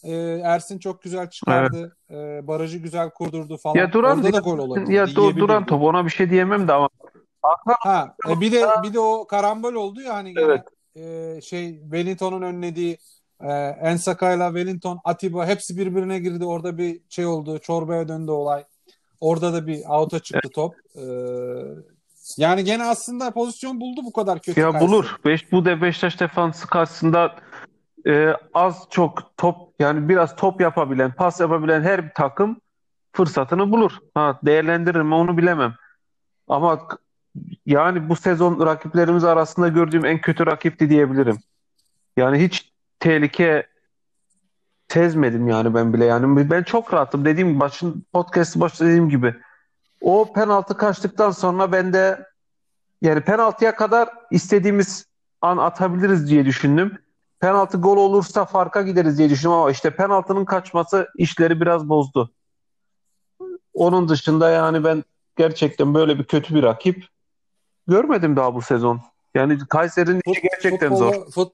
e, 0.04 0.13
Ersin 0.43 0.80
çok 0.80 1.02
güzel 1.02 1.30
çıkardı. 1.30 1.97
E, 2.12 2.47
barajı 2.47 2.78
güzel 2.78 3.10
kurdurdu 3.10 3.58
falan. 3.58 3.76
Ya 3.76 3.93
Duran 3.93 4.17
Orada 4.17 4.34
da 4.34 4.39
gol 4.39 4.58
olabilirdi. 4.58 4.93
ya. 4.93 5.08
Duran 5.15 5.65
top 5.65 5.82
ona 5.84 6.06
bir 6.06 6.10
şey 6.10 6.30
diyemem 6.30 6.67
de 6.67 6.73
ama 6.73 6.89
Ha, 7.79 8.15
e, 8.29 8.41
bir 8.41 8.51
de 8.51 8.65
bir 8.84 8.93
de 8.93 8.99
o 8.99 9.27
karambol 9.27 9.73
oldu 9.73 10.01
ya 10.01 10.13
hani 10.13 10.34
gene, 10.34 10.45
Evet. 10.45 10.63
e, 11.38 11.41
şey 11.41 11.79
Wellington'un 11.82 12.41
önlediği 12.41 12.97
e, 13.41 13.51
Ensaka'yla 13.82 14.47
Wellington, 14.47 14.99
Atiba 15.03 15.45
hepsi 15.45 15.77
birbirine 15.77 16.19
girdi. 16.19 16.45
Orada 16.45 16.77
bir 16.77 17.01
şey 17.10 17.25
oldu. 17.25 17.60
Çorbaya 17.60 18.08
döndü 18.08 18.32
olay. 18.32 18.63
Orada 19.21 19.53
da 19.53 19.67
bir 19.67 19.82
out'a 19.89 20.19
çıktı 20.19 20.49
top. 20.49 20.75
E, 20.95 21.03
yani 22.38 22.63
gene 22.63 22.84
aslında 22.84 23.32
pozisyon 23.32 23.82
buldu 23.82 24.01
bu 24.06 24.13
kadar 24.13 24.39
kötü 24.39 24.60
Ya 24.60 24.71
Kayseri. 24.71 24.89
bulur. 24.89 25.15
Beş, 25.25 25.51
bu 25.51 25.65
da 25.65 25.82
Beşiktaş 25.82 26.19
defansı 26.19 26.67
karşısında 26.67 27.36
e, 28.08 28.34
az 28.53 28.88
çok 28.89 29.38
top 29.38 29.58
yani 29.79 30.10
biraz 30.10 30.36
top 30.36 30.62
yapabilen, 30.62 31.13
pas 31.13 31.39
yapabilen 31.39 31.82
her 31.82 32.06
bir 32.06 32.13
takım 32.15 32.62
fırsatını 33.13 33.71
bulur. 33.71 33.91
Ha, 34.13 34.39
değerlendirir 34.45 35.01
mi 35.01 35.15
onu 35.15 35.38
bilemem. 35.38 35.75
Ama 36.47 36.88
yani 37.65 38.10
bu 38.10 38.15
sezon 38.15 38.65
rakiplerimiz 38.65 39.24
arasında 39.24 39.67
gördüğüm 39.67 40.06
en 40.06 40.22
kötü 40.22 40.46
rakipti 40.46 40.89
diyebilirim. 40.89 41.38
Yani 42.17 42.43
hiç 42.43 42.74
tehlike 43.00 43.67
sezmedim 44.88 45.48
yani 45.48 45.74
ben 45.74 45.93
bile. 45.93 46.06
Yani 46.06 46.50
ben 46.50 46.63
çok 46.63 46.93
rahatım. 46.93 47.26
Dediğim 47.26 47.50
gibi 47.50 47.60
başın 47.60 48.06
podcast 48.13 48.60
başta 48.60 48.86
dediğim 48.86 49.10
gibi. 49.10 49.36
O 50.02 50.34
penaltı 50.34 50.78
kaçtıktan 50.78 51.32
sonra 51.32 51.72
ben 51.72 51.93
de 51.93 52.28
yani 53.02 53.22
penaltıya 53.22 53.76
kadar 53.76 54.10
istediğimiz 54.32 55.06
an 55.41 55.58
atabiliriz 55.58 56.30
diye 56.30 56.46
düşündüm. 56.46 56.98
Penaltı 57.39 57.78
gol 57.78 57.98
olursa 57.98 58.46
farka 58.46 58.82
gideriz 58.82 59.17
diye 59.17 59.30
düşündüm 59.30 59.52
ama 59.52 59.72
işte 59.72 59.96
penaltının 59.96 60.46
kaçması 60.46 61.10
işleri 61.17 61.62
biraz 61.62 61.89
bozdu. 61.89 62.32
Onun 63.74 64.10
dışında 64.10 64.50
yani 64.50 64.84
ben 64.84 65.04
gerçekten 65.36 65.93
böyle 65.93 66.20
bir 66.20 66.24
kötü 66.24 66.55
bir 66.55 66.64
rakip 66.64 67.12
görmedim 67.88 68.36
daha 68.36 68.55
bu 68.55 68.61
sezon. 68.61 69.01
Yani 69.36 69.57
Kayseri'nin 69.69 70.21
işi 70.27 70.41
Fut- 70.41 70.49
gerçekten 70.51 70.95
zor. 70.95 71.13
futbolda, 71.13 71.29
fut- 71.29 71.53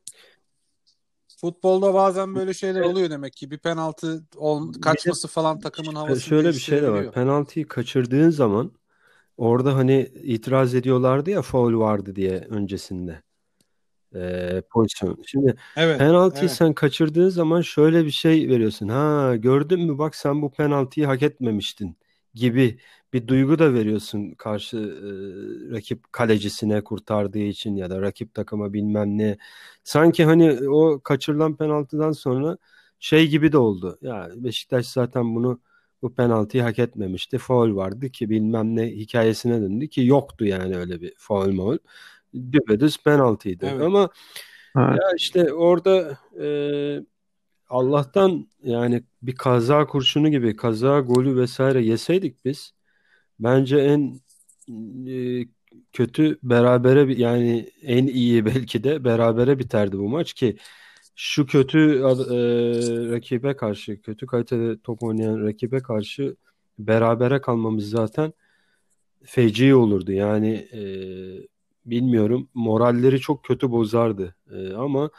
futbolda 1.42 1.94
bazen 1.94 2.36
böyle 2.36 2.54
şeyler 2.54 2.82
oluyor 2.82 3.10
demek 3.10 3.34
ki. 3.34 3.52
Bir 3.52 3.58
penaltı 3.58 4.24
ol, 4.38 4.74
kaçması 4.74 5.28
falan 5.28 5.60
takımın 5.60 5.96
havasını 5.96 6.22
şöyle 6.22 6.50
bir 6.50 6.60
şey 6.60 6.82
de 6.82 6.92
var. 6.92 7.12
Penaltıyı 7.12 7.68
kaçırdığın 7.68 8.30
zaman 8.30 8.72
orada 9.38 9.76
hani 9.76 10.12
itiraz 10.24 10.76
ediyorlardı 10.76 11.30
ya 11.30 11.42
faul 11.42 11.80
vardı 11.80 12.16
diye 12.16 12.48
öncesinde. 12.50 13.22
E, 14.16 14.62
pozisyon. 14.72 15.24
Şimdi 15.26 15.56
Evet. 15.78 15.98
Penaltıyı 16.00 16.50
evet. 16.50 16.58
sen 16.58 16.74
kaçırdığın 16.74 17.30
zaman 17.30 17.62
şöyle 17.62 18.06
bir 18.06 18.12
şey 18.12 18.50
veriyorsun. 18.50 18.88
Ha 18.88 19.36
gördün 19.36 19.80
mü 19.80 19.98
bak 19.98 20.16
sen 20.16 20.42
bu 20.42 20.52
penaltıyı 20.52 21.06
hak 21.06 21.24
etmemiştin 21.24 21.98
gibi 22.34 22.80
bir 23.14 23.28
duygu 23.28 23.60
da 23.60 23.74
veriyorsun 23.74 24.32
karşı 24.32 24.78
e, 24.78 25.10
rakip 25.76 26.14
kalecisine 26.14 26.84
kurtardığı 26.84 27.40
için 27.40 27.76
ya 27.76 27.90
da 27.90 28.02
rakip 28.02 28.34
takıma 28.34 28.74
bilmem 28.74 29.18
ne. 29.18 29.38
Sanki 29.84 30.26
hani 30.26 30.70
o 30.70 31.00
kaçırılan 31.04 31.56
penaltıdan 31.56 32.12
sonra 32.12 32.58
şey 33.00 33.28
gibi 33.28 33.52
de 33.52 33.58
oldu. 33.58 33.98
Ya 34.02 34.30
Beşiktaş 34.36 34.88
zaten 34.88 35.36
bunu 35.36 35.60
bu 36.02 36.16
penaltıyı 36.16 36.64
hak 36.64 36.80
etmemişti. 36.80 37.38
Faul 37.38 37.76
vardı 37.76 38.10
ki 38.10 38.30
bilmem 38.30 38.76
ne 38.76 38.88
hikayesine 38.88 39.62
döndü 39.62 39.88
ki 39.88 40.06
yoktu 40.06 40.46
yani 40.46 40.78
öyle 40.78 41.02
bir 41.02 41.14
faul 41.18 41.52
maul. 41.52 41.78
düpedüz 42.52 42.98
penaltıydı. 43.04 43.66
Evet. 43.66 43.82
Ama 43.82 44.10
evet. 44.78 45.00
ya 45.02 45.16
işte 45.18 45.54
orada 45.54 46.18
e, 46.42 46.48
Allah'tan 47.70 48.48
yani 48.64 49.04
bir 49.22 49.36
kaza 49.36 49.86
kurşunu 49.86 50.30
gibi 50.30 50.56
kaza 50.56 51.00
golü 51.00 51.36
vesaire 51.38 51.82
yeseydik 51.82 52.46
biz 52.46 52.74
bence 53.40 53.78
en 53.78 54.22
e, 55.08 55.46
kötü 55.94 56.40
berabere 56.44 57.14
yani 57.14 57.70
en 57.84 58.08
iyi 58.08 58.46
belki 58.46 58.84
de 58.84 59.04
berabere 59.04 59.60
biterdi 59.60 59.98
bu 59.98 60.10
maç 60.10 60.34
ki 60.34 60.58
şu 61.16 61.46
kötü 61.46 61.80
e, 61.80 62.04
rakibe 63.12 63.56
karşı 63.56 64.02
kötü 64.02 64.28
kalitede 64.28 64.80
top 64.82 65.04
oynayan 65.04 65.42
rakibe 65.42 65.80
karşı 65.80 66.36
berabere 66.80 67.42
kalmamız 67.42 67.90
zaten 67.90 68.34
feci 69.24 69.76
olurdu. 69.76 70.12
Yani 70.12 70.68
e, 70.74 70.82
bilmiyorum 71.86 72.50
moralleri 72.54 73.20
çok 73.20 73.44
kötü 73.44 73.72
bozardı 73.72 74.36
e, 74.52 74.74
ama 74.74 75.10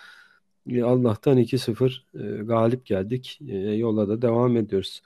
e, 0.71 0.83
Allah'tan 0.83 1.39
2-0 1.39 2.05
e, 2.15 2.45
galip 2.45 2.87
geldik. 2.87 3.39
E, 3.49 3.57
yola 3.57 4.09
da 4.09 4.23
devam 4.23 4.57
ediyoruz. 4.57 5.03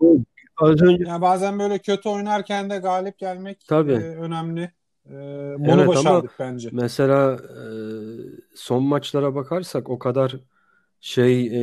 Bu 0.00 0.24
az 0.56 0.82
önce 0.82 1.04
yani 1.08 1.22
bazen 1.22 1.58
böyle 1.58 1.78
kötü 1.78 2.08
oynarken 2.08 2.70
de 2.70 2.78
galip 2.78 3.18
gelmek 3.18 3.64
Tabii. 3.68 3.92
E, 3.92 4.16
önemli. 4.16 4.72
E, 5.06 5.12
bunu 5.58 5.80
evet, 5.80 5.88
başardık 5.88 6.30
bence. 6.38 6.68
Mesela 6.72 7.32
e, 7.34 7.66
son 8.54 8.82
maçlara 8.82 9.34
bakarsak 9.34 9.90
o 9.90 9.98
kadar 9.98 10.36
şey 11.00 11.46
e, 11.46 11.60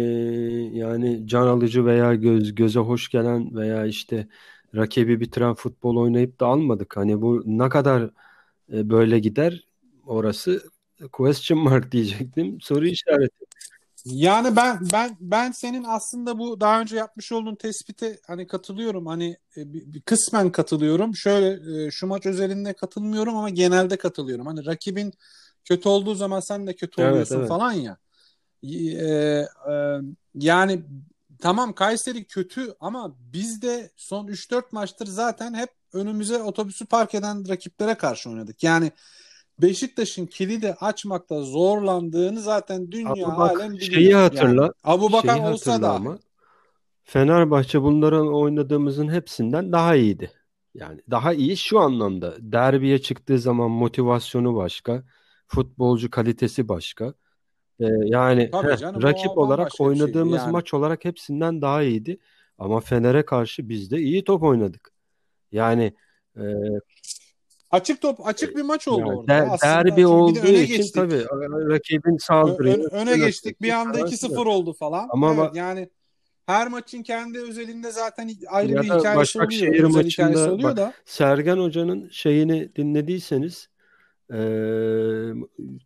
yani 0.73 1.27
can 1.27 1.47
alıcı 1.47 1.85
veya 1.85 2.15
göz 2.15 2.55
göze 2.55 2.79
hoş 2.79 3.09
gelen 3.09 3.55
veya 3.55 3.85
işte 3.85 4.27
rakibi 4.75 5.19
bitiren 5.19 5.53
futbol 5.53 5.97
oynayıp 5.97 6.39
da 6.39 6.45
almadık. 6.45 6.97
Hani 6.97 7.21
bu 7.21 7.43
ne 7.45 7.69
kadar 7.69 8.09
e, 8.73 8.89
böyle 8.89 9.19
gider 9.19 9.67
orası 10.05 10.61
question 11.11 11.59
mark 11.59 11.91
diyecektim. 11.91 12.61
Soru 12.61 12.87
işareti. 12.87 13.45
Yani 14.05 14.55
ben 14.55 14.79
ben 14.93 15.17
ben 15.19 15.51
senin 15.51 15.83
aslında 15.83 16.39
bu 16.39 16.61
daha 16.61 16.81
önce 16.81 16.95
yapmış 16.95 17.31
olduğun 17.31 17.55
tespite 17.55 18.19
hani 18.27 18.47
katılıyorum. 18.47 19.05
Hani 19.05 19.37
e, 19.57 19.73
bir, 19.73 19.93
bir 19.93 20.01
kısmen 20.01 20.51
katılıyorum. 20.51 21.15
Şöyle 21.15 21.85
e, 21.85 21.91
şu 21.91 22.07
maç 22.07 22.25
özelinde 22.25 22.73
katılmıyorum 22.73 23.35
ama 23.35 23.49
genelde 23.49 23.97
katılıyorum. 23.97 24.45
Hani 24.45 24.65
rakibin 24.65 25.13
kötü 25.65 25.89
olduğu 25.89 26.15
zaman 26.15 26.39
sen 26.39 26.67
de 26.67 26.75
kötü 26.75 27.01
evet, 27.01 27.11
oluyorsun 27.11 27.39
evet. 27.39 27.47
falan 27.47 27.71
ya. 27.71 27.97
E, 28.63 28.69
e, 29.71 29.97
yani 30.35 30.83
tamam 31.39 31.73
Kayseri 31.73 32.23
kötü 32.23 32.75
ama 32.79 33.15
biz 33.33 33.61
de 33.61 33.91
son 33.95 34.27
3-4 34.27 34.63
maçtır 34.71 35.07
zaten 35.07 35.53
hep 35.53 35.69
önümüze 35.93 36.43
otobüsü 36.43 36.85
park 36.85 37.15
eden 37.15 37.47
rakiplere 37.47 37.95
karşı 37.95 38.29
oynadık. 38.29 38.63
Yani 38.63 38.91
Beşiktaş'ın 39.59 40.25
kilidi 40.25 40.73
açmakta 40.73 41.41
zorlandığını 41.41 42.41
zaten 42.41 42.91
dünya 42.91 43.25
Abu 43.25 43.41
alem 43.41 43.73
biliyor. 43.73 43.93
Şeyi 43.93 44.15
hatırla. 44.15 44.61
Yani, 44.61 44.71
Abu 44.83 45.11
Bakar 45.11 45.35
şeyi 45.35 45.47
olsa 45.47 45.81
da 45.81 45.91
ama 45.91 46.19
Fenerbahçe 47.03 47.81
bunların 47.81 48.33
oynadığımızın 48.33 49.11
hepsinden 49.11 49.71
daha 49.71 49.95
iyiydi. 49.95 50.31
Yani 50.73 51.01
daha 51.11 51.33
iyi 51.33 51.57
şu 51.57 51.79
anlamda. 51.79 52.35
Derbiye 52.39 53.01
çıktığı 53.01 53.39
zaman 53.39 53.71
motivasyonu 53.71 54.55
başka, 54.55 55.03
futbolcu 55.47 56.09
kalitesi 56.09 56.67
başka. 56.67 57.13
Ee, 57.79 57.85
yani 58.05 58.49
heh, 58.53 58.77
canım, 58.77 59.03
rakip 59.03 59.37
olarak 59.37 59.71
oynadığımız 59.79 60.39
şey 60.39 60.45
yani. 60.45 60.51
maç 60.51 60.73
olarak 60.73 61.05
hepsinden 61.05 61.61
daha 61.61 61.83
iyiydi. 61.83 62.17
Ama 62.57 62.79
Fener'e 62.79 63.25
karşı 63.25 63.69
biz 63.69 63.91
de 63.91 63.97
iyi 63.97 64.23
top 64.23 64.43
oynadık. 64.43 64.91
Yani 65.51 65.93
e, 66.37 66.43
Açık 67.71 68.01
top 68.01 68.27
açık 68.27 68.57
bir 68.57 68.61
maç 68.61 68.87
oldu 68.87 68.99
yani 68.99 69.13
orada. 69.13 69.27
Der, 69.27 69.47
Aslında 69.49 69.85
derbi 69.85 70.07
olduğu 70.07 70.39
öne 70.39 70.63
için 70.63 70.77
geçtik. 70.77 70.95
tabii 70.95 71.25
rakibin 71.69 72.17
saldırıyor. 72.17 72.77
Ön, 72.77 72.89
öne 72.89 73.17
geçtik. 73.17 73.61
Bir 73.61 73.71
anda 73.71 73.99
2-0 73.99 74.47
oldu 74.47 74.73
falan. 74.73 75.07
Ama 75.11 75.33
evet, 75.33 75.55
yani 75.55 75.89
her 76.45 76.67
maçın 76.67 77.03
kendi 77.03 77.39
özelinde 77.39 77.91
zaten 77.91 78.29
ayrı 78.47 78.69
bir 78.69 78.83
hikayesi 78.83 79.39
oluyor. 79.39 79.89
Özel 79.89 80.03
hikayesi 80.03 80.49
oluyor 80.49 80.69
bak, 80.69 80.77
da. 80.77 80.93
Sergen 81.05 81.57
Hoca'nın 81.57 82.09
şeyini 82.09 82.75
dinlediyseniz 82.75 83.69
e, 84.33 84.39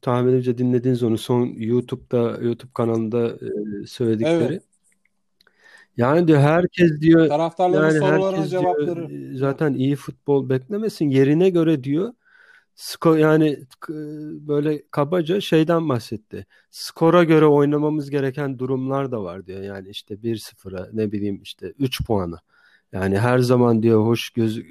tahminimce 0.01 0.57
dinlediğiniz 0.57 1.03
onu 1.03 1.17
son 1.17 1.45
YouTube'da 1.45 2.43
YouTube 2.43 2.71
kanalında 2.73 3.27
e, 3.27 3.85
söyledikleri. 3.87 4.43
Evet. 4.43 4.63
Yani 5.97 6.27
diyor 6.27 6.39
herkes 6.39 7.01
diyor 7.01 7.27
taraftarların 7.27 7.85
yani 7.85 7.99
sorularına 7.99 8.47
cevapları 8.47 9.09
diyor, 9.09 9.33
e, 9.33 9.37
zaten 9.37 9.73
iyi 9.73 9.95
futbol 9.95 10.49
beklemesin 10.49 11.09
yerine 11.09 11.49
göre 11.49 11.83
diyor 11.83 12.13
skor 12.75 13.17
yani 13.17 13.59
böyle 14.47 14.83
kabaca 14.91 15.41
şeyden 15.41 15.89
bahsetti. 15.89 16.45
Skora 16.69 17.23
göre 17.23 17.45
oynamamız 17.45 18.09
gereken 18.09 18.59
durumlar 18.59 19.11
da 19.11 19.23
var 19.23 19.45
diyor. 19.47 19.61
Yani 19.61 19.89
işte 19.89 20.23
1-0'a 20.23 20.89
ne 20.93 21.11
bileyim 21.11 21.41
işte 21.43 21.73
3 21.79 22.05
puanı. 22.07 22.39
Yani 22.91 23.19
her 23.19 23.39
zaman 23.39 23.83
diyor 23.83 24.05
hoş 24.05 24.29
göz, 24.29 24.61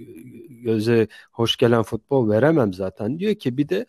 göze 0.48 1.08
hoş 1.32 1.56
gelen 1.56 1.82
futbol 1.82 2.30
veremem 2.30 2.74
zaten. 2.74 3.18
Diyor 3.18 3.34
ki 3.34 3.56
bir 3.56 3.68
de 3.68 3.86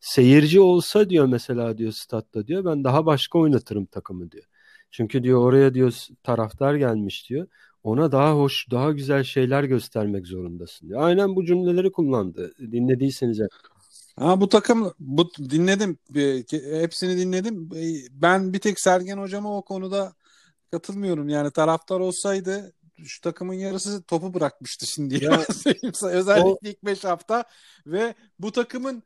seyirci 0.00 0.60
olsa 0.60 1.10
diyor 1.10 1.26
mesela 1.26 1.78
diyor 1.78 1.92
statta 1.92 2.46
diyor 2.46 2.64
ben 2.64 2.84
daha 2.84 3.06
başka 3.06 3.38
oynatırım 3.38 3.86
takımı 3.86 4.30
diyor. 4.30 4.44
Çünkü 4.90 5.22
diyor 5.22 5.40
oraya 5.40 5.74
diyor 5.74 6.06
taraftar 6.22 6.74
gelmiş 6.74 7.30
diyor. 7.30 7.46
Ona 7.82 8.12
daha 8.12 8.34
hoş, 8.34 8.70
daha 8.70 8.92
güzel 8.92 9.24
şeyler 9.24 9.64
göstermek 9.64 10.26
zorundasın 10.26 10.88
diyor. 10.88 11.02
Aynen 11.02 11.36
bu 11.36 11.44
cümleleri 11.44 11.92
kullandı. 11.92 12.54
Dinlediyseniz. 12.58 13.40
Ha 14.18 14.40
bu 14.40 14.48
takım 14.48 14.92
bu 14.98 15.30
dinledim. 15.34 15.98
Hepsini 16.80 17.16
dinledim. 17.16 17.70
Ben 18.10 18.52
bir 18.52 18.58
tek 18.58 18.80
Sergen 18.80 19.18
hocama 19.18 19.56
o 19.58 19.62
konuda 19.62 20.12
katılmıyorum. 20.70 21.28
Yani 21.28 21.50
taraftar 21.50 22.00
olsaydı 22.00 22.72
şu 23.04 23.20
takımın 23.20 23.54
yarısı 23.54 24.02
topu 24.02 24.34
bırakmıştı 24.34 24.86
şimdi. 24.86 25.24
Ya, 25.24 25.40
Özellikle 26.02 26.44
o... 26.44 26.58
ilk 26.62 26.84
5 26.84 27.04
hafta 27.04 27.44
ve 27.86 28.14
bu 28.38 28.52
takımın 28.52 29.02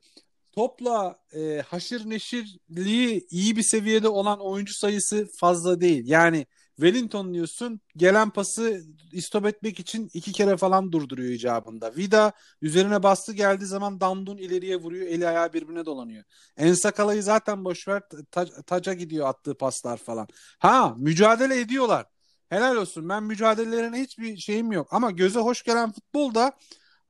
topla 0.52 1.18
e, 1.32 1.62
haşır 1.68 2.10
neşirliği 2.10 3.26
iyi 3.30 3.56
bir 3.56 3.62
seviyede 3.62 4.08
olan 4.08 4.40
oyuncu 4.40 4.74
sayısı 4.74 5.28
fazla 5.40 5.80
değil. 5.80 6.02
Yani 6.06 6.46
Wellington 6.80 7.34
diyorsun 7.34 7.80
gelen 7.96 8.30
pası 8.30 8.82
istop 9.12 9.46
etmek 9.46 9.80
için 9.80 10.10
iki 10.14 10.32
kere 10.32 10.56
falan 10.56 10.92
durduruyor 10.92 11.32
icabında. 11.32 11.96
Vida 11.96 12.32
üzerine 12.62 13.02
bastı 13.02 13.32
geldiği 13.32 13.66
zaman 13.66 14.00
Dandun 14.00 14.36
ileriye 14.38 14.76
vuruyor. 14.76 15.06
Eli 15.06 15.28
ayağı 15.28 15.52
birbirine 15.52 15.86
dolanıyor. 15.86 16.24
Ensakala'yı 16.56 17.22
zaten 17.22 17.64
boşver 17.64 18.02
ta- 18.30 18.62
taca 18.62 18.92
gidiyor 18.94 19.28
attığı 19.28 19.54
paslar 19.54 19.96
falan. 19.96 20.28
Ha 20.58 20.94
mücadele 20.98 21.60
ediyorlar. 21.60 22.06
Helal 22.48 22.76
olsun. 22.76 23.08
Ben 23.08 23.22
mücadelelerine 23.22 24.00
hiçbir 24.00 24.36
şeyim 24.36 24.72
yok. 24.72 24.88
Ama 24.90 25.10
göze 25.10 25.40
hoş 25.40 25.62
gelen 25.62 25.92
futbolda 25.92 26.52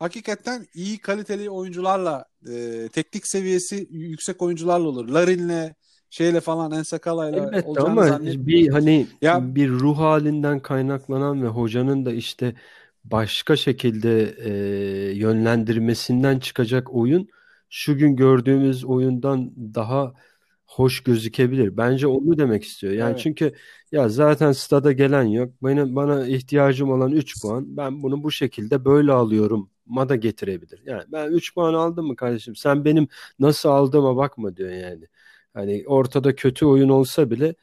hakikaten 0.00 0.66
iyi 0.74 0.98
kaliteli 0.98 1.50
oyuncularla 1.50 2.24
e, 2.52 2.88
teknik 2.92 3.26
seviyesi 3.26 3.88
yüksek 3.90 4.42
oyuncularla 4.42 4.88
olur. 4.88 5.08
Larin'le 5.08 5.72
şeyle 6.10 6.40
falan 6.40 6.72
Ensakala'yla 6.72 7.46
Elbette 7.46 7.80
ama 7.80 8.20
bir 8.22 8.68
hani 8.68 9.06
ya, 9.22 9.54
bir 9.54 9.70
ruh 9.70 9.98
halinden 9.98 10.60
kaynaklanan 10.60 11.42
ve 11.42 11.46
hocanın 11.46 12.04
da 12.04 12.12
işte 12.12 12.54
başka 13.04 13.56
şekilde 13.56 14.34
e, 14.44 14.52
yönlendirmesinden 15.14 16.38
çıkacak 16.38 16.94
oyun 16.94 17.28
şu 17.70 17.98
gün 17.98 18.16
gördüğümüz 18.16 18.84
oyundan 18.84 19.52
daha 19.74 20.14
hoş 20.66 21.00
gözükebilir. 21.00 21.76
Bence 21.76 22.06
onu 22.06 22.38
demek 22.38 22.64
istiyor. 22.64 22.92
Yani 22.92 23.10
evet. 23.10 23.20
çünkü 23.20 23.52
ya 23.92 24.08
zaten 24.08 24.52
stada 24.52 24.92
gelen 24.92 25.24
yok. 25.24 25.52
Benim 25.62 25.96
bana 25.96 26.26
ihtiyacım 26.26 26.90
olan 26.90 27.12
3 27.12 27.42
puan. 27.42 27.76
Ben 27.76 28.02
bunu 28.02 28.22
bu 28.22 28.30
şekilde 28.30 28.84
böyle 28.84 29.12
alıyorum 29.12 29.70
ma 29.90 30.08
da 30.08 30.16
getirebilir. 30.16 30.82
Yani 30.86 31.02
ben 31.08 31.30
3 31.30 31.54
puan 31.54 31.74
aldım 31.74 32.06
mı 32.06 32.16
kardeşim 32.16 32.56
sen 32.56 32.84
benim 32.84 33.08
nasıl 33.38 33.68
aldığıma 33.68 34.16
bakma 34.16 34.56
diyor 34.56 34.70
yani. 34.70 35.04
Hani 35.54 35.84
ortada 35.86 36.34
kötü 36.34 36.66
oyun 36.66 36.88
olsa 36.88 37.30
bile 37.30 37.54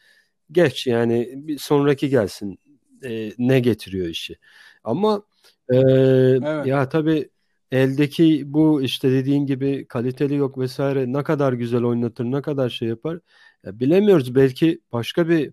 geç 0.52 0.88
yani 0.88 1.34
bir 1.36 1.58
sonraki 1.58 2.10
gelsin 2.10 2.60
e, 3.04 3.32
ne 3.38 3.60
getiriyor 3.60 4.08
işi. 4.08 4.36
Ama 4.84 5.24
e, 5.70 5.76
evet. 5.76 6.66
ya 6.68 6.90
tabii 6.90 7.30
eldeki 7.72 8.44
bu 8.54 8.82
işte 8.82 9.12
dediğin 9.12 9.46
gibi 9.46 9.86
kaliteli 9.88 10.36
yok 10.36 10.58
vesaire 10.58 11.14
ne 11.14 11.24
kadar 11.24 11.54
güzel 11.54 11.84
oynatır 11.84 12.26
ne 12.26 12.42
kadar 12.42 12.70
şey 12.70 12.88
yapar 12.88 13.20
ya 13.64 13.80
bilemiyoruz 13.80 14.36
belki 14.36 14.82
başka 14.92 15.30
bir 15.30 15.52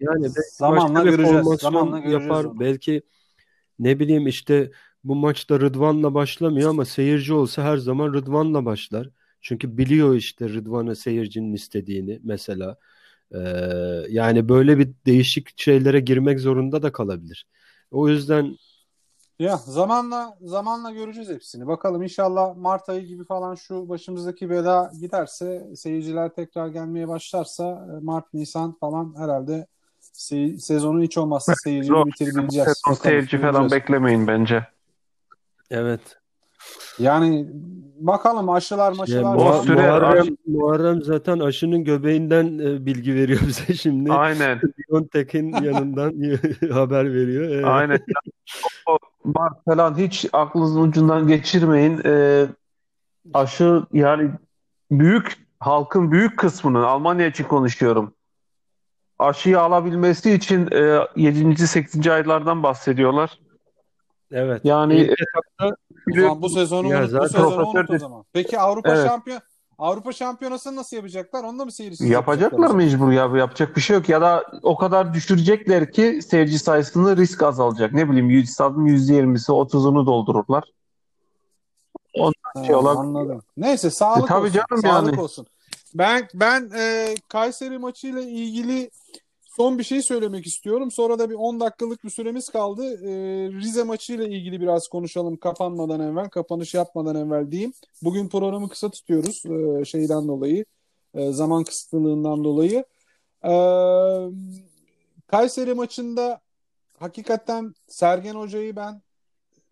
yani 0.00 0.28
zamanla 0.52 0.94
başka 0.94 1.04
bir 1.04 1.10
göreceğiz. 1.10 1.60
zamanla 1.60 1.98
yapar 1.98 2.44
onu. 2.44 2.60
belki 2.60 3.02
ne 3.78 3.98
bileyim 3.98 4.26
işte 4.26 4.70
bu 5.04 5.14
maçta 5.14 5.60
Rıdvan'la 5.60 6.14
başlamıyor 6.14 6.70
ama 6.70 6.84
seyirci 6.84 7.34
olsa 7.34 7.62
her 7.62 7.76
zaman 7.76 8.12
Rıdvan'la 8.12 8.64
başlar. 8.64 9.10
Çünkü 9.40 9.78
biliyor 9.78 10.14
işte 10.14 10.48
Rıdvan'ı 10.48 10.96
seyircinin 10.96 11.52
istediğini 11.52 12.20
mesela. 12.22 12.76
Ee, 13.34 13.38
yani 14.08 14.48
böyle 14.48 14.78
bir 14.78 14.90
değişik 15.06 15.60
şeylere 15.60 16.00
girmek 16.00 16.40
zorunda 16.40 16.82
da 16.82 16.92
kalabilir. 16.92 17.46
O 17.90 18.08
yüzden 18.08 18.56
Ya 19.38 19.56
zamanla 19.56 20.38
zamanla 20.40 20.90
göreceğiz 20.90 21.28
hepsini. 21.28 21.66
Bakalım 21.66 22.02
inşallah 22.02 22.56
Mart 22.56 22.88
ayı 22.88 23.06
gibi 23.06 23.24
falan 23.24 23.54
şu 23.54 23.88
başımızdaki 23.88 24.50
bela 24.50 24.92
giderse 25.00 25.76
seyirciler 25.76 26.28
tekrar 26.28 26.68
gelmeye 26.68 27.08
başlarsa 27.08 27.88
e, 27.92 28.04
Mart 28.04 28.34
Nisan 28.34 28.72
falan 28.80 29.14
herhalde 29.18 29.66
se- 30.00 30.58
sezonu 30.58 31.02
hiç 31.02 31.18
olmazsa 31.18 31.52
seyirciyi 31.54 32.06
bitirebileceğiz. 32.06 32.68
Sezon 32.68 32.94
seyirci 32.94 33.38
falan 33.38 33.52
göreceğiz. 33.52 33.72
beklemeyin 33.72 34.26
bence. 34.26 34.66
Evet. 35.70 36.00
Yani 36.98 37.48
bakalım 38.00 38.50
aşılar 38.50 38.92
maşılar 38.92 39.34
o 39.36 39.38
Muha- 39.38 39.62
süre- 39.64 39.74
Muharrem, 39.74 40.26
Muharrem 40.46 41.02
zaten 41.02 41.38
aşının 41.38 41.84
göbeğinden 41.84 42.58
e, 42.58 42.86
bilgi 42.86 43.14
veriyor 43.14 43.40
bize 43.46 43.74
şimdi. 43.74 44.12
Aynen. 44.12 44.60
Biontech'in 44.78 45.52
yanından 45.52 46.12
haber 46.72 47.14
veriyor. 47.14 47.44
Evet. 47.50 47.64
Aynen. 47.64 47.98
O 48.86 48.98
Mart 49.24 49.64
falan 49.64 49.98
hiç 49.98 50.26
aklınızın 50.32 50.82
ucundan 50.82 51.28
geçirmeyin. 51.28 52.00
Ee, 52.04 52.46
aşı 53.34 53.82
yani 53.92 54.30
büyük 54.90 55.46
halkın 55.60 56.12
büyük 56.12 56.38
kısmının 56.38 56.82
Almanya 56.82 57.26
için 57.26 57.44
konuşuyorum. 57.44 58.14
Aşıyı 59.18 59.60
alabilmesi 59.60 60.32
için 60.32 60.68
e, 60.72 60.98
7. 61.16 61.66
8. 61.66 62.08
aylardan 62.08 62.62
bahsediyorlar. 62.62 63.38
Evet. 64.32 64.60
Yani 64.64 64.94
İlk 64.96 65.10
etapta 65.20 65.76
O 66.12 66.20
zaman 66.20 66.42
bu 66.42 66.48
sezonu 66.48 66.88
Ya 66.88 66.98
unut, 67.02 67.12
bu 67.12 67.28
sezonu 67.28 67.54
profesör 67.54 67.80
unut 67.80 67.90
o 67.90 67.98
zaman. 67.98 68.24
Peki 68.32 68.58
Avrupa 68.58 68.90
Evet. 68.94 69.06
şampiyon 69.06 69.40
Avrupa 69.78 70.12
şampiyonasını 70.12 70.76
nasıl 70.76 70.96
yapacaklar? 70.96 71.44
Onu 71.44 71.58
da 71.58 71.64
mı 71.64 71.72
seyircisiz 71.72 72.10
yapacaklar 72.10 72.50
yapacaklar? 72.50 72.76
mecbur 72.76 73.12
ya 73.12 73.36
yapacak 73.36 73.76
bir 73.76 73.80
şey 73.80 73.96
yok 73.96 74.08
ya 74.08 74.20
da 74.20 74.44
o 74.62 74.76
kadar 74.76 75.14
düşürecekler 75.14 75.92
ki 75.92 76.20
seyirci 76.22 76.58
sayısını 76.58 77.16
risk 77.16 77.42
azalacak. 77.42 77.92
Ne 77.92 78.10
bileyim 78.10 78.44
stadın 78.46 78.86
%20'si 78.86 79.52
30'unu 79.52 80.06
doldururlar. 80.06 80.64
Ha, 82.54 82.64
şey 82.66 82.74
olabilir. 82.74 83.00
anladım. 83.00 83.42
Neyse 83.56 83.90
sağlık 83.90 84.24
E, 84.24 84.26
tabii 84.26 84.40
olsun. 84.46 84.52
canım 84.52 84.82
sağlık 84.82 85.12
yani. 85.12 85.20
olsun. 85.22 85.46
Ben 85.94 86.28
ben 86.34 86.70
e, 86.76 87.14
Kayseri 87.28 87.78
maçıyla 87.78 88.20
ilgili 88.20 88.90
son 89.58 89.78
bir 89.78 89.84
şey 89.84 90.02
söylemek 90.02 90.46
istiyorum. 90.46 90.90
Sonra 90.90 91.18
da 91.18 91.30
bir 91.30 91.34
10 91.34 91.60
dakikalık 91.60 92.04
bir 92.04 92.10
süremiz 92.10 92.48
kaldı. 92.48 92.82
E, 92.84 93.10
Rize 93.52 93.82
maçıyla 93.82 94.24
ilgili 94.24 94.60
biraz 94.60 94.88
konuşalım 94.88 95.36
kapanmadan 95.36 96.00
evvel, 96.00 96.28
kapanış 96.28 96.74
yapmadan 96.74 97.16
evvel 97.16 97.50
diyeyim. 97.50 97.72
Bugün 98.02 98.28
programı 98.28 98.68
kısa 98.68 98.90
tutuyoruz 98.90 99.42
e, 99.46 99.84
şeyden 99.84 100.28
dolayı, 100.28 100.64
e, 101.14 101.32
zaman 101.32 101.64
kısıtlılığından 101.64 102.44
dolayı. 102.44 102.84
E, 103.44 103.52
Kayseri 105.26 105.74
maçında 105.74 106.40
hakikaten 106.98 107.74
Sergen 107.86 108.34
Hoca'yı 108.34 108.76
ben 108.76 109.02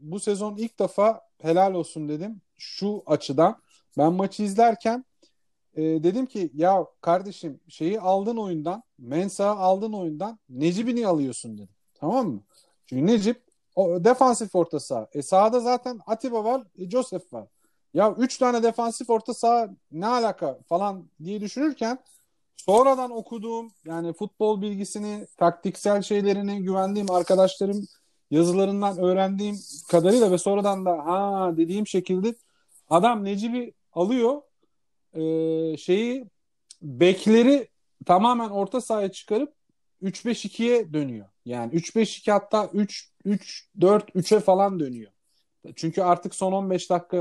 bu 0.00 0.20
sezon 0.20 0.56
ilk 0.56 0.78
defa 0.78 1.20
helal 1.42 1.74
olsun 1.74 2.08
dedim. 2.08 2.40
Şu 2.58 3.02
açıdan. 3.06 3.56
Ben 3.98 4.12
maçı 4.12 4.42
izlerken 4.42 5.04
e, 5.76 5.82
dedim 5.82 6.26
ki 6.26 6.50
ya 6.54 6.86
kardeşim 7.00 7.60
şeyi 7.68 8.00
aldın 8.00 8.36
oyundan, 8.36 8.82
Mensah'ı 8.98 9.58
aldın 9.58 9.92
oyundan, 9.92 10.38
Necip'i 10.48 10.94
niye 10.94 11.06
alıyorsun 11.06 11.58
dedim. 11.58 11.74
Tamam 11.94 12.28
mı? 12.28 12.42
Çünkü 12.86 13.06
Necip 13.06 13.42
o 13.74 14.04
defansif 14.04 14.54
orta 14.54 14.80
saha. 14.80 15.08
E 15.12 15.22
sahada 15.22 15.60
zaten 15.60 16.00
Atiba 16.06 16.44
var, 16.44 16.62
e, 16.78 16.90
Joseph 16.90 17.32
var. 17.32 17.48
Ya 17.94 18.14
üç 18.18 18.38
tane 18.38 18.62
defansif 18.62 19.10
orta 19.10 19.34
saha 19.34 19.68
ne 19.92 20.06
alaka 20.06 20.58
falan 20.68 21.10
diye 21.24 21.40
düşünürken 21.40 21.98
sonradan 22.56 23.10
okuduğum 23.10 23.70
yani 23.84 24.12
futbol 24.12 24.62
bilgisini, 24.62 25.26
taktiksel 25.36 26.02
şeylerini 26.02 26.62
güvendiğim 26.62 27.10
arkadaşlarım 27.10 27.86
yazılarından 28.30 28.98
öğrendiğim 28.98 29.56
kadarıyla 29.90 30.30
ve 30.30 30.38
sonradan 30.38 30.84
da 30.84 31.06
ha 31.06 31.52
dediğim 31.56 31.86
şekilde 31.86 32.34
adam 32.90 33.24
Necip'i 33.24 33.74
alıyor 33.92 34.42
ee, 35.16 35.76
şeyi 35.76 36.26
bekleri 36.82 37.68
tamamen 38.06 38.48
orta 38.48 38.80
sahaya 38.80 39.12
çıkarıp 39.12 39.54
3-5-2'ye 40.02 40.92
dönüyor. 40.92 41.26
Yani 41.44 41.72
3-5-2 41.72 42.32
hatta 42.32 42.64
3-4-3'e 42.64 44.40
falan 44.40 44.80
dönüyor. 44.80 45.12
Çünkü 45.76 46.02
artık 46.02 46.34
son 46.34 46.52
15 46.52 46.90
dakika 46.90 47.16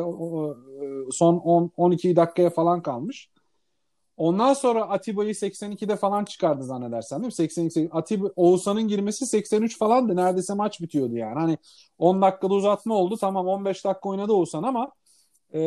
son 1.11 1.37
10 1.37 1.71
12 1.77 2.15
dakikaya 2.15 2.49
falan 2.49 2.81
kalmış. 2.81 3.29
Ondan 4.17 4.53
sonra 4.53 4.89
Atiba'yı 4.89 5.33
82'de 5.33 5.95
falan 5.95 6.25
çıkardı 6.25 6.63
zannedersen 6.63 7.19
değil 7.19 7.25
mi? 7.25 7.33
82 7.33 7.89
Atiba 7.91 8.27
Oğuzhan'ın 8.35 8.87
girmesi 8.87 9.25
83 9.25 9.77
falandı. 9.77 10.15
Neredeyse 10.15 10.53
maç 10.53 10.81
bitiyordu 10.81 11.15
yani. 11.15 11.39
Hani 11.39 11.57
10 11.97 12.21
dakikada 12.21 12.53
uzatma 12.53 12.95
oldu. 12.95 13.17
Tamam 13.17 13.47
15 13.47 13.85
dakika 13.85 14.09
oynadı 14.09 14.33
Oğuzhan 14.33 14.63
ama 14.63 14.91
e, 15.53 15.61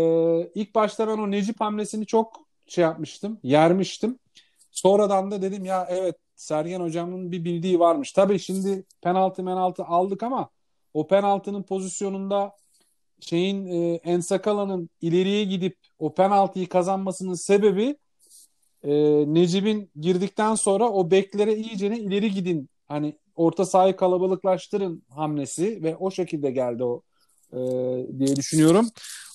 ilk 0.55 0.75
başta 0.75 1.09
o 1.09 1.31
Necip 1.31 1.61
hamlesini 1.61 2.07
çok 2.07 2.41
şey 2.67 2.83
yapmıştım. 2.83 3.39
Yermiştim. 3.43 4.19
Sonradan 4.71 5.31
da 5.31 5.43
dedim 5.43 5.65
ya 5.65 5.87
evet 5.91 6.17
Sergen 6.37 6.81
hocamın 6.81 7.33
bir 7.33 7.45
bildiği 7.45 7.79
varmış. 7.79 8.13
Tabii 8.13 8.39
şimdi 8.39 8.85
penaltı 9.03 9.45
penaltı 9.45 9.85
aldık 9.85 10.23
ama 10.23 10.51
o 10.95 11.07
penaltının 11.07 11.63
pozisyonunda 11.63 12.57
şeyin 13.21 13.67
e, 13.67 13.95
Ensakala'nın 13.95 14.91
ileriye 15.01 15.45
gidip 15.45 15.77
o 15.99 16.15
penaltıyı 16.15 16.69
kazanmasının 16.69 17.35
sebebi 17.35 17.97
e, 18.83 18.93
Necip'in 19.35 19.91
girdikten 20.01 20.55
sonra 20.55 20.91
o 20.91 21.11
beklere 21.11 21.57
iyicene 21.57 21.99
ileri 21.99 22.31
gidin. 22.31 22.69
Hani 22.89 23.19
orta 23.37 23.65
sahayı 23.65 23.97
kalabalıklaştırın 23.97 25.03
hamlesi 25.09 25.83
ve 25.83 25.97
o 25.97 26.11
şekilde 26.11 26.51
geldi 26.51 26.85
o 26.85 27.03
e, 27.53 27.59
diye 28.19 28.37
düşünüyorum. 28.37 28.89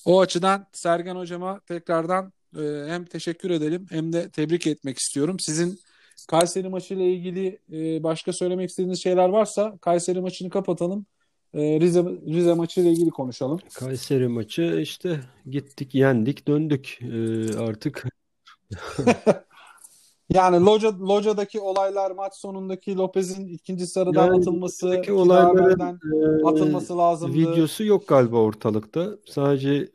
O 0.05 0.21
açıdan 0.21 0.67
Sergen 0.71 1.15
hocama 1.15 1.59
tekrardan 1.59 2.33
e, 2.57 2.61
hem 2.87 3.05
teşekkür 3.05 3.49
edelim 3.49 3.85
hem 3.89 4.13
de 4.13 4.29
tebrik 4.29 4.67
etmek 4.67 4.97
istiyorum. 4.97 5.39
Sizin 5.39 5.79
Kayseri 6.27 6.69
maçıyla 6.69 7.05
ilgili 7.05 7.59
e, 7.71 8.03
başka 8.03 8.33
söylemek 8.33 8.69
istediğiniz 8.69 9.03
şeyler 9.03 9.29
varsa 9.29 9.77
Kayseri 9.81 10.21
maçını 10.21 10.49
kapatalım. 10.49 11.05
E, 11.53 11.79
Rize 11.79 12.01
Rize 12.03 12.53
maçıyla 12.53 12.91
ilgili 12.91 13.09
konuşalım. 13.09 13.59
Kayseri 13.73 14.27
maçı 14.27 14.79
işte 14.81 15.19
gittik, 15.49 15.95
yendik, 15.95 16.47
döndük. 16.47 16.99
Ee, 17.01 17.57
artık 17.57 18.05
Yani 20.29 20.65
Loca, 20.65 20.99
Loca'daki 20.99 21.59
olaylar 21.59 22.11
maç 22.11 22.33
sonundaki 22.35 22.97
Lopez'in 22.97 23.47
ikinci 23.47 23.87
sarıdan 23.87 24.25
Yani 24.27 24.37
atılması, 24.37 25.01
Kilaver'den 25.05 25.99
e, 26.13 26.47
atılması 26.47 26.97
lazımdı. 26.97 27.33
videosu 27.37 27.83
yok 27.83 28.07
galiba 28.07 28.37
ortalıkta. 28.37 29.09
Sadece 29.25 29.69
e, 29.73 29.87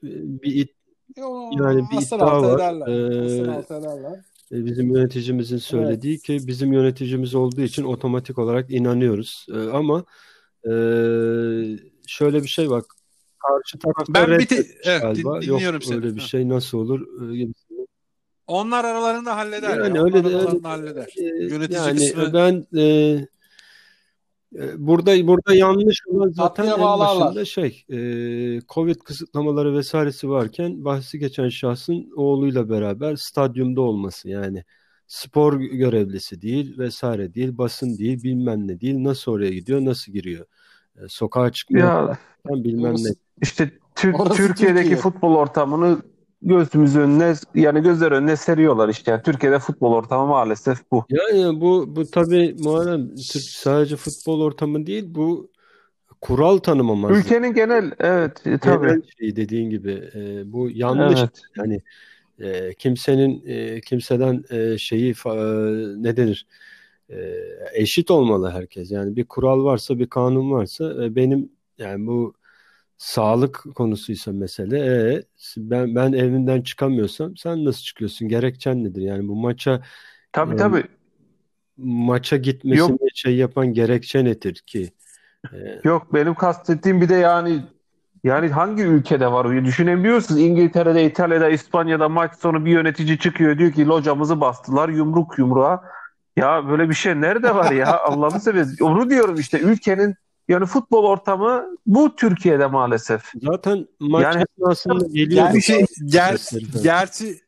bir 0.42 0.54
it- 0.56 0.74
E, 1.16 1.22
o 1.24 1.50
yani 1.62 1.84
bir 1.92 2.06
iddia 2.06 2.30
altı 2.30 2.48
var. 2.48 2.54
ederler. 2.56 2.86
Ee, 2.88 3.76
ederler. 3.76 4.24
e, 4.52 4.64
bizim 4.64 4.94
yöneticimizin 4.94 5.56
söylediği 5.58 6.18
ki 6.18 6.38
bizim 6.46 6.72
yöneticimiz 6.72 7.34
olduğu 7.34 7.60
için 7.60 7.84
otomatik 7.84 8.38
olarak 8.38 8.70
inanıyoruz. 8.70 9.46
E, 9.54 9.58
ama 9.70 10.04
e, 10.64 10.70
şöyle 12.06 12.42
bir 12.42 12.48
şey 12.48 12.70
bak. 12.70 12.84
Karşı 13.38 13.78
tarafta 13.78 14.14
Ben 14.14 14.38
bir 14.38 14.46
te- 14.46 14.66
evet, 14.84 15.02
galiba. 15.02 15.36
din- 15.36 15.42
dinliyorum 15.42 15.74
Yok 15.74 15.84
seni. 15.84 15.96
öyle 15.96 16.14
bir 16.16 16.20
şey 16.20 16.48
nasıl 16.48 16.78
olur? 16.78 17.00
E, 17.00 17.48
Onlar 18.48 18.84
aralarında 18.84 19.36
halleder 19.36 19.78
Yani 19.78 19.96
ya. 19.98 20.04
öyle 20.04 20.24
de- 20.24 20.28
aralarında 20.36 20.68
halleder. 20.70 21.08
e, 21.16 21.24
Yönetici 21.44 21.78
yani 21.78 21.98
kısmı- 21.98 22.32
ben 22.32 22.66
e, 22.78 22.82
e, 24.56 24.86
burada 24.86 25.26
burada 25.26 25.54
yanlış 25.54 25.98
olan 26.06 26.28
zaten 26.30 26.66
en 26.66 26.80
bağlarlar. 26.80 27.26
başında 27.26 27.44
şey 27.44 27.84
e, 27.90 27.98
Covid 28.68 28.96
kısıtlamaları 28.96 29.74
vesairesi 29.76 30.28
varken 30.30 30.84
bahsi 30.84 31.18
geçen 31.18 31.48
şahsın 31.48 32.10
oğluyla 32.16 32.68
beraber 32.70 33.16
stadyumda 33.16 33.80
olması 33.80 34.28
yani 34.28 34.64
spor 35.06 35.60
görevlisi 35.60 36.42
değil 36.42 36.78
vesaire 36.78 37.34
değil 37.34 37.58
basın 37.58 37.98
değil 37.98 38.22
bilmem 38.22 38.68
ne 38.68 38.80
değil 38.80 39.04
nasıl 39.04 39.32
oraya 39.32 39.50
gidiyor 39.50 39.84
nasıl 39.84 40.12
giriyor 40.12 40.46
E, 40.96 41.00
sokağa 41.08 41.52
çıkmıyor 41.52 42.08
Ya 42.08 42.18
bilmem 42.48 42.84
ne 42.84 42.88
Orası- 42.88 43.14
işte 43.42 43.70
Tür- 43.94 44.14
Orası 44.14 44.36
Türkiye'deki 44.36 44.80
Türkiye. 44.82 44.96
futbol 44.96 45.34
ortamını 45.34 45.98
gözümüz 46.42 46.96
önüne 46.96 47.34
yani 47.54 47.82
gözler 47.82 48.12
önüne 48.12 48.36
seriyorlar 48.36 48.88
işte. 48.88 49.10
Yani 49.10 49.22
Türkiye'de 49.22 49.58
futbol 49.58 49.92
ortamı 49.92 50.26
maalesef 50.26 50.78
bu. 50.92 51.04
Yani 51.10 51.60
bu 51.60 51.96
bu 51.96 52.10
tabii 52.10 52.56
Muharrem 52.58 53.10
sadece 53.16 53.96
futbol 53.96 54.40
ortamı 54.40 54.86
değil 54.86 55.04
bu 55.06 55.50
kural 56.20 56.58
tanımamazlık. 56.58 57.26
Ülkenin 57.26 57.54
genel 57.54 57.92
evet 57.98 58.46
e, 58.46 58.58
tabii. 58.58 58.86
Genel 58.86 59.02
şey 59.18 59.36
dediğin 59.36 59.70
gibi 59.70 60.10
e, 60.14 60.52
bu 60.52 60.70
yanlış 60.70 61.20
Evet. 61.20 61.42
yani 61.56 61.80
e, 62.40 62.74
kimsenin 62.74 63.42
e, 63.46 63.80
kimseden 63.80 64.44
e, 64.50 64.78
şeyi 64.78 65.14
e, 65.26 65.34
ne 66.02 66.16
denir 66.16 66.46
E, 67.10 67.34
eşit 67.74 68.10
olmalı 68.10 68.50
herkes 68.50 68.90
yani 68.90 69.16
bir 69.16 69.24
kural 69.24 69.64
varsa 69.64 69.98
bir 69.98 70.06
kanun 70.06 70.50
varsa 70.50 71.04
e, 71.04 71.14
benim 71.16 71.52
yani 71.78 72.06
bu 72.06 72.34
sağlık 72.98 73.64
konusuysa 73.74 74.32
mesele 74.32 74.78
e, 74.78 75.22
ben 75.56 75.94
ben 75.94 76.12
evimden 76.12 76.60
çıkamıyorsam 76.62 77.36
sen 77.36 77.64
nasıl 77.64 77.82
çıkıyorsun 77.82 78.28
gerekçen 78.28 78.84
nedir 78.84 79.02
yani 79.02 79.28
bu 79.28 79.36
maça 79.36 79.82
Tabii 80.32 80.50
Yani- 80.50 80.58
tabii. 80.58 80.84
maça 81.76 82.36
gitmesini 82.36 82.98
şey 83.14 83.36
yapan 83.36 83.72
gerekçe 83.72 84.24
nedir 84.24 84.54
ki 84.66 84.90
Ee, 85.52 85.80
Yok 85.84 86.14
benim 86.14 86.34
kastettiğim 86.34 87.00
bir 87.00 87.08
de 87.08 87.14
yani 87.14 87.60
yani 88.24 88.48
hangi 88.48 88.82
ülkede 88.82 89.32
var? 89.32 89.64
Düşünebiliyorsunuz 89.64 90.40
İngiltere'de, 90.40 91.04
İtalya'da, 91.04 91.48
İspanya'da 91.48 92.08
maç 92.08 92.34
sonu 92.38 92.64
bir 92.64 92.70
yönetici 92.70 93.18
çıkıyor 93.18 93.58
diyor 93.58 93.72
ki 93.72 93.86
locamızı 93.86 94.40
bastılar 94.40 94.88
yumruk 94.88 95.38
yumruğa. 95.38 95.84
Ya 96.36 96.68
böyle 96.68 96.88
bir 96.88 96.94
şey 96.94 97.20
nerede 97.20 97.54
var 97.54 97.70
ya? 97.72 97.98
Allah'ını 98.04 98.40
seversen. 98.40 98.84
Onu 98.84 99.10
diyorum 99.10 99.34
işte 99.40 99.58
ülkenin 99.60 100.14
yani 100.48 100.66
futbol 100.66 101.04
ortamı 101.04 101.66
bu 101.86 102.16
Türkiye'de 102.16 102.66
maalesef. 102.66 103.32
Zaten 103.42 103.88
maç 104.00 104.24
yani, 104.24 104.44
esnasında 104.58 105.06
geliyor. 105.06 105.50
Gerçi, 105.52 105.86
gerçi, 106.04 106.82
gerçi, 106.82 107.40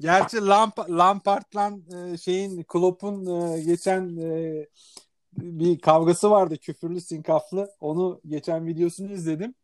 gerçi 0.00 0.46
Lamp, 0.46 0.90
Lampard'la 0.90 1.72
e, 1.96 2.18
şeyin 2.18 2.62
Klopp'un 2.62 3.26
e, 3.26 3.60
geçen 3.62 4.16
e, 4.16 4.66
bir 5.32 5.78
kavgası 5.78 6.30
vardı 6.30 6.56
küfürlü 6.56 7.00
sinkaflı. 7.00 7.70
Onu 7.80 8.20
geçen 8.26 8.66
videosunu 8.66 9.12
izledim. 9.12 9.54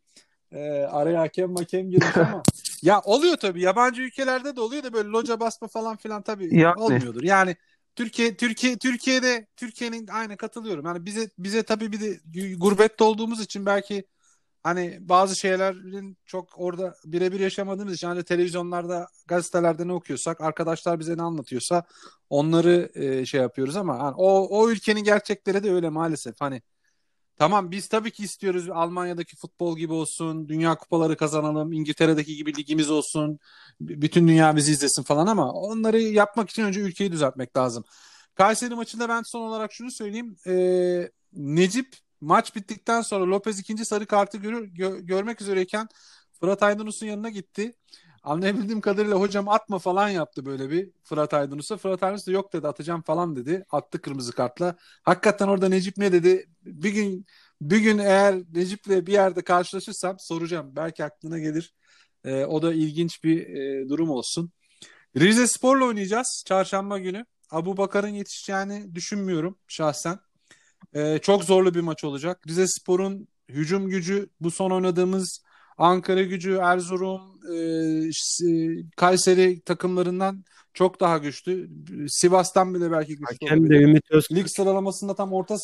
E, 0.52 0.80
araya 0.82 1.20
hakem 1.20 1.56
hakem 1.56 1.90
girmiş 1.90 2.16
ama 2.16 2.42
ya 2.82 3.00
oluyor 3.00 3.36
tabii 3.36 3.62
yabancı 3.62 4.02
ülkelerde 4.02 4.56
de 4.56 4.60
oluyor 4.60 4.82
da 4.82 4.92
böyle 4.92 5.08
loca 5.08 5.40
basma 5.40 5.68
falan 5.68 5.96
filan 5.96 6.22
tabii 6.22 6.58
yani. 6.58 6.80
olmuyordur. 6.80 7.22
Yani 7.22 7.56
Türkiye 7.96 8.36
Türkiye 8.36 8.76
Türkiye'de 8.78 9.46
Türkiye'nin 9.56 10.06
aynı 10.08 10.36
katılıyorum. 10.36 10.86
Yani 10.86 11.06
bize 11.06 11.30
bize 11.38 11.62
tabii 11.62 11.92
bir 11.92 12.00
de 12.00 12.20
gurbette 12.56 13.04
olduğumuz 13.04 13.40
için 13.40 13.66
belki 13.66 14.04
hani 14.62 14.98
bazı 15.00 15.36
şeylerin 15.36 16.16
çok 16.26 16.48
orada 16.56 16.94
birebir 17.04 17.40
yaşamadığımız 17.40 17.94
için 17.94 18.06
hani 18.08 18.24
televizyonlarda, 18.24 19.08
gazetelerde 19.26 19.88
ne 19.88 19.92
okuyorsak, 19.92 20.40
arkadaşlar 20.40 21.00
bize 21.00 21.16
ne 21.16 21.22
anlatıyorsa 21.22 21.84
onları 22.30 22.90
e, 22.94 23.26
şey 23.26 23.40
yapıyoruz 23.40 23.76
ama 23.76 23.98
hani 23.98 24.14
o 24.16 24.60
o 24.60 24.70
ülkenin 24.70 25.04
gerçekleri 25.04 25.64
de 25.64 25.72
öyle 25.72 25.88
maalesef. 25.88 26.34
Hani 26.40 26.62
Tamam 27.42 27.70
biz 27.70 27.88
tabii 27.88 28.10
ki 28.10 28.22
istiyoruz 28.24 28.70
Almanya'daki 28.70 29.36
futbol 29.36 29.76
gibi 29.78 29.92
olsun, 29.92 30.48
dünya 30.48 30.74
kupaları 30.74 31.16
kazanalım, 31.16 31.72
İngiltere'deki 31.72 32.36
gibi 32.36 32.56
ligimiz 32.56 32.90
olsun, 32.90 33.38
bütün 33.80 34.28
dünya 34.28 34.56
bizi 34.56 34.72
izlesin 34.72 35.02
falan 35.02 35.26
ama 35.26 35.52
onları 35.52 36.00
yapmak 36.00 36.50
için 36.50 36.62
önce 36.62 36.80
ülkeyi 36.80 37.12
düzeltmek 37.12 37.56
lazım. 37.56 37.84
Kayseri 38.34 38.74
maçında 38.74 39.08
ben 39.08 39.22
son 39.22 39.40
olarak 39.40 39.72
şunu 39.72 39.90
söyleyeyim. 39.90 40.36
Ee, 40.46 41.10
Necip 41.32 41.96
maç 42.20 42.56
bittikten 42.56 43.02
sonra 43.02 43.30
Lopez 43.30 43.58
ikinci 43.58 43.84
sarı 43.84 44.06
kartı 44.06 44.38
görür, 44.38 44.68
gö- 44.74 45.06
görmek 45.06 45.40
üzereyken 45.40 45.88
Fırat 46.40 46.62
Aydınus'un 46.62 47.06
yanına 47.06 47.30
gitti. 47.30 47.72
Anlayabildiğim 48.22 48.80
kadarıyla 48.80 49.20
hocam 49.20 49.48
atma 49.48 49.78
falan 49.78 50.08
yaptı 50.08 50.46
böyle 50.46 50.70
bir 50.70 50.90
Fırat 51.04 51.34
Aydınus'a. 51.34 51.76
Fırat 51.76 52.02
Aydınus 52.02 52.26
da 52.26 52.32
yok 52.32 52.52
dedi 52.52 52.68
atacağım 52.68 53.02
falan 53.02 53.36
dedi. 53.36 53.64
Attı 53.70 54.00
kırmızı 54.00 54.32
kartla. 54.32 54.76
Hakikaten 55.02 55.48
orada 55.48 55.68
Necip 55.68 55.96
ne 55.96 56.12
dedi? 56.12 56.46
Bir 56.62 56.90
gün 56.90 57.26
bir 57.60 57.78
gün 57.78 57.98
eğer 57.98 58.34
Necip'le 58.54 59.06
bir 59.06 59.12
yerde 59.12 59.42
karşılaşırsam 59.42 60.16
soracağım. 60.18 60.76
Belki 60.76 61.04
aklına 61.04 61.38
gelir. 61.38 61.74
E, 62.24 62.44
o 62.44 62.62
da 62.62 62.74
ilginç 62.74 63.24
bir 63.24 63.48
e, 63.48 63.88
durum 63.88 64.10
olsun. 64.10 64.52
Rize 65.16 65.46
Spor'la 65.46 65.84
oynayacağız 65.84 66.44
çarşamba 66.46 66.98
günü. 66.98 67.26
Abu 67.50 67.76
Bakar'ın 67.76 68.08
yetişeceğini 68.08 68.94
düşünmüyorum 68.94 69.58
şahsen. 69.68 70.18
E, 70.94 71.18
çok 71.18 71.44
zorlu 71.44 71.74
bir 71.74 71.80
maç 71.80 72.04
olacak. 72.04 72.46
Rize 72.48 72.66
Spor'un 72.68 73.28
hücum 73.48 73.88
gücü 73.88 74.28
bu 74.40 74.50
son 74.50 74.70
oynadığımız 74.70 75.42
Ankara 75.78 76.22
gücü, 76.22 76.58
Erzurum, 76.62 77.20
e, 77.54 77.56
Kayseri 78.96 79.60
takımlarından 79.60 80.44
çok 80.74 81.00
daha 81.00 81.18
güçlü. 81.18 81.70
Sivas'tan 82.08 82.74
bile 82.74 82.90
belki 82.90 83.16
güçlü 83.16 83.46
Hakem 83.46 83.70
de 83.70 83.74
Ümit 83.74 84.10
Özkurt. 84.10 84.38
Lig 84.38 84.46
sıralamasında 84.48 85.14
tam 85.14 85.32
orta 85.32 85.56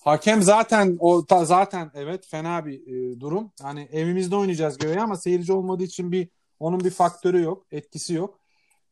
Hakem 0.00 0.42
zaten 0.42 0.96
o 1.00 1.26
ta, 1.26 1.44
zaten 1.44 1.90
evet 1.94 2.26
fena 2.26 2.66
bir 2.66 2.80
e, 2.86 3.20
durum. 3.20 3.52
Hani 3.62 3.88
evimizde 3.92 4.36
oynayacağız 4.36 4.78
göğe 4.78 5.00
ama 5.00 5.16
seyirci 5.16 5.52
olmadığı 5.52 5.84
için 5.84 6.12
bir 6.12 6.28
onun 6.60 6.84
bir 6.84 6.90
faktörü 6.90 7.42
yok, 7.42 7.66
etkisi 7.70 8.14
yok. 8.14 8.40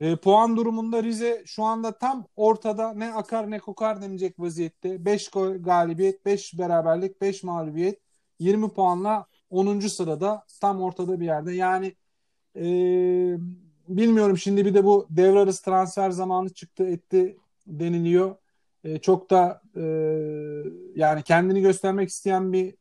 E, 0.00 0.16
puan 0.16 0.56
durumunda 0.56 1.02
Rize 1.02 1.42
şu 1.46 1.64
anda 1.64 1.98
tam 1.98 2.26
ortada 2.36 2.94
ne 2.94 3.12
akar 3.12 3.50
ne 3.50 3.58
kokar 3.58 4.02
denecek 4.02 4.38
vaziyette. 4.38 5.04
5 5.04 5.30
galibiyet, 5.58 6.26
5 6.26 6.58
beraberlik, 6.58 7.20
5 7.20 7.42
mağlubiyet. 7.42 8.00
20 8.38 8.68
puanla 8.68 9.26
10. 9.50 9.88
sırada 9.88 10.44
tam 10.60 10.82
ortada 10.82 11.20
bir 11.20 11.24
yerde. 11.24 11.52
Yani 11.54 11.94
e, 12.56 12.62
bilmiyorum 13.88 14.38
şimdi 14.38 14.64
bir 14.66 14.74
de 14.74 14.84
bu 14.84 15.06
devre 15.10 15.38
arası 15.38 15.64
transfer 15.64 16.10
zamanı 16.10 16.48
çıktı 16.48 16.84
etti 16.84 17.36
deniliyor. 17.66 18.36
E, 18.84 18.98
çok 18.98 19.30
da 19.30 19.62
e, 19.76 19.82
yani 20.94 21.22
kendini 21.22 21.60
göstermek 21.60 22.08
isteyen 22.08 22.52
bir 22.52 22.74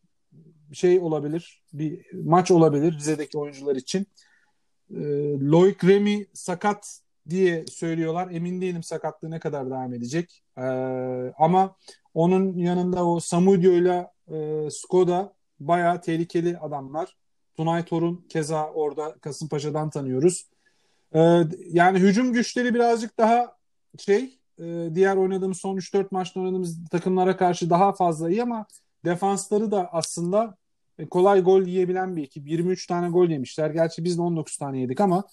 şey 0.73 0.99
olabilir. 0.99 1.63
Bir 1.73 2.05
maç 2.13 2.51
olabilir 2.51 2.93
Rize'deki 2.93 3.37
oyuncular 3.37 3.75
için. 3.75 4.07
E, 4.91 4.99
Loic 5.39 5.87
Remy 5.87 6.25
sakat 6.33 6.99
diye 7.29 7.65
söylüyorlar. 7.67 8.31
Emin 8.31 8.61
değilim 8.61 8.83
sakatlığı 8.83 9.31
ne 9.31 9.39
kadar 9.39 9.65
devam 9.65 9.93
edecek. 9.93 10.43
E, 10.57 10.61
ama 11.37 11.75
onun 12.13 12.57
yanında 12.57 13.05
o 13.05 13.19
Samudio 13.19 13.71
ile 13.71 14.07
e, 14.31 14.69
Skoda 14.69 15.33
bayağı 15.59 16.01
tehlikeli 16.01 16.57
adamlar. 16.57 17.15
Tunay 17.57 17.85
Torun 17.85 18.25
keza 18.29 18.69
orada 18.69 19.15
Kasımpaşa'dan 19.21 19.89
tanıyoruz. 19.89 20.45
Ee, 21.15 21.43
yani 21.69 21.99
hücum 21.99 22.33
güçleri 22.33 22.73
birazcık 22.73 23.17
daha 23.17 23.55
şey 23.97 24.39
e, 24.59 24.89
diğer 24.95 25.15
oynadığımız 25.15 25.57
son 25.57 25.77
3-4 25.77 26.07
maçta 26.11 26.39
oynadığımız 26.39 26.89
takımlara 26.89 27.37
karşı 27.37 27.69
daha 27.69 27.93
fazla 27.93 28.29
iyi 28.29 28.43
ama 28.43 28.65
defansları 29.05 29.71
da 29.71 29.89
aslında 29.93 30.57
e, 30.99 31.09
kolay 31.09 31.41
gol 31.41 31.61
yiyebilen 31.61 32.15
bir 32.15 32.23
ekip. 32.23 32.47
23 32.47 32.87
tane 32.87 33.09
gol 33.09 33.29
yemişler. 33.29 33.69
Gerçi 33.69 34.03
biz 34.03 34.17
de 34.17 34.21
19 34.21 34.57
tane 34.57 34.79
yedik 34.79 35.01
ama 35.01 35.23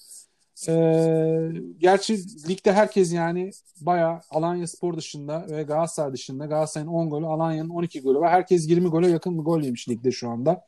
e, 0.69 1.53
gerçi 1.79 2.19
ligde 2.49 2.73
herkes 2.73 3.13
yani 3.13 3.51
bayağı 3.81 4.21
Alanya 4.31 4.67
Spor 4.67 4.97
dışında 4.97 5.47
ve 5.51 5.63
Galatasaray 5.63 6.13
dışında 6.13 6.47
Galatasaray'ın 6.47 6.93
10 6.93 7.11
golü, 7.11 7.27
Alanya'nın 7.27 7.69
12 7.69 8.03
golü 8.03 8.19
var. 8.19 8.31
Herkes 8.31 8.69
20 8.69 8.89
gole 8.89 9.09
yakın 9.09 9.39
bir 9.39 9.43
gol 9.43 9.61
yemiş 9.61 9.89
ligde 9.89 10.13
şu 10.13 10.29
anda. 10.29 10.65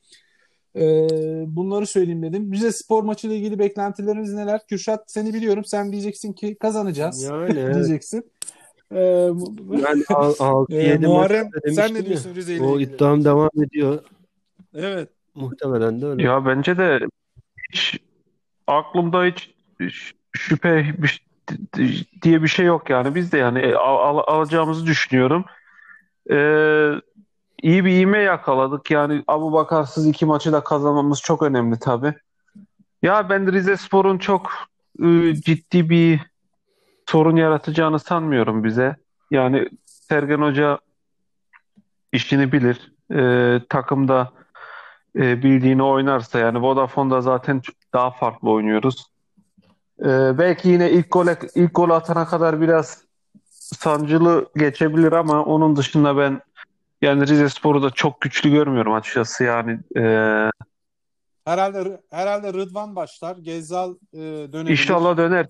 E, 0.76 0.82
bunları 1.47 1.86
söyleyeyim 1.86 2.22
dedim. 2.22 2.53
Rize 2.53 2.72
Spor 2.72 3.03
maçı 3.03 3.26
ile 3.26 3.36
ilgili 3.36 3.59
beklentileriniz 3.59 4.34
neler? 4.34 4.66
Kürşat 4.66 5.05
seni 5.07 5.34
biliyorum. 5.34 5.64
Sen 5.64 5.93
diyeceksin 5.93 6.32
ki 6.32 6.55
kazanacağız. 6.55 7.22
Yani. 7.22 7.74
diyeceksin. 7.74 8.30
Ee, 8.93 9.30
ben 9.59 10.01
6-7 10.09 10.72
e, 11.05 11.07
Muharrem 11.07 11.51
sen 11.74 11.95
ne 11.95 12.07
diyorsun 12.07 12.34
Rize 12.34 12.55
ile 12.55 12.62
O 12.62 12.80
iddiam 12.80 13.24
devam 13.24 13.51
ediyor. 13.64 14.05
Evet. 14.74 15.09
Muhtemelen 15.34 16.01
de 16.01 16.07
öyle. 16.07 16.22
Ya 16.22 16.47
bence 16.47 16.78
de 16.78 17.01
hiç 17.72 18.01
aklımda 18.66 19.24
hiç 19.24 19.55
şüphe 20.33 20.95
diye 22.22 22.43
bir 22.43 22.49
şey 22.49 22.66
yok 22.66 22.91
yani. 22.91 23.14
Biz 23.14 23.33
de 23.33 23.39
yani 23.39 23.76
al, 23.76 23.97
al, 23.97 24.22
alacağımızı 24.26 24.87
düşünüyorum. 24.87 25.45
Ee, 26.31 26.93
iyi 27.62 27.85
bir 27.85 27.93
ivme 27.93 28.18
yakaladık. 28.18 28.91
Yani 28.91 29.24
Abu 29.29 29.53
Bakarsız 29.53 30.07
iki 30.07 30.26
maçı 30.26 30.53
da 30.53 30.64
kazanmamız 30.64 31.20
çok 31.20 31.43
önemli 31.43 31.79
tabii. 31.79 32.14
Ya 33.03 33.29
ben 33.29 33.53
Rize 33.53 33.76
Spor'un 33.76 34.18
çok 34.18 34.51
e, 35.03 35.35
ciddi 35.35 35.91
bir 35.91 36.20
sorun 37.07 37.37
yaratacağını 37.37 37.99
sanmıyorum 37.99 38.64
bize. 38.64 38.97
Yani 39.31 39.68
Sergen 39.85 40.39
Hoca 40.39 40.79
işini 42.12 42.53
bilir. 42.53 42.93
E, 43.12 43.61
takımda 43.68 44.33
e, 45.16 45.43
bildiğini 45.43 45.83
oynarsa 45.83 46.39
yani 46.39 46.62
Vodafone'da 46.62 47.20
zaten 47.20 47.62
daha 47.93 48.11
farklı 48.11 48.51
oynuyoruz. 48.51 49.07
Ee, 50.05 50.38
belki 50.38 50.68
yine 50.68 50.90
ilk 50.90 51.12
gole 51.12 51.38
ilk 51.55 51.74
gol 51.74 51.90
atana 51.90 52.26
kadar 52.26 52.61
biraz 52.61 53.03
sancılı 53.51 54.49
geçebilir 54.57 55.12
ama 55.12 55.44
onun 55.44 55.76
dışında 55.76 56.16
ben 56.16 56.40
yani 57.03 57.26
Rize 57.26 57.49
Spor'u 57.49 57.82
da 57.82 57.90
çok 57.90 58.20
güçlü 58.20 58.51
görmüyorum 58.51 58.92
açıkçası 58.92 59.44
yani. 59.44 59.80
E... 59.96 60.03
Herhalde 61.44 62.01
herhalde 62.11 62.53
Rıdvan 62.53 62.96
başlar. 62.96 63.36
Gezzal 63.36 63.94
e, 64.12 64.18
dönebilir. 64.18 64.70
İnşallah 64.70 65.16
döner. 65.16 65.46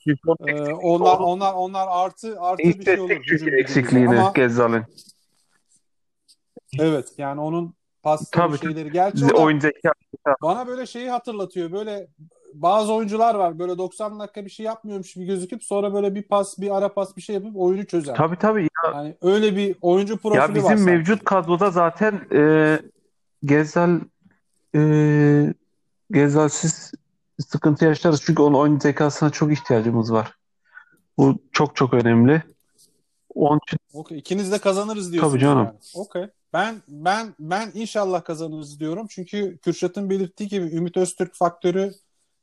E, 0.47 0.73
onlar 0.73 1.19
onlar 1.19 1.55
onlar 1.55 1.87
artı 1.91 2.41
artı 2.41 2.63
bir 2.63 2.85
şey 2.85 3.01
olur. 3.01 3.23
Çünkü 3.29 3.61
eksikliğini 3.61 4.21
ama... 4.21 4.33
Gezzal'ın. 4.35 4.85
Evet 6.79 7.09
yani 7.19 7.41
onun 7.41 7.75
pas 8.03 8.31
şeyleri 8.61 8.93
gerçi 8.93 9.25
oyun 9.27 9.61
zeka. 9.61 9.93
Bana 10.43 10.67
böyle 10.67 10.87
şeyi 10.87 11.11
hatırlatıyor. 11.11 11.73
Böyle 11.73 12.09
bazı 12.63 12.93
oyuncular 12.93 13.35
var 13.35 13.59
böyle 13.59 13.79
90 13.79 14.21
dakika 14.21 14.45
bir 14.45 14.51
şey 14.51 14.67
yapmıyormuş 14.67 15.15
gibi 15.15 15.25
gözüküp 15.25 15.65
sonra 15.65 15.95
böyle 15.95 16.15
bir 16.15 16.23
pas 16.23 16.59
bir 16.59 16.77
ara 16.77 16.95
pas 16.95 17.17
bir 17.17 17.23
şey 17.23 17.35
yapıp 17.35 17.57
oyunu 17.57 17.87
çözer. 17.87 18.17
Tabii 18.17 18.37
tabii. 18.37 18.63
Ya, 18.63 18.93
yani 18.95 19.15
öyle 19.23 19.57
bir 19.57 19.77
oyuncu 19.81 20.17
profili 20.17 20.41
var. 20.41 20.49
Ya 20.49 20.55
bizim 20.55 20.87
var 20.87 20.93
mevcut 20.93 21.25
kadroda 21.25 21.71
zaten 21.71 22.21
e, 22.33 22.79
Gezel 23.45 24.01
e, 24.75 25.55
Gezelsiz 26.11 26.93
sıkıntı 27.49 27.85
yaşarız 27.85 28.23
çünkü 28.27 28.43
onun 28.43 28.59
oyun 28.59 28.79
zekasına 28.79 29.31
çok 29.31 29.53
ihtiyacımız 29.53 30.13
var. 30.13 30.35
Bu 31.19 31.39
çok 31.53 31.77
çok 31.77 31.95
önemli. 31.95 32.43
Onun 33.35 33.61
için 33.67 33.79
Okey. 33.95 34.19
İkiniz 34.19 34.53
de 34.53 34.59
kazanırız 34.59 35.13
diyorsunuz 35.13 35.33
Tabii 35.33 35.43
canım. 35.43 35.65
yani. 35.65 35.77
Okey. 35.95 36.27
Ben 36.53 36.83
ben 36.89 37.35
ben 37.39 37.71
inşallah 37.75 38.25
kazanırız 38.25 38.81
diyorum. 38.81 39.07
Çünkü 39.11 39.59
Kürşat'ın 39.59 40.11
belirttiği 40.11 40.49
gibi 40.49 40.77
Ümit 40.77 40.97
Öztürk 40.97 41.35
faktörü 41.35 41.93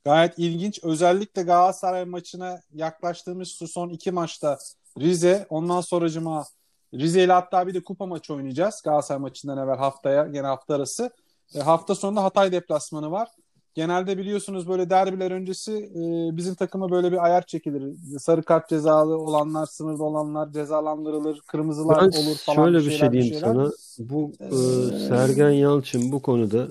gayet 0.05 0.33
ilginç. 0.39 0.79
Özellikle 0.83 1.41
Galatasaray 1.41 2.05
maçına 2.05 2.61
yaklaştığımız 2.73 3.47
şu 3.49 3.67
son 3.67 3.89
iki 3.89 4.11
maçta 4.11 4.57
Rize, 4.99 5.45
ondan 5.49 5.81
sonracıma 5.81 6.45
Rize 6.93 7.23
ile 7.23 7.33
hatta 7.33 7.67
bir 7.67 7.73
de 7.73 7.83
kupa 7.83 8.05
maçı 8.05 8.33
oynayacağız. 8.33 8.81
Galatasaray 8.85 9.21
maçından 9.21 9.57
evvel 9.57 9.77
haftaya, 9.77 10.27
gene 10.27 10.47
hafta 10.47 10.75
arası. 10.75 11.09
E, 11.55 11.59
hafta 11.59 11.95
sonunda 11.95 12.23
Hatay 12.23 12.51
deplasmanı 12.51 13.11
var. 13.11 13.27
Genelde 13.73 14.17
biliyorsunuz 14.17 14.67
böyle 14.69 14.89
derbiler 14.89 15.31
öncesi 15.31 15.73
e, 15.73 16.37
bizim 16.37 16.55
takıma 16.55 16.91
böyle 16.91 17.11
bir 17.11 17.25
ayar 17.25 17.45
çekilir. 17.45 17.95
Sarı 18.19 18.43
kart 18.43 18.69
cezalı 18.69 19.17
olanlar, 19.17 19.65
sınırda 19.65 20.03
olanlar 20.03 20.51
cezalandırılır, 20.51 21.41
kırmızılar 21.47 21.97
Ben 22.01 22.17
olur 22.23 22.35
falan. 22.45 22.55
şöyle 22.55 22.77
bir 22.77 22.83
şeyler, 22.83 22.97
şey 22.97 23.11
diyeyim 23.11 23.33
şeyler. 23.33 23.47
sana. 23.53 23.71
Bu 23.99 24.31
e, 24.39 24.45
Ee, 24.45 24.99
Sergen 25.07 25.49
Yalçın 25.49 26.11
bu 26.11 26.21
konuda 26.21 26.67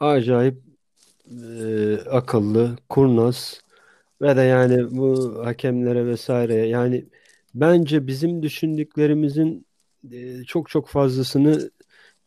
acayip 0.00 0.69
e, 1.30 1.96
akıllı, 2.10 2.76
kurnaz 2.88 3.60
ve 4.22 4.36
de 4.36 4.42
yani 4.42 4.90
bu 4.90 5.34
hakemlere 5.44 6.06
vesaire 6.06 6.54
yani 6.54 7.06
bence 7.54 8.06
bizim 8.06 8.42
düşündüklerimizin 8.42 9.66
e, 10.12 10.44
çok 10.44 10.68
çok 10.70 10.88
fazlasını 10.88 11.70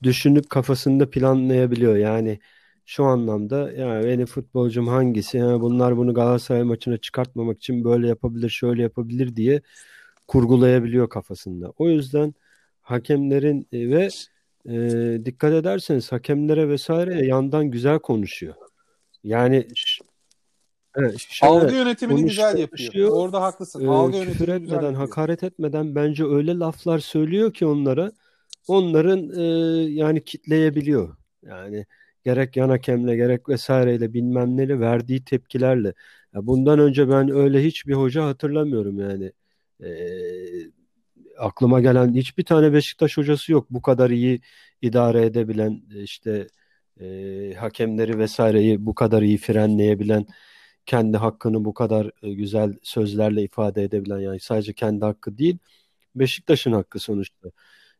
düşünüp 0.03 0.49
kafasında 0.49 1.09
planlayabiliyor. 1.09 1.95
Yani 1.97 2.39
şu 2.85 3.05
anlamda 3.05 3.71
ya 3.71 4.03
benim 4.03 4.25
futbolcum 4.25 4.87
hangisi? 4.87 5.37
Ya 5.37 5.61
bunlar 5.61 5.97
bunu 5.97 6.13
Galatasaray 6.13 6.63
maçına 6.63 6.97
çıkartmamak 6.97 7.57
için 7.57 7.83
böyle 7.83 8.07
yapabilir, 8.07 8.49
şöyle 8.49 8.81
yapabilir 8.83 9.35
diye 9.35 9.61
kurgulayabiliyor 10.27 11.09
kafasında. 11.09 11.73
O 11.77 11.89
yüzden 11.89 12.33
hakemlerin 12.81 13.67
e, 13.73 13.89
ve 13.89 14.09
e, 14.69 15.25
dikkat 15.25 15.53
ederseniz 15.53 16.11
hakemlere 16.11 16.69
vesaire 16.69 17.25
yandan 17.27 17.71
güzel 17.71 17.99
konuşuyor. 17.99 18.55
Yani 19.23 19.67
evet, 20.95 21.27
Algı 21.41 21.75
yönetimini 21.75 22.23
güzel 22.23 22.57
yapıyor. 22.57 22.69
konuşuyor. 22.69 23.09
Orada 23.11 23.41
haklısın. 23.41 23.85
e, 23.85 23.87
Algı 23.87 24.11
küfür 24.11 24.25
yönetimini 24.27 24.61
güzel 24.61 24.75
etmeden, 24.75 24.91
yapıyor. 24.91 25.09
hakaret 25.09 25.43
etmeden 25.43 25.95
bence 25.95 26.25
öyle 26.25 26.53
laflar 26.53 26.99
söylüyor 26.99 27.53
ki 27.53 27.65
onlara 27.65 28.11
onların 28.67 29.39
e, 29.39 29.43
yani 29.91 30.23
kitleyebiliyor. 30.23 31.15
Yani 31.43 31.85
gerek 32.23 32.57
yan 32.57 32.69
hakemle 32.69 33.15
gerek 33.15 33.49
vesaireyle 33.49 34.13
bilmem 34.13 34.57
neyle 34.57 34.79
verdiği 34.79 35.23
tepkilerle. 35.25 35.93
Ya 36.33 36.47
bundan 36.47 36.79
önce 36.79 37.09
ben 37.09 37.29
öyle 37.29 37.63
hiçbir 37.63 37.93
hoca 37.93 38.25
hatırlamıyorum 38.25 38.99
yani. 38.99 39.31
E, 39.83 39.89
aklıma 41.37 41.81
gelen 41.81 42.13
hiçbir 42.13 42.45
tane 42.45 42.73
Beşiktaş 42.73 43.17
hocası 43.17 43.51
yok 43.51 43.67
bu 43.69 43.81
kadar 43.81 44.09
iyi 44.09 44.41
idare 44.81 45.25
edebilen 45.25 45.81
işte 45.95 46.47
e, 47.01 47.53
hakemleri 47.59 48.19
vesaireyi 48.19 48.85
bu 48.85 48.95
kadar 48.95 49.21
iyi 49.21 49.37
frenleyebilen 49.37 50.25
kendi 50.85 51.17
hakkını 51.17 51.65
bu 51.65 51.73
kadar 51.73 52.11
e, 52.23 52.33
güzel 52.33 52.73
sözlerle 52.83 53.43
ifade 53.43 53.83
edebilen 53.83 54.19
yani 54.19 54.39
sadece 54.39 54.73
kendi 54.73 55.05
hakkı 55.05 55.37
değil 55.37 55.57
Beşiktaş'ın 56.15 56.71
hakkı 56.73 56.99
sonuçta. 56.99 57.51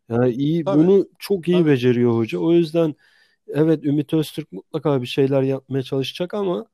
Yani 0.09 0.31
iyi 0.33 0.63
Tabii. 0.65 0.77
bunu 0.79 1.07
çok 1.19 1.47
iyi 1.47 1.57
Tabii. 1.57 1.69
beceriyor 1.71 2.13
hoca. 2.15 2.39
O 2.39 2.53
yüzden 2.53 2.95
evet 3.47 3.85
Ümit 3.85 4.13
Öztürk 4.13 4.51
mutlaka 4.51 5.01
bir 5.01 5.07
şeyler 5.07 5.41
yapmaya 5.41 5.83
çalışacak 5.83 6.33
ama 6.33 6.65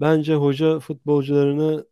bence 0.00 0.34
hoca 0.34 0.78
futbolcularına 0.78 1.84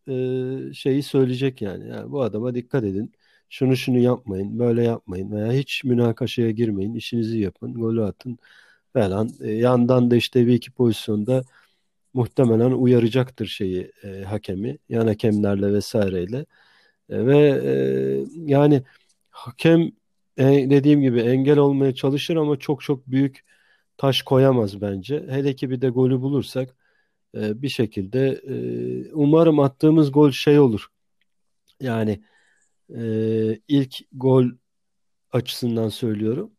e, 0.70 0.74
şeyi 0.74 1.02
söyleyecek 1.02 1.62
yani. 1.62 1.88
Yani 1.88 2.12
bu 2.12 2.22
adama 2.22 2.54
dikkat 2.54 2.84
edin. 2.84 3.12
Şunu 3.50 3.76
şunu 3.76 3.98
yapmayın, 3.98 4.58
böyle 4.58 4.84
yapmayın 4.84 5.32
veya 5.32 5.52
hiç 5.52 5.84
münakaşaya 5.84 6.50
girmeyin, 6.50 6.94
işinizi 6.94 7.38
yapın, 7.38 7.74
golü 7.74 8.04
atın 8.04 8.38
falan. 8.92 9.30
E, 9.40 9.52
yandan 9.52 10.10
da 10.10 10.16
işte 10.16 10.46
bir 10.46 10.54
iki 10.54 10.70
pozisyonda 10.70 11.42
muhtemelen 12.14 12.72
uyaracaktır 12.72 13.46
şeyi 13.46 13.92
e, 14.04 14.22
hakemi, 14.24 14.78
yan 14.88 15.06
hakemlerle 15.06 15.72
vesaireyle. 15.72 16.46
E, 17.10 17.26
ve 17.26 17.38
e, 17.64 17.72
yani 18.52 18.82
hakem 19.30 19.92
e, 20.38 20.44
dediğim 20.70 21.02
gibi 21.02 21.20
engel 21.20 21.58
olmaya 21.58 21.94
çalışır 21.94 22.36
ama 22.36 22.58
çok 22.58 22.82
çok 22.82 23.06
büyük 23.06 23.44
taş 23.96 24.22
koyamaz 24.22 24.80
bence. 24.80 25.26
Hele 25.30 25.56
ki 25.56 25.70
bir 25.70 25.80
de 25.80 25.88
golü 25.88 26.20
bulursak 26.20 26.76
e, 27.36 27.62
bir 27.62 27.68
şekilde 27.68 28.28
e, 28.48 28.54
umarım 29.12 29.60
attığımız 29.60 30.12
gol 30.12 30.30
şey 30.30 30.58
olur. 30.60 30.88
Yani 31.80 32.22
e, 32.96 33.02
ilk 33.68 33.96
gol 34.12 34.46
açısından 35.32 35.88
söylüyorum. 35.88 36.52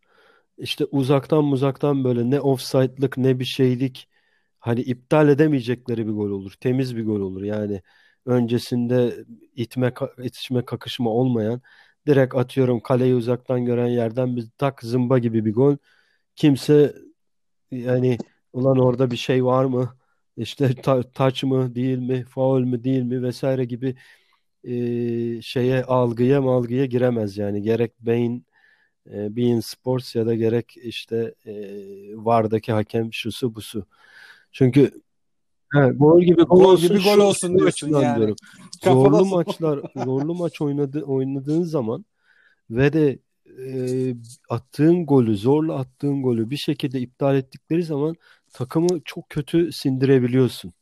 İşte 0.60 0.86
uzaktan 0.86 1.52
uzaktan 1.52 2.04
böyle 2.04 2.30
ne 2.30 2.42
offside'lık 2.42 3.18
ne 3.18 3.40
bir 3.40 3.46
şeylik 3.46 4.10
hani 4.60 4.82
iptal 4.82 5.30
edemeyecekleri 5.30 6.08
bir 6.08 6.12
gol 6.12 6.30
olur. 6.32 6.54
Temiz 6.62 6.98
bir 6.98 7.06
gol 7.06 7.20
olur. 7.22 7.44
Yani 7.44 7.82
öncesinde 8.26 9.26
itme 9.56 9.94
itişme 10.24 10.66
kakışma 10.66 11.10
olmayan 11.10 11.62
direkt 12.08 12.36
atıyorum 12.36 12.80
kaleyi 12.82 13.16
uzaktan 13.16 13.66
gören 13.66 13.88
yerden 13.88 14.36
bir 14.38 14.48
tak 14.58 14.84
zımba 14.84 15.20
gibi 15.20 15.46
bir 15.46 15.54
gol. 15.54 15.78
Kimse 16.36 16.96
yani 17.72 18.18
ulan 18.54 18.80
orada 18.80 19.12
bir 19.12 19.18
şey 19.18 19.46
var 19.46 19.66
mı? 19.66 19.98
İşte 20.38 20.76
ta 20.76 21.04
taç 21.12 21.44
mı 21.44 21.76
değil 21.76 21.98
mi? 22.00 22.26
Faul 22.26 22.62
mü 22.62 22.84
değil 22.84 23.04
mi? 23.04 23.24
Vesaire 23.24 23.66
gibi 23.66 23.96
e, 24.64 25.42
şeye 25.42 25.84
algıya 25.84 26.42
malgıya 26.42 26.86
giremez 26.86 27.38
yani. 27.38 27.62
Gerek 27.62 27.94
Bein 28.02 28.46
e, 29.08 29.36
Bein 29.36 29.60
Sports 29.60 30.16
ya 30.16 30.26
da 30.26 30.36
gerek 30.36 30.78
işte 30.78 31.34
e, 31.46 31.54
VAR'daki 32.16 32.72
hakem 32.72 33.14
şusu 33.14 33.56
busu. 33.56 33.86
Çünkü 34.52 34.92
he, 35.74 35.80
gol 35.80 36.22
gibi 36.22 36.42
gol 36.44 36.60
Gol 36.60 36.72
olsun 36.72 36.88
gibi 36.88 37.04
gol 37.04 37.20
olsun 37.20 37.58
diyorsun 37.58 37.94
yani. 37.94 38.18
diyorum. 38.18 38.36
Zorlu 38.84 39.26
maçlar, 39.26 39.80
zorlu 39.96 40.36
maç 40.36 40.62
oynadı, 40.62 41.02
oynadığın 41.04 41.64
zaman 41.64 42.06
ve 42.70 42.94
de 42.94 43.20
e, 43.60 44.16
attığın 44.50 45.06
golü, 45.06 45.38
zorla 45.38 45.76
attığın 45.76 46.24
golü 46.24 46.50
bir 46.50 46.58
şekilde 46.58 47.00
iptal 47.00 47.36
ettikleri 47.36 47.84
zaman 47.84 48.16
takımı 48.54 49.02
çok 49.06 49.30
kötü 49.30 49.72
sindirebiliyorsun. 49.72 50.74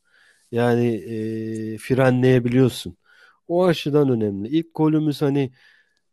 Yani 0.52 0.88
e, 0.88 1.78
frenleyebiliyorsun. 1.78 2.98
O 3.48 3.66
açıdan 3.66 4.10
önemli. 4.10 4.48
İlk 4.48 4.68
golümüz 4.76 5.22
hani 5.22 5.52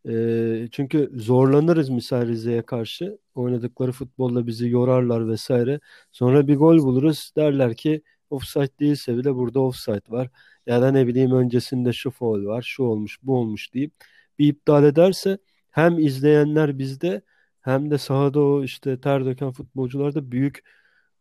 e, 0.09 0.67
çünkü 0.71 1.11
zorlanırız 1.15 1.89
misal 1.89 2.27
Rize'ye 2.27 2.61
karşı. 2.61 3.17
Oynadıkları 3.35 3.91
futbolla 3.91 4.47
bizi 4.47 4.69
yorarlar 4.69 5.27
vesaire. 5.29 5.79
Sonra 6.11 6.47
bir 6.47 6.55
gol 6.55 6.77
buluruz. 6.77 7.31
Derler 7.37 7.75
ki 7.75 8.01
offside 8.29 8.79
değilse 8.79 9.17
bile 9.17 9.35
burada 9.35 9.59
offside 9.59 10.01
var. 10.09 10.29
Ya 10.65 10.81
da 10.81 10.91
ne 10.91 11.07
bileyim 11.07 11.31
öncesinde 11.31 11.93
şu 11.93 12.11
faul 12.11 12.45
var, 12.45 12.61
şu 12.61 12.83
olmuş, 12.83 13.17
bu 13.23 13.37
olmuş 13.37 13.73
deyip 13.73 13.93
bir 14.39 14.47
iptal 14.47 14.83
ederse 14.83 15.37
hem 15.71 15.99
izleyenler 15.99 16.79
bizde 16.79 17.21
hem 17.61 17.91
de 17.91 17.97
sahada 17.97 18.39
o 18.39 18.63
işte 18.63 19.01
ter 19.01 19.25
döken 19.25 19.51
futbolcularda 19.51 20.31
büyük 20.31 20.63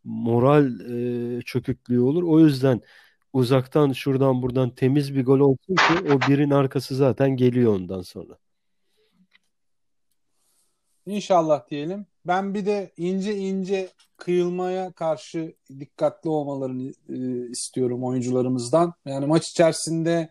moral 0.05 0.80
e, 1.39 1.43
çöküklüğü 1.43 2.01
olur. 2.01 2.22
O 2.22 2.41
yüzden 2.41 2.80
uzaktan 3.32 3.93
şuradan 3.93 4.43
buradan 4.43 4.70
temiz 4.74 5.14
bir 5.14 5.24
gol 5.24 5.41
olsun 5.41 5.74
ki 5.74 5.95
o 6.12 6.20
birin 6.28 6.51
arkası 6.51 6.97
zaten 6.97 7.30
geliyor 7.37 7.74
ondan 7.74 8.03
sonra. 8.03 8.43
İnşallah 11.07 11.71
diyelim. 11.71 12.07
Ben 12.27 12.55
bir 12.55 12.67
de 12.67 12.93
ince 12.97 13.37
ince 13.37 13.89
kıyılmaya 14.17 14.93
karşı 14.93 15.55
dikkatli 15.81 16.31
olmalarını 16.31 16.93
e, 17.09 17.51
istiyorum 17.51 18.05
oyuncularımızdan. 18.05 18.95
Yani 19.07 19.27
maç 19.27 19.49
içerisinde 19.49 20.29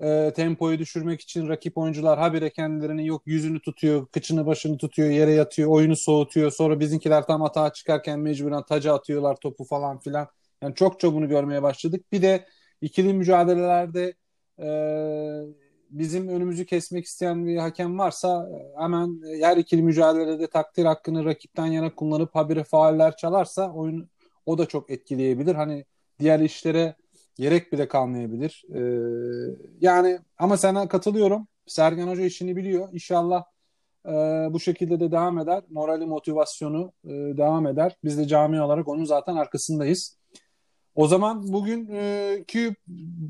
e, 0.00 0.32
tempoyu 0.36 0.78
düşürmek 0.78 1.20
için 1.20 1.48
rakip 1.48 1.78
oyuncular 1.78 2.18
habire 2.18 2.50
kendilerini 2.50 3.06
yok 3.06 3.22
yüzünü 3.26 3.60
tutuyor, 3.60 4.06
kıçını 4.06 4.46
başını 4.46 4.78
tutuyor, 4.78 5.10
yere 5.10 5.32
yatıyor, 5.32 5.70
oyunu 5.70 5.96
soğutuyor. 5.96 6.50
Sonra 6.50 6.80
bizimkiler 6.80 7.26
tam 7.26 7.42
atağa 7.42 7.72
çıkarken 7.72 8.20
mecburen 8.20 8.62
taca 8.62 8.94
atıyorlar 8.94 9.36
topu 9.36 9.64
falan 9.64 9.98
filan. 9.98 10.28
Yani 10.62 10.74
çok 10.74 11.00
çok 11.00 11.14
bunu 11.14 11.28
görmeye 11.28 11.62
başladık. 11.62 12.12
Bir 12.12 12.22
de 12.22 12.46
ikili 12.80 13.14
mücadelelerde 13.14 14.14
e, 14.58 14.66
bizim 15.90 16.28
önümüzü 16.28 16.66
kesmek 16.66 17.04
isteyen 17.04 17.46
bir 17.46 17.56
hakem 17.56 17.98
varsa 17.98 18.48
e, 18.52 18.82
hemen 18.82 19.20
her 19.40 19.56
ikili 19.56 19.82
mücadelede 19.82 20.46
takdir 20.46 20.84
hakkını 20.84 21.24
rakipten 21.24 21.66
yana 21.66 21.94
kullanıp 21.94 22.34
habire 22.34 22.64
fauller 22.64 23.16
çalarsa 23.16 23.72
oyun 23.72 24.08
o 24.46 24.58
da 24.58 24.66
çok 24.66 24.90
etkileyebilir. 24.90 25.54
Hani 25.54 25.84
diğer 26.18 26.40
işlere 26.40 26.94
gerek 27.34 27.72
bile 27.72 27.88
kalmayabilir. 27.88 28.64
Ee, 28.74 29.56
yani 29.80 30.18
ama 30.38 30.56
sana 30.56 30.88
katılıyorum. 30.88 31.48
Sergen 31.66 32.08
Hoca 32.08 32.24
işini 32.24 32.56
biliyor. 32.56 32.88
İnşallah 32.92 33.44
e, 34.06 34.10
bu 34.50 34.60
şekilde 34.60 35.00
de 35.00 35.12
devam 35.12 35.38
eder. 35.38 35.62
Morali, 35.70 36.06
motivasyonu 36.06 36.92
e, 37.04 37.10
devam 37.10 37.66
eder. 37.66 37.96
Biz 38.04 38.18
de 38.18 38.26
cami 38.26 38.62
olarak 38.62 38.88
onun 38.88 39.04
zaten 39.04 39.36
arkasındayız. 39.36 40.18
O 40.94 41.06
zaman 41.06 41.52
bugünkü 41.52 42.74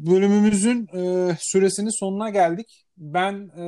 bölümümüzün 0.06 0.88
e, 0.94 1.30
süresinin 1.40 1.90
sonuna 1.90 2.30
geldik. 2.30 2.86
Ben 2.96 3.50
e, 3.56 3.62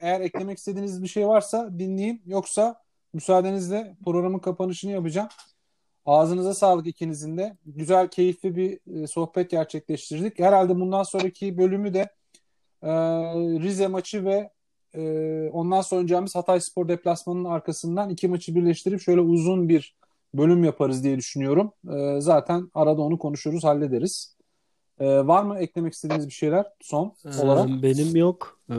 eğer 0.00 0.20
eklemek 0.20 0.58
istediğiniz 0.58 1.02
bir 1.02 1.08
şey 1.08 1.28
varsa 1.28 1.78
dinleyeyim. 1.78 2.22
Yoksa 2.26 2.82
müsaadenizle 3.12 3.96
programın 4.04 4.38
kapanışını 4.38 4.90
yapacağım. 4.90 5.28
Ağzınıza 6.06 6.54
sağlık 6.54 6.86
ikinizin 6.86 7.38
de. 7.38 7.56
Güzel, 7.66 8.08
keyifli 8.08 8.56
bir 8.56 9.02
e, 9.02 9.06
sohbet 9.06 9.50
gerçekleştirdik. 9.50 10.38
Herhalde 10.38 10.74
bundan 10.74 11.02
sonraki 11.02 11.58
bölümü 11.58 11.94
de 11.94 12.00
e, 12.82 12.90
Rize 13.60 13.86
maçı 13.86 14.24
ve 14.24 14.50
e, 14.94 15.02
ondan 15.52 15.80
sonra 15.80 15.98
oynayacağımız 15.98 16.34
Hatay 16.34 16.60
Spor 16.60 16.88
deplasmanının 16.88 17.44
arkasından 17.44 18.10
iki 18.10 18.28
maçı 18.28 18.54
birleştirip 18.54 19.00
şöyle 19.00 19.20
uzun 19.20 19.68
bir 19.68 19.96
bölüm 20.34 20.64
yaparız 20.64 21.04
diye 21.04 21.16
düşünüyorum. 21.16 21.72
E, 21.92 22.20
zaten 22.20 22.70
arada 22.74 23.02
onu 23.02 23.18
konuşuruz, 23.18 23.64
hallederiz. 23.64 24.35
E, 25.00 25.26
var 25.26 25.42
mı 25.42 25.58
eklemek 25.58 25.92
istediğiniz 25.92 26.26
bir 26.26 26.32
şeyler 26.32 26.66
son 26.80 27.14
olarak? 27.42 27.70
Ee, 27.70 27.82
benim 27.82 28.16
yok. 28.16 28.60
Ee, 28.70 28.74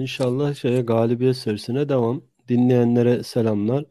inşallah 0.00 0.54
şeye 0.54 0.82
galibiyet 0.82 1.36
serisine 1.36 1.88
devam. 1.88 2.22
Dinleyenlere 2.48 3.22
selamlar. 3.22 3.84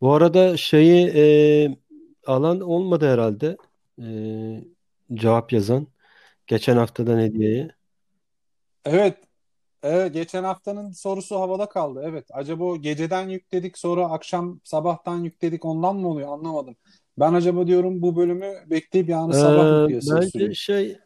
Bu 0.00 0.12
arada 0.12 0.56
şeyi 0.56 1.06
e, 1.06 1.24
alan 2.26 2.60
olmadı 2.60 3.12
herhalde. 3.12 3.56
E, 3.98 4.06
cevap 5.14 5.52
yazan. 5.52 5.86
Geçen 6.46 6.76
haftadan 6.76 7.18
hediyeyi. 7.18 7.68
Evet. 8.84 9.16
Evet, 9.82 10.14
geçen 10.14 10.44
haftanın 10.44 10.92
sorusu 10.92 11.36
havada 11.36 11.68
kaldı. 11.68 12.02
Evet. 12.04 12.24
Acaba 12.30 12.64
o 12.64 12.76
geceden 12.80 13.28
yükledik 13.28 13.78
sonra 13.78 14.04
akşam 14.04 14.60
sabahtan 14.64 15.18
yükledik 15.18 15.64
ondan 15.64 15.96
mı 15.96 16.08
oluyor 16.08 16.28
anlamadım. 16.32 16.76
Ben 17.18 17.32
acaba 17.34 17.66
diyorum 17.66 18.02
bu 18.02 18.16
bölümü 18.16 18.52
bekleyip 18.70 19.08
yani 19.08 19.34
sabah 19.34 19.70
mı 19.70 19.84
Ee, 19.84 19.86
piyasaya 19.88 20.22
süreyim? 20.22 20.54
şey 20.54 20.98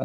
Ee, 0.00 0.04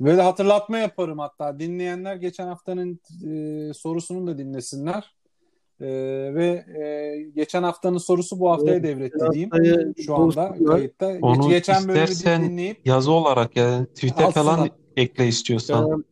böyle 0.00 0.22
hatırlatma 0.22 0.78
yaparım 0.78 1.18
hatta. 1.18 1.58
Dinleyenler 1.58 2.16
geçen 2.16 2.46
haftanın 2.46 3.00
e, 3.28 3.74
sorusunu 3.74 4.26
da 4.26 4.38
dinlesinler. 4.38 5.14
Ee, 5.80 5.86
ve 6.34 6.64
e, 6.82 7.22
geçen 7.34 7.62
haftanın 7.62 7.98
sorusu 7.98 8.40
bu 8.40 8.50
haftaya 8.50 8.82
devretti 8.82 9.18
diyeyim. 9.32 9.50
Şu 10.06 10.14
anda 10.14 10.56
kayıtta. 10.66 11.12
Geç- 11.12 11.22
Onu 11.22 11.48
geçen 11.48 11.88
bölümü 11.88 12.48
dinleyip 12.48 12.86
yazı 12.86 13.12
olarak 13.12 13.56
yani 13.56 13.86
tweet'e 13.86 14.30
falan 14.30 14.70
ekle 14.96 15.26
istiyorsan. 15.28 16.04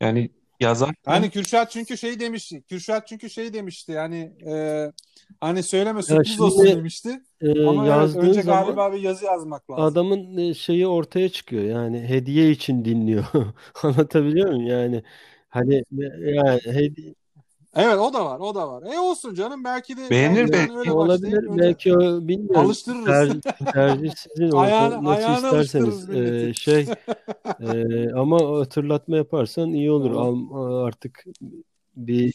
Yani 0.00 0.30
yazar. 0.60 0.94
Hani 1.04 1.30
Kürşat 1.30 1.70
çünkü 1.70 1.98
şey 1.98 2.20
demişti. 2.20 2.62
Kürşat 2.62 3.08
çünkü 3.08 3.30
şey 3.30 3.52
demişti. 3.52 3.92
Yani 3.92 4.32
e, 4.46 4.92
hani 5.40 5.62
söyleme 5.62 6.02
sürpriz 6.02 6.28
şimdi, 6.28 6.42
olsun 6.42 6.64
demişti. 6.66 7.20
e, 7.40 7.66
Ama 7.66 7.86
evet, 7.86 8.16
önce 8.16 8.42
zaman 8.42 8.64
galiba 8.64 8.92
bir 8.92 9.00
yazı 9.00 9.24
yazmak 9.24 9.70
lazım. 9.70 9.84
adamın 9.84 10.36
e, 10.36 10.54
şeyi 10.54 10.86
ortaya 10.86 11.28
çıkıyor. 11.28 11.64
Yani 11.64 12.00
hediye 12.08 12.50
için 12.50 12.84
dinliyor. 12.84 13.24
Anlatabiliyor 13.82 14.48
muyum? 14.48 14.66
Yani 14.66 15.02
hani 15.48 15.84
yani 16.20 16.60
hediye 16.64 17.14
Evet 17.76 17.98
o 17.98 18.12
da 18.12 18.24
var, 18.24 18.40
o 18.40 18.54
da 18.54 18.68
var. 18.68 18.82
E 18.94 18.98
olsun 18.98 19.34
canım 19.34 19.64
belki 19.64 19.96
de 19.96 20.10
Beğenir 20.10 20.52
belki 20.52 20.92
olabilir. 20.92 21.48
öyle 21.48 21.58
Belki 21.58 21.96
o 21.96 22.00
bilmiyorum. 22.28 22.60
alıştırırız. 22.66 23.42
Ter, 23.42 23.72
tercih 23.72 24.12
sizin 24.16 24.50
Ayağını, 24.52 25.04
nasıl 25.04 25.24
ayağını 25.24 25.46
isterseniz. 25.46 26.10
E, 26.10 26.54
şey 26.54 26.86
e, 27.60 28.12
ama 28.12 28.58
hatırlatma 28.60 29.16
yaparsan 29.16 29.68
iyi 29.72 29.90
olur. 29.90 30.10
Al, 30.10 30.84
artık 30.86 31.24
bir 31.96 32.34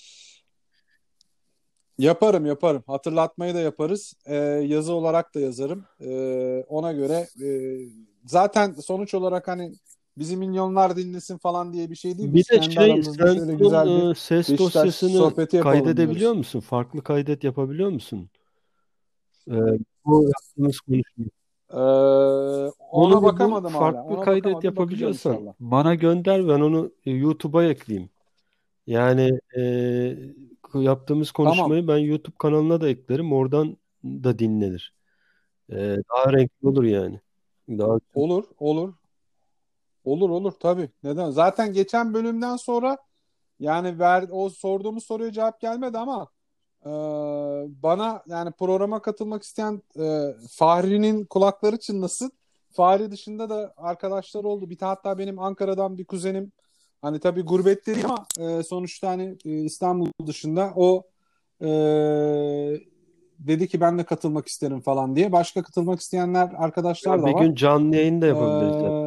Yaparım 1.97 2.45
yaparım. 2.45 2.83
Hatırlatmayı 2.87 3.55
da 3.55 3.59
yaparız. 3.59 4.13
Ee, 4.25 4.35
yazı 4.67 4.93
olarak 4.93 5.35
da 5.35 5.39
yazarım. 5.39 5.85
Ee, 6.01 6.63
ona 6.67 6.91
göre 6.91 7.27
e, 7.43 7.47
zaten 8.25 8.73
sonuç 8.73 9.13
olarak 9.13 9.47
hani 9.47 9.73
bizi 10.17 10.37
milyonlar 10.37 10.95
dinlesin 10.95 11.37
falan 11.37 11.73
diye 11.73 11.89
bir 11.89 11.95
şey 11.95 12.17
değil. 12.17 12.33
Bir 12.33 12.45
de 12.51 12.61
şey 12.61 13.03
bunun 13.05 13.57
güzel 13.57 13.87
bir 13.87 14.11
e, 14.11 14.15
ses 14.15 14.57
dosyasını 14.57 15.35
kaydedebiliyor 15.61 16.19
diyoruz. 16.19 16.37
musun? 16.37 16.59
Farklı 16.59 17.03
kaydet 17.03 17.43
yapabiliyor 17.43 17.89
musun? 17.89 18.29
E, 19.47 19.55
bu 20.05 20.23
yaptığımız 20.23 20.79
konuşma. 20.79 21.25
Ee, 21.69 21.77
Onu 21.77 22.71
ona 22.91 23.15
bul, 23.15 23.23
bakamadım 23.23 23.73
hala. 23.73 23.79
farklı 23.79 24.15
Ona 24.15 24.25
kaydet 24.25 24.43
bakamadım. 24.43 24.69
Yapabiliyorsan 24.69 25.53
bana 25.59 25.95
gönder 25.95 26.47
ben 26.47 26.59
onu 26.59 26.91
e, 27.05 27.11
YouTube'a 27.11 27.63
ekleyeyim. 27.63 28.09
Yani 28.87 29.39
e, 29.57 29.61
yaptığımız 30.73 31.31
Tamam. 31.31 31.53
konuşmayı 31.53 31.87
ben 31.87 31.97
YouTube 31.97 32.35
kanalına 32.37 32.81
da 32.81 32.89
eklerim. 32.89 33.33
Oradan 33.33 33.77
da 34.03 34.39
dinlenir. 34.39 34.93
E, 35.69 35.75
daha 35.77 36.33
renkli 36.33 36.67
olur 36.67 36.83
yani. 36.83 37.19
Daha 37.69 37.99
Olur, 38.13 38.43
olur. 38.59 38.93
Olur, 40.05 40.29
olur 40.29 40.51
tabii. 40.51 40.89
Neden? 41.03 41.31
Zaten 41.31 41.73
geçen 41.73 42.13
bölümden 42.13 42.55
sonra 42.55 42.97
yani 43.59 43.99
ver, 43.99 44.25
o 44.31 44.49
sorduğumuz 44.49 45.05
soruya 45.05 45.31
cevap 45.31 45.61
gelmedi 45.61 45.97
ama 45.97 46.27
e, 46.85 46.91
bana 47.83 48.23
yani 48.27 48.51
programa 48.51 49.01
katılmak 49.01 49.43
isteyen 49.43 49.81
e, 49.99 50.33
Fahri'nin 50.49 51.25
kulakları 51.25 51.77
çınlasın. 51.79 52.31
Fahri 52.71 53.11
dışında 53.11 53.49
da 53.49 53.73
arkadaşlar 53.77 54.43
oldu. 54.43 54.69
Bir 54.69 54.77
hatta 54.79 55.17
benim 55.17 55.39
Ankara'dan 55.39 55.97
bir 55.97 56.05
kuzenim 56.05 56.51
hani 57.01 57.19
tabii 57.19 57.41
gurbette 57.41 57.95
değil 57.95 58.05
ama 58.05 58.25
e, 58.39 58.63
sonuçta 58.63 59.09
hani 59.09 59.37
e, 59.45 59.51
İstanbul 59.51 60.07
dışında 60.27 60.73
o 60.75 61.03
e, 61.61 61.67
dedi 63.39 63.67
ki 63.67 63.81
ben 63.81 63.97
de 63.97 64.03
katılmak 64.03 64.47
isterim 64.47 64.81
falan 64.81 65.15
diye. 65.15 65.31
Başka 65.31 65.63
katılmak 65.63 65.99
isteyenler 65.99 66.51
arkadaşlar 66.57 67.21
da 67.21 67.25
bir 67.25 67.33
var. 67.33 67.41
gün 67.41 67.55
canlı 67.55 67.95
yayın 67.95 68.21
da 68.21 68.25
yapabiliriz. 68.25 68.75
Ee, 68.75 69.04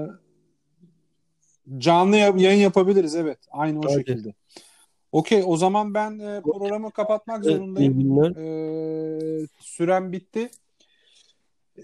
canlı 1.79 2.16
ya- 2.16 2.35
yayın 2.37 2.61
yapabiliriz 2.61 3.14
evet. 3.16 3.39
Aynı 3.51 3.79
o 3.81 3.83
Hadi. 3.85 3.93
şekilde. 3.95 4.35
Okey 5.12 5.43
o 5.47 5.57
zaman 5.57 5.95
ben 5.95 6.19
e, 6.19 6.41
programı 6.43 6.91
kapatmak 6.91 7.45
zorundayım. 7.45 7.99
günler. 7.99 8.31
Ee, 8.37 9.47
sürem 9.61 10.12
bitti. 10.12 10.51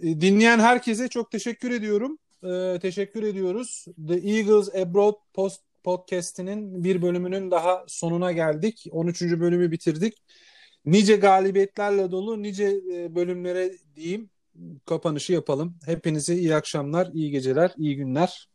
E, 0.03 0.21
Dinleyen 0.21 0.59
herkese 0.59 1.09
çok 1.09 1.31
teşekkür 1.31 1.71
ediyorum. 1.71 2.19
Ee, 2.45 2.79
teşekkür 2.83 3.23
ediyoruz. 3.23 3.85
The 4.09 4.15
Eagles 4.15 4.75
Abroad 4.75 5.15
Post 5.35 5.61
Podcast'inin 5.85 6.85
bir 6.85 7.03
bölümünün 7.03 7.51
daha 7.51 7.85
sonuna 7.87 8.33
geldik. 8.33 8.87
13. 8.91 9.23
bölümü 9.41 9.71
bitirdik. 9.71 10.15
Nice 10.87 11.17
galibiyetlerle 11.17 12.11
dolu 12.11 12.43
nice 12.43 12.75
e, 12.95 13.15
bölümlere 13.15 13.73
diyeyim 13.97 14.31
kapanışı 14.87 15.33
yapalım. 15.33 15.77
Hepinize 15.87 16.35
iyi 16.37 16.55
akşamlar, 16.55 17.09
iyi 17.15 17.31
geceler, 17.31 17.73
iyi 17.77 17.97
günler. 17.97 18.49